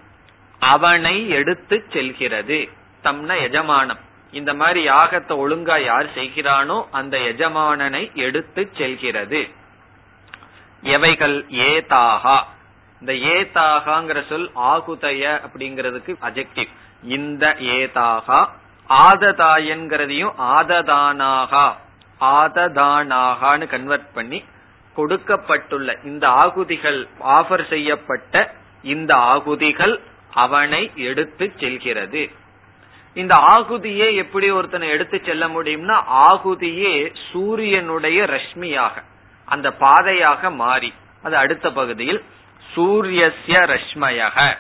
அவனை 0.60 1.30
எடுத்து 1.30 1.86
செல்கிறது. 1.94 2.70
தம்ன 3.02 3.34
எஜமானம். 3.34 4.00
இந்த 4.32 4.54
மாதிரி 4.54 4.90
யாகத்தை 4.90 5.34
ஒழுங்கா 5.34 5.84
யார் 5.84 6.06
செய்கிறானோ 6.06 6.86
அந்த 6.92 7.18
எஜமானனை 7.18 8.14
எடுத்து 8.14 8.72
செல்கிறது. 8.78 9.50
எவைகள்? 10.82 11.46
ஏதாகா. 11.50 12.44
இந்த 13.06 13.16
ஏதாகாங்கிற 13.32 14.20
சொல் 14.30 14.48
ஆகுதய 14.70 15.24
அப்படிங்கிறதுக்கு 15.46 16.14
அஜெக்டிவ் 16.28 16.70
இந்த 17.16 17.44
ஏதாகா 17.74 18.38
ஆததாயன்கிறதையும் 18.90 20.32
ஆததானாகா 20.54 21.66
ஆததானாகான்னு 22.22 23.66
கன்வெர்ட் 23.74 24.08
பண்ணி 24.14 24.40
கொடுக்கப்பட்டுள்ள 24.96 25.98
இந்த 26.04 26.26
ஆகுதிகள் 26.44 27.00
ஆஃபர் 27.38 27.64
செய்யப்பட்ட 27.74 28.34
இந்த 28.94 29.12
ஆகுதிகள் 29.34 29.96
அவனை 30.44 30.82
எடுத்து 31.10 31.48
செல்கிறது. 31.58 32.24
இந்த 33.16 33.36
ஆகுதியே 33.56 34.08
எப்படி 34.24 34.50
ஒருத்தனை 34.52 34.90
எடுத்து 34.90 35.20
செல்ல 35.28 35.48
முடியும்னா 35.48 35.98
ஆகுதியே 36.30 36.96
சூரியனுடைய 37.28 38.22
ரஷ்மியாக 38.36 38.96
அந்த 39.48 39.68
பாதையாக 39.84 40.50
மாறி. 40.64 40.92
அது 41.24 41.38
அடுத்த 41.44 41.70
பகுதியில் 41.72 42.22
சூரியஸ்ய 42.76 43.58
ரஷ்மயக. 43.74 44.58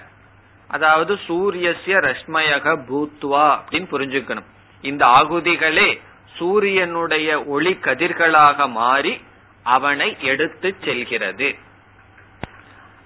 அதாவது 0.68 1.20
சூரியஸ்ய 1.28 1.96
ரஷ்மயக 2.08 2.76
பூத்வா 2.88 3.48
அப்படின்னு 3.60 3.88
புரிஞ்சுக்கணும். 3.92 4.50
இந்த 4.82 5.06
ஆகுதிகளே 5.06 6.00
சூரியனுடைய 6.38 7.44
ஒளி 7.44 7.78
கதிர்களாக 7.82 8.70
மாறி 8.70 9.22
அவனை 9.64 10.18
எடுத்து 10.22 10.76
செல்கிறது. 10.84 11.56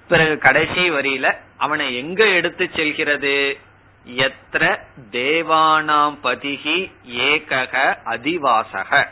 பிறகு 0.07 0.37
கடைசி 0.37 0.91
வரியில 0.91 1.37
அவனை 1.57 1.97
எங்க 1.97 2.25
எடுத்து 2.27 2.69
செல்கிறது? 2.75 3.57
எத்திர 4.05 4.79
தேவானாம் 5.11 6.15
பதிகி 6.23 6.91
ஏகக 7.05 7.97
அதிவாசக. 8.05 9.07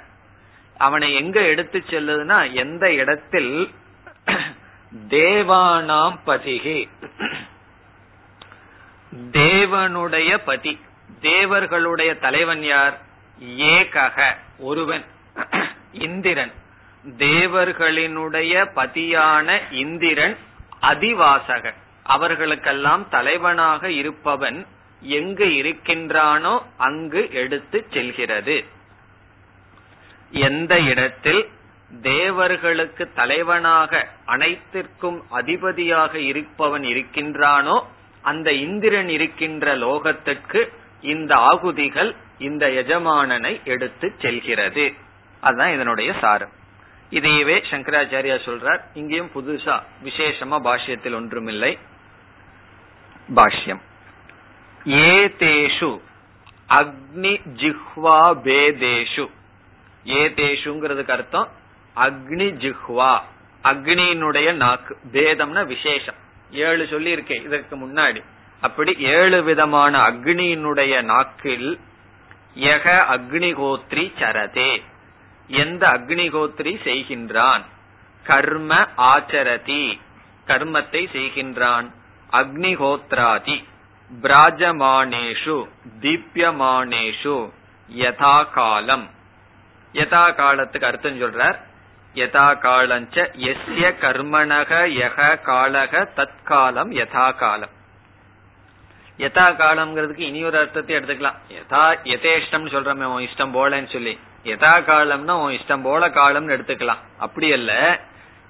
அவனை 0.78 1.16
எங்க 1.16 1.42
எடுத்து 1.42 1.84
செல்லுதுன்னா 1.90 2.54
எந்த 2.54 2.94
இடத்தில் 2.94 3.72
தேவானாம் 4.96 6.20
பதிகே. 6.26 6.90
தேவனுடைய 9.32 10.38
பதி. 10.46 10.80
தேவர்களுடைய 11.22 12.18
தலைவன் 12.18 12.64
யார்? 12.64 13.02
ஏகக 13.58 14.36
ஒருவன். 14.60 15.06
இந்திரன். 15.92 16.52
தேவர்களினுடைய 17.18 18.70
பதியான 18.76 19.62
இந்திரன் 19.72 20.38
அதிவாசக 20.82 21.74
அவர்களுக்கெல்லாம் 22.04 23.10
தலைவனாக 23.10 23.92
இருப்பவன் 23.92 24.68
எங்கு 25.02 25.46
இருக்கின்றானோ 25.46 26.64
அங்கு 26.78 27.30
எடுத்து 27.32 27.88
செல்கிறது. 27.92 28.66
எந்த 30.32 30.80
இடத்தில்? 30.80 31.50
தேவர்களுக்கு 32.02 33.14
தலைவனாக 33.14 34.08
அனைத்திற்கும் 34.26 35.24
அதிபதியாக 35.30 36.20
இருப்பவன் 36.20 36.84
இருக்கின்றானோ 36.84 37.84
அந்த 38.22 38.54
இந்திரன் 38.54 39.10
இருக்கின்ற 39.10 39.78
லோகத்திற்கு 39.78 40.70
இந்த 41.02 41.36
ஆகுதிகள் 41.36 42.16
இந்த 42.40 42.70
எஜமானனை 42.70 43.64
எடுத்து 43.64 44.16
செல்கிறது. 44.22 44.94
அதுதான் 45.42 45.74
இதனுடைய 45.74 46.14
சாரம். 46.22 46.50
இதையவே 47.12 47.64
சங்கராச்சாரியா 47.70 48.38
சொல்றார். 48.46 48.80
இங்கேயும் 48.94 49.32
புதுசா 49.36 49.82
விசேஷமா 50.04 50.58
பாஷ்யத்தில் 50.64 51.14
ஒன்றுமில்லை. 51.14 51.78
பாஷ்யம். 53.36 53.82
ஏதேஷு 54.86 56.00
அக்னி 56.70 57.42
ஜிஹ்வா 57.56 58.22
பேதேஷு. 58.44 59.30
ஏதேஷுங்கிறதுக்கு 60.06 61.12
அர்த்தம் 61.12 61.57
அக்னி 62.00 62.48
ஜிஹ்வா 62.64 63.20
அக்னியினுடைய 63.64 64.54
நாக்கு 64.54 64.98
பேதம்னா 65.12 65.66
விசேஷம். 65.66 66.16
ஏழு 66.52 66.88
சொல்லி 66.88 67.12
இருக்கேன் 67.12 67.44
இதற்கு 67.44 67.76
முன்னாடி. 67.76 68.24
அப்படி 68.62 68.96
ஏழு 68.98 69.44
விதமான 69.44 70.12
அக்னியினுடைய 70.12 71.02
நாக்கில் 71.02 71.80
யக 72.56 72.86
அக்னிகோத்ரி 73.12 74.12
சரதே. 74.20 74.82
எந்த 75.48 75.88
அக்னிகோத்ரி 75.88 76.74
செய்கின்றான்? 76.84 77.62
கர்ம 78.24 78.88
ஆச்சரதி. 78.98 80.00
கர்மத்தை 80.48 81.04
செய்கின்றான். 81.14 81.92
அக்னிகோத்ராதி. 82.32 83.64
பிராஜமானேஷு 84.22 85.68
தீப்யமானேஷு 86.02 87.50
யதா 87.98 88.52
காலம் 88.52 89.10
யதா 89.94 90.36
காலத்துக்கு 90.36 90.88
அர்த்தம் 90.88 91.22
சொல்றார். 91.22 91.66
யதா 92.20 92.46
காலஞ்ச 92.66 93.16
எஸ்ய 93.50 93.88
கர்மணக 94.04 94.72
யக 95.02 95.18
காலக 95.46 96.14
தற்காலம் 96.14 96.92
யதா 96.92 97.26
காலம். 97.36 97.74
யதா 99.18 99.46
காலம்ங்கிறதுக்கு 99.62 100.20
இனி 100.20 100.44
ஒரு 100.44 100.58
அர்த்தத்தை 100.58 100.96
எடுத்துக்கலாம். 100.96 101.38
யதா 101.50 101.84
யதேஷ்டம்னு 102.04 102.74
சொல்றமே 102.76 103.04
உன் 103.04 103.28
இஷ்டம் 103.28 103.54
போலன்னு 103.54 103.92
சொல்லி. 103.92 104.14
யதா 104.44 104.74
காலம்னா 104.90 105.34
உன் 105.44 105.56
இஷ்டம் 105.58 105.82
போல 105.82 106.10
காலம்னு 106.10 106.56
எடுத்துக்கலாம். 106.56 107.02
அப்படி 107.18 107.52
அல்ல. 107.52 108.00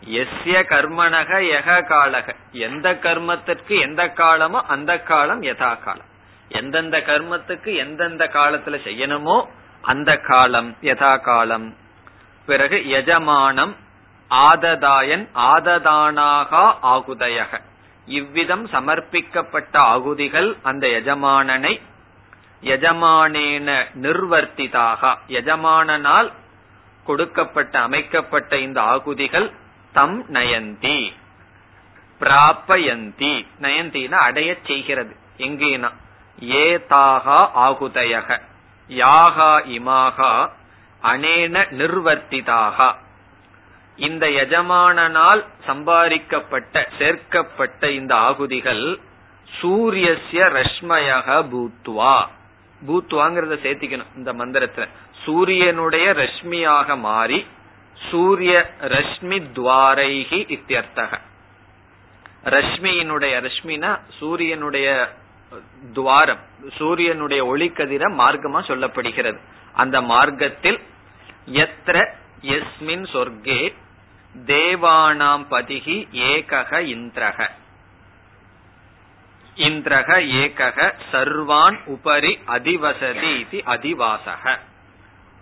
எஸ்ய 0.05 0.57
கர்மணக 0.73 1.39
யக 1.53 1.79
காலக. 1.93 2.35
எந்த 2.51 2.87
கர்மத்திற்கு 2.93 3.75
எந்த 3.81 4.03
காலமோ 4.07 4.61
அந்த 4.67 4.91
காலம் 5.11 5.43
யதா 5.43 5.71
காலம். 5.79 6.09
எந்தெந்த 6.49 6.97
கர்மத்துக்கு 6.97 7.71
எந்தெந்த 7.75 8.25
காலத்துல 8.33 8.77
செய்யணுமோ 8.83 9.37
அந்த 9.81 10.17
காலம் 10.17 10.75
யதா 10.81 11.13
காலம். 11.21 11.67
பிறகு 12.47 12.77
எஜமானம் 12.99 13.73
ஆததாயன் 14.29 15.25
ஆததானாக 15.51 16.51
ஆகுதயக. 16.93 17.61
இவ்விதம் 18.05 18.65
சமர்ப்பிக்கப்பட்ட 18.67 19.77
ஆகுதிகள் 19.93 20.49
அந்த 20.63 20.87
எஜமானனை 20.87 21.73
எஜமானேன 22.63 23.69
நிர்வர்த்திதாக 24.01 25.01
எஜமானனால் 25.27 26.29
கொடுக்கப்பட்ட 27.03 27.73
அமைக்கப்பட்ட 27.79 28.57
இந்த 28.57 28.79
ஆகுதிகள் 28.81 29.47
தம் 29.93 30.17
நயந்தி 30.33 30.99
பிராப்பயந்தி 32.21 33.33
நயந்தினா 33.61 34.19
அடைய 34.29 34.49
செய்கிறது. 34.67 35.13
எங்கேனா? 35.37 35.91
ஏதாகா 36.61 37.39
ஆகுதயக. 37.65 38.29
யாகா 38.89 39.51
இமாகா 39.75 40.31
அனேன 41.03 41.65
நிர்வர்த்திதாக. 41.71 42.95
இந்த 43.95 44.29
எஜமானனால் 44.29 45.45
சம்பாதிக்கப்பட்ட 45.65 46.89
சேர்க்கப்பட்ட 46.97 47.91
இந்த 47.91 48.15
ஆகுதிகள் 48.15 48.99
சூரியசிய 49.61 50.45
ரஷ்மயக 50.45 51.45
பூத்வா. 51.51 52.27
பூத்வாங்கிறத 52.87 53.55
சேர்த்திக்கணும் 53.63 54.15
இந்த 54.15 54.33
மந்திரத்துல. 54.33 54.87
சூரியனுடைய 55.25 56.13
ரஷ்மியாக 56.13 56.97
மாறி 56.97 57.45
சூரிய 58.11 58.71
ரஷ்மி 58.81 59.41
துவாரைகி 59.55 60.39
இத்தியர்த்தக. 60.55 61.19
ரஷ்மியினுடைய 62.43 63.49
ரஷ்மினா 63.49 63.99
சூரியனுடைய 64.17 65.11
துவாரம் 65.93 66.43
சூரியனுடைய 66.77 67.41
ஒளிக்கதிர 67.45 68.03
மார்க்கமா 68.21 68.61
சொல்லப்படுகிறது. 68.69 69.39
அந்த 69.73 70.01
மார்க்கத்தில் 70.01 70.79
எத்திர 71.63 71.97
எஸ்மின் 72.41 73.05
சொர்க்கே 73.13 73.73
தேவானாம் 74.45 75.45
பதிகி 75.51 75.95
ஏகக 76.11 76.71
இந்திரக. 76.95 77.49
இந்திரக 79.55 80.09
ஏகக 80.41 80.93
சர்வான் 81.11 81.77
உபரி 81.85 82.39
அதிவசதி 82.47 83.31
இது 83.39 83.59
அதிவாசக. 83.65 84.43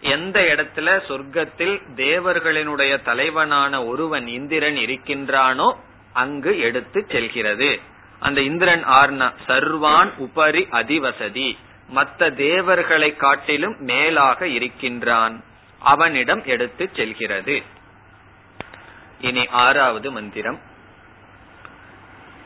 எந்த 0.02 0.40
இடத்துல 0.42 0.88
சொர்க்கத்தில் 1.08 1.76
தேவர்களினுடைய 1.96 3.02
தலைவனான 3.02 3.86
ஒருவன் 3.86 4.28
இந்திரன் 4.28 4.76
இருக்கின்றானோ 4.76 5.68
அங்கு 6.14 6.60
எடுத்து 6.60 7.06
செல்கிறது. 7.10 7.80
அந்த 8.26 8.42
இந்திரன் 8.42 8.86
ஆர்னா 8.86 9.34
சர்வான் 9.48 10.12
உபரி 10.18 10.68
அதிவசதி. 10.72 11.58
மற்ற 11.90 12.32
தேவர்களை 12.32 13.16
காட்டிலும் 13.16 13.76
மேலாக 13.80 14.48
இருக்கின்றான். 14.48 15.44
அவனிடம் 15.80 16.46
எடுத்து 16.46 16.90
செல்கிறது. 16.96 17.64
இனி 19.22 19.48
ஆறாவது 19.48 20.12
மந்திரம். 20.12 20.60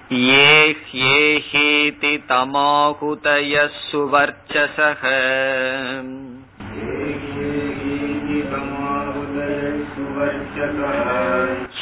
ஏஹேஹேதி 0.10 2.24
தமாகுதய 2.28 3.70
சுவர்ச்சசக 3.92 5.04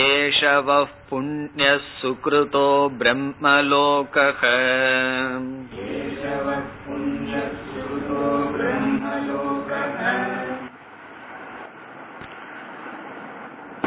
एष 0.00 0.40
वः 0.66 0.80
पुण्यः 1.08 1.76
सुकृतो 1.98 2.66
ब्रह्मलोकः 2.98 4.42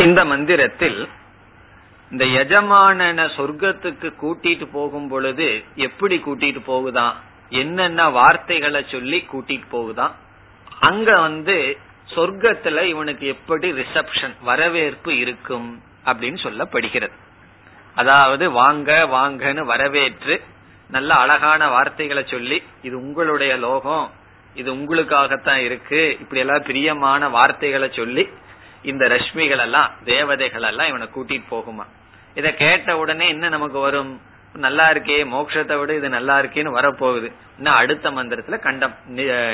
இந்த 0.03 0.21
மந்திரத்தில் 0.25 0.99
இந்த 2.11 2.25
எஜமானன 2.41 3.25
சொர்க்கத்துக்கு 3.35 4.09
கூட்டிட்டு 4.21 4.65
போகும் 4.71 5.09
பொழுது 5.09 5.47
எப்படி 5.87 6.15
கூட்டிட்டு 6.17 6.61
போகுதான் 6.65 7.15
என்னென்ன 7.55 8.07
வார்த்தைகளை 8.11 8.81
சொல்லி 8.91 9.19
கூட்டிட்டு 9.31 9.67
போகுதான் 9.69 10.13
அங்க 10.81 11.09
வந்து 11.19 11.57
சொர்க்கத்துல 12.09 12.83
இவனுக்கு 12.83 13.25
எப்படி 13.27 13.67
ரிசப்ஷன் 13.73 14.35
வரவேற்பு 14.43 15.11
இருக்கும் 15.17 15.67
அப்படின்னு 16.06 16.38
சொல்லப்படுகிறது. 16.46 17.16
அதாவது 17.94 18.44
வாங்க 18.50 18.90
வாங்கன்னு 19.16 19.62
வரவேற்று 19.72 20.36
நல்ல 20.90 21.14
அழகான 21.14 21.68
வார்த்தைகளை 21.68 22.22
சொல்லி 22.26 22.62
இது 22.82 22.96
உங்களுடைய 22.96 23.52
லோகம் 23.56 24.06
இது 24.54 24.68
உங்களுக்காகத்தான் 24.74 25.62
இருக்கு 25.68 26.00
இப்படி 26.20 26.40
எல்லாம் 26.40 26.66
பிரியமான 26.66 27.28
வார்த்தைகளை 27.28 27.88
சொல்லி 27.92 28.24
இந்த 28.82 29.04
ரஷ்மிகள் 29.08 29.62
எல்லாம் 29.66 29.90
தேவதைகள் 30.04 30.66
எல்லாம் 30.70 30.88
இவனை 30.88 31.06
கூட்டிட்டு 31.14 31.46
போகுமா? 31.50 31.84
இத 32.34 32.48
கேட்ட 32.52 32.96
உடனே 32.98 33.26
என்ன 33.28 33.48
நமக்கு 33.48 33.78
வரும்? 33.78 34.12
நல்லா 34.64 34.90
இருக்கே 34.90 35.16
மோட்சத்தை 35.34 35.76
விட 35.78 35.94
இது 35.94 36.08
நல்லா 36.08 36.34
இருக்கேன்னு 36.38 36.72
வரப்போகுது. 36.78 37.28
இன்னும் 37.56 37.78
அடுத்த 37.80 38.10
மந்திரத்துல 38.10 38.58
கண்டம் 38.58 38.94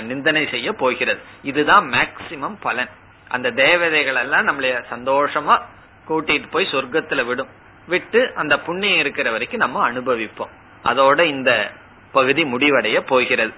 நிந்தனை 0.09 0.43
செய்ய 0.55 0.73
போகிறது. 0.73 1.21
இதுதான் 1.43 1.87
மேக்சிமம் 1.91 2.57
பலன். 2.61 2.91
அந்த 3.29 3.51
தேவதைகள் 3.51 4.15
எல்லாம் 4.15 4.49
நம்மளைய 4.49 4.77
சந்தோஷமா 4.95 5.57
கூட்டிட்டு 6.11 6.51
போய் 6.51 6.67
சொர்க்கத்துல 6.67 7.25
விடும். 7.25 7.49
விட்டு 7.87 8.33
அந்த 8.35 8.61
புண்ணியம் 8.61 8.99
இருக்கிற 8.99 9.31
வரைக்கும் 9.31 9.59
நம்ம 9.59 9.93
அனுபவிப்போம். 9.93 10.51
அதோட 10.85 11.25
இந்த 11.25 11.73
பகுதி 12.13 12.43
முடிவடைய 12.43 13.01
போகிறது. 13.01 13.53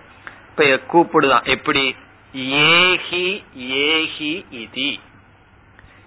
இப்ப 0.49 0.65
கூப்பிடுதான். 0.65 1.45
எப்படி? 1.45 1.97
ஏஹி 2.37 3.43
ஏஹி 3.59 4.45
இதி. 4.51 5.01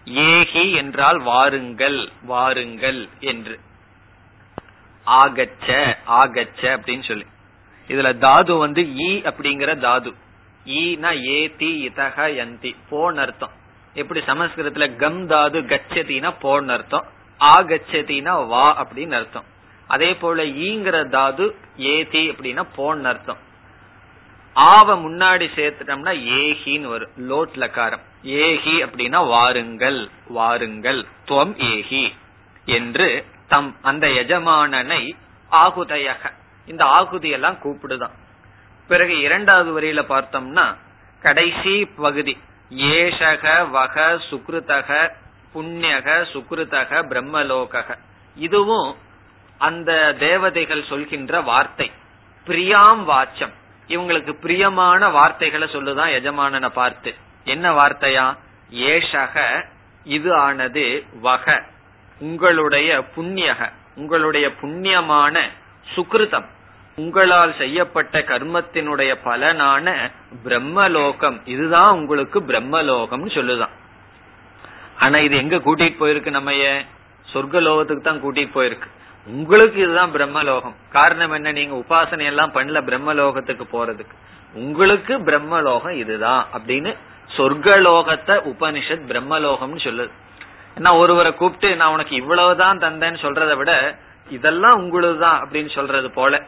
ஏஹி 0.05 0.75
என்றால் 0.75 1.19
வாருங்கள் 1.19 2.09
வாருங்கள் 2.21 3.09
என்று. 3.19 3.59
ஆகச்ச 5.07 5.97
ஆகச்ச 6.07 6.61
அப்படின்னு 6.61 7.03
சொல்லி. 7.03 7.25
இதுல 7.87 8.17
தாது 8.17 8.55
வந்து 8.55 8.95
ஈ 8.95 9.17
அப்படிங்கிற 9.17 9.77
தாது. 9.77 10.13
ஈனா 10.65 11.27
ஏ 11.27 11.55
தி 11.57 11.91
இதக 11.95 12.27
யந்தி. 12.27 12.75
போன் 12.89 13.17
அர்த்தம். 13.17 13.63
எப்படி 13.95 14.19
சமஸ்கிருதத்துல 14.19 14.95
கம் 14.95 15.27
தாது 15.27 15.61
கச்சதினா 15.61 16.33
போன்னு 16.41 16.67
அர்த்தம். 16.67 17.05
ஆ 17.41 17.61
கச்சதினா 17.61 18.47
வா 18.47 18.85
அப்படின்னு 18.85 19.11
அர்த்தம். 19.11 19.43
அதே 19.87 20.15
போல 20.15 20.43
ஈங்கிற 20.43 21.09
தாது 21.09 21.55
ஏதி 21.77 22.29
அப்படின்னா 22.29 22.65
போன்னு 22.77 23.03
அர்த்தம். 23.03 23.37
ஆவ 24.53 24.95
முன்னாடி 24.95 25.47
சேர்த்துட்டோம்னா 25.55 26.13
ஏஹின்னு 26.37 26.81
வரும். 26.81 27.11
லோட் 27.17 27.57
லக்காரம் 27.57 28.03
ஏஹி 28.23 28.85
அப்படின்னா 28.85 29.27
வாருங்கள் 29.27 30.09
வாருங்கள். 30.27 31.05
துவம் 31.27 31.55
ஏஹி 31.57 32.13
என்று 32.65 33.25
தம் 33.47 33.75
அந்த 33.81 34.07
எஜமானனை 34.07 35.15
ஆகுதையக. 35.51 36.31
இந்த 36.65 36.85
ஆகுதி 36.85 37.29
எல்லாம் 37.29 37.57
கூப்பிடுதான். 37.63 38.11
பிறகு 38.87 39.19
இரண்டாவது 39.19 39.81
வரியில 39.81 39.95
பார்த்தோம்னா 39.95 40.75
கடைசி 41.19 41.85
பகுதி. 41.85 42.37
ஏஷக 42.75 43.69
வக 43.69 44.19
சுக்ருதக 44.29 45.11
புண்ணியக 45.53 46.25
சுக்ருதக 46.33 47.03
பிரம்மலோக 47.09 47.97
இதுவும் 48.35 48.95
அந்த 49.57 50.15
தேவதைகள் 50.19 50.83
சொல்கின்ற 50.83 51.41
வார்த்தை. 51.41 51.91
பிரியாம் 52.47 53.03
வாச்சம். 53.03 53.53
இவங்களுக்கு 53.87 54.31
பிரியமான 54.33 55.09
வார்த்தைகளை 55.09 55.67
சொல்லுதான் 55.67 56.21
எஜமானனை 56.21 56.69
பார்த்து. 56.69 57.15
என்ன 57.43 57.71
வார்த்தையா? 57.71 58.37
ஏஷக 58.71 59.65
இது 60.03 60.35
ஆனது 60.35 61.05
வக. 61.21 61.63
உங்களுடைய 62.19 63.03
புண்ணியக 63.15 63.71
உங்களுடைய 63.95 64.51
புண்ணியமான 64.61 65.49
சுக்ருதம். 65.95 66.45
உங்களால் 66.97 67.55
செய்யப்பட்ட 67.57 68.19
கர்மத்தினுடைய 68.19 69.15
பலனான 69.25 70.11
பிரம்மலோகம். 70.45 71.41
இதுதான் 71.45 71.93
உங்களுக்கு 71.93 72.41
பிரம்மலோகம்னு 72.41 73.29
சொல்லுதான். 73.33 73.69
ஆனா 74.99 75.17
இது 75.17 75.37
எங்க 75.37 75.55
கூட்டிட்டு 75.55 75.95
போயிருக்கு 75.99 76.29
நம்ம 76.29 76.51
சொர்க்கலோகத்துக்கு 77.33 78.01
தான் 78.01 78.23
கூட்டிட்டு 78.23 78.49
போயிருக்கு. 78.55 78.87
உங்களுக்கு 79.25 79.81
இதுதான் 79.81 80.13
பிரம்மலோகம். 80.13 80.75
காரணம் 80.91 81.31
என்ன? 81.31 81.51
நீங்க 81.51 81.75
உபாசனை 81.75 82.25
எல்லாம் 82.25 82.53
பண்ணல 82.53 82.81
பிரம்மலோகத்துக்கு 82.81 83.61
போறதுக்கு. 83.73 84.15
உங்களுக்கு 84.53 85.17
பிரம்மலோகம் 85.17 85.91
இதுதான் 85.91 86.47
அப்படின்னு 86.53 86.97
சொர்க்கலோகத்தை 87.37 88.39
உபனிஷத் 88.45 89.07
பிரம்மலோகம்னு 89.07 89.79
சொல்லுது. 89.83 90.11
ஏன்னா 90.79 90.97
ஒருவரை 90.97 91.33
கூப்பிட்டு 91.33 91.75
நான் 91.75 91.91
உனக்கு 91.91 92.15
இவ்வளவுதான் 92.15 92.77
தந்தேன்னு 92.77 93.17
சொல்றதை 93.21 93.55
விட 93.55 93.99
இதெல்லாம் 94.29 94.75
உங்களுதான் 94.75 95.49
அப்படின்னு 95.49 95.73
சொல்றது 95.73 96.11
போல. 96.11 96.43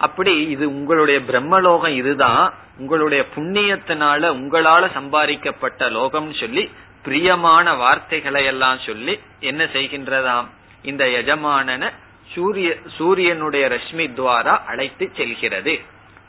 அப்படி 0.00 0.32
இது 0.54 0.64
உங்களுடைய 0.68 1.18
பிரம்மலோகம் 1.20 1.94
இதுதான். 2.02 2.44
உங்களுடைய 2.78 3.22
புண்ணியத்தினால 3.34 4.22
உங்களால 4.38 4.82
சம்பாதிக்கப்பட்ட 4.94 5.90
லோகம்னு 5.90 6.36
சொல்லி 6.40 6.64
பிரியமான 7.02 7.74
வார்த்தைகளை 7.74 8.44
எல்லாம் 8.44 8.78
சொல்லி 8.78 9.14
என்ன 9.40 9.64
செய்கின்றதாம்? 9.64 10.46
இந்த 10.82 11.04
எஜமானன 11.20 11.92
சூரிய 12.34 12.68
சூரியனுடைய 12.96 13.64
ரஷ்மி 13.68 14.06
துவாரா 14.18 14.54
அழைத்து 14.66 15.06
செல்கிறது. 15.16 15.74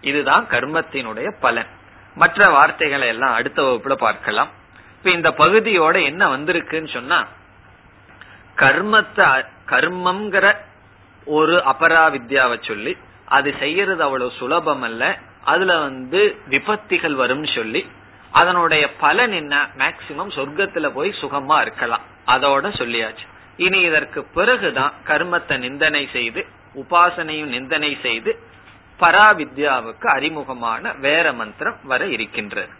இதுதான் 0.02 0.46
கர்மத்தினுடைய 0.50 1.30
பலன். 1.40 1.70
மற்ற 2.16 2.50
வார்த்தைகளை 2.50 3.08
எல்லாம் 3.08 3.34
அடுத்த 3.34 3.60
வகுப்புல 3.64 3.96
பார்க்கலாம். 4.08 4.50
இப்ப 4.98 5.12
இந்த 5.12 5.30
பகுதியோட 5.38 5.96
என்ன 6.04 6.24
வந்திருக்குன்னு 6.38 6.90
சொன்னா 6.94 7.20
கர்மத்தை 8.56 9.28
கர்மம்ங்கிற 9.68 10.48
ஒரு 11.26 11.56
அபராவித்யாவை 11.72 12.58
சொல்லி 12.68 12.98
அது 13.38 13.50
செய்யறது 13.60 14.02
அவ்வளவு 14.04 14.38
சுலபம் 14.38 14.82
அல்ல 14.82 15.04
அதுல 15.44 15.78
வந்து 15.78 16.22
விபத்திகள் 16.50 17.16
வரும்னு 17.22 17.50
சொல்லி 17.56 17.82
அதனுடைய 18.40 18.84
பலன் 19.04 19.32
என்ன? 19.32 19.56
மேக்சிமம் 19.78 20.34
சொர்க்கத்துல 20.36 20.90
போய் 20.94 21.20
சுகமா 21.22 21.58
இருக்கலாம். 21.62 22.06
அதோட 22.28 22.66
சொல்லியாச்சு. 22.82 23.26
இனி 23.58 23.80
இதற்கு 23.80 24.20
பிறகுதான் 24.34 24.94
கர்மத்தை 25.08 25.56
நிந்தனை 25.58 26.04
செய்து 26.14 26.42
உபாசனையும் 26.76 27.52
நிந்தனை 27.56 27.98
செய்து 28.02 28.32
பராவித்யாவுக்கு 29.00 30.08
அறிமுகமான 30.18 30.94
வேற 31.06 31.26
மந்திரம் 31.34 31.80
வர 31.84 32.02
இருக்கின்றது. 32.08 32.74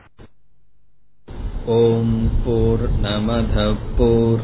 ஓம் 1.66 2.18
போர் 2.46 2.86
நமத 3.04 3.58
போர் 3.98 4.44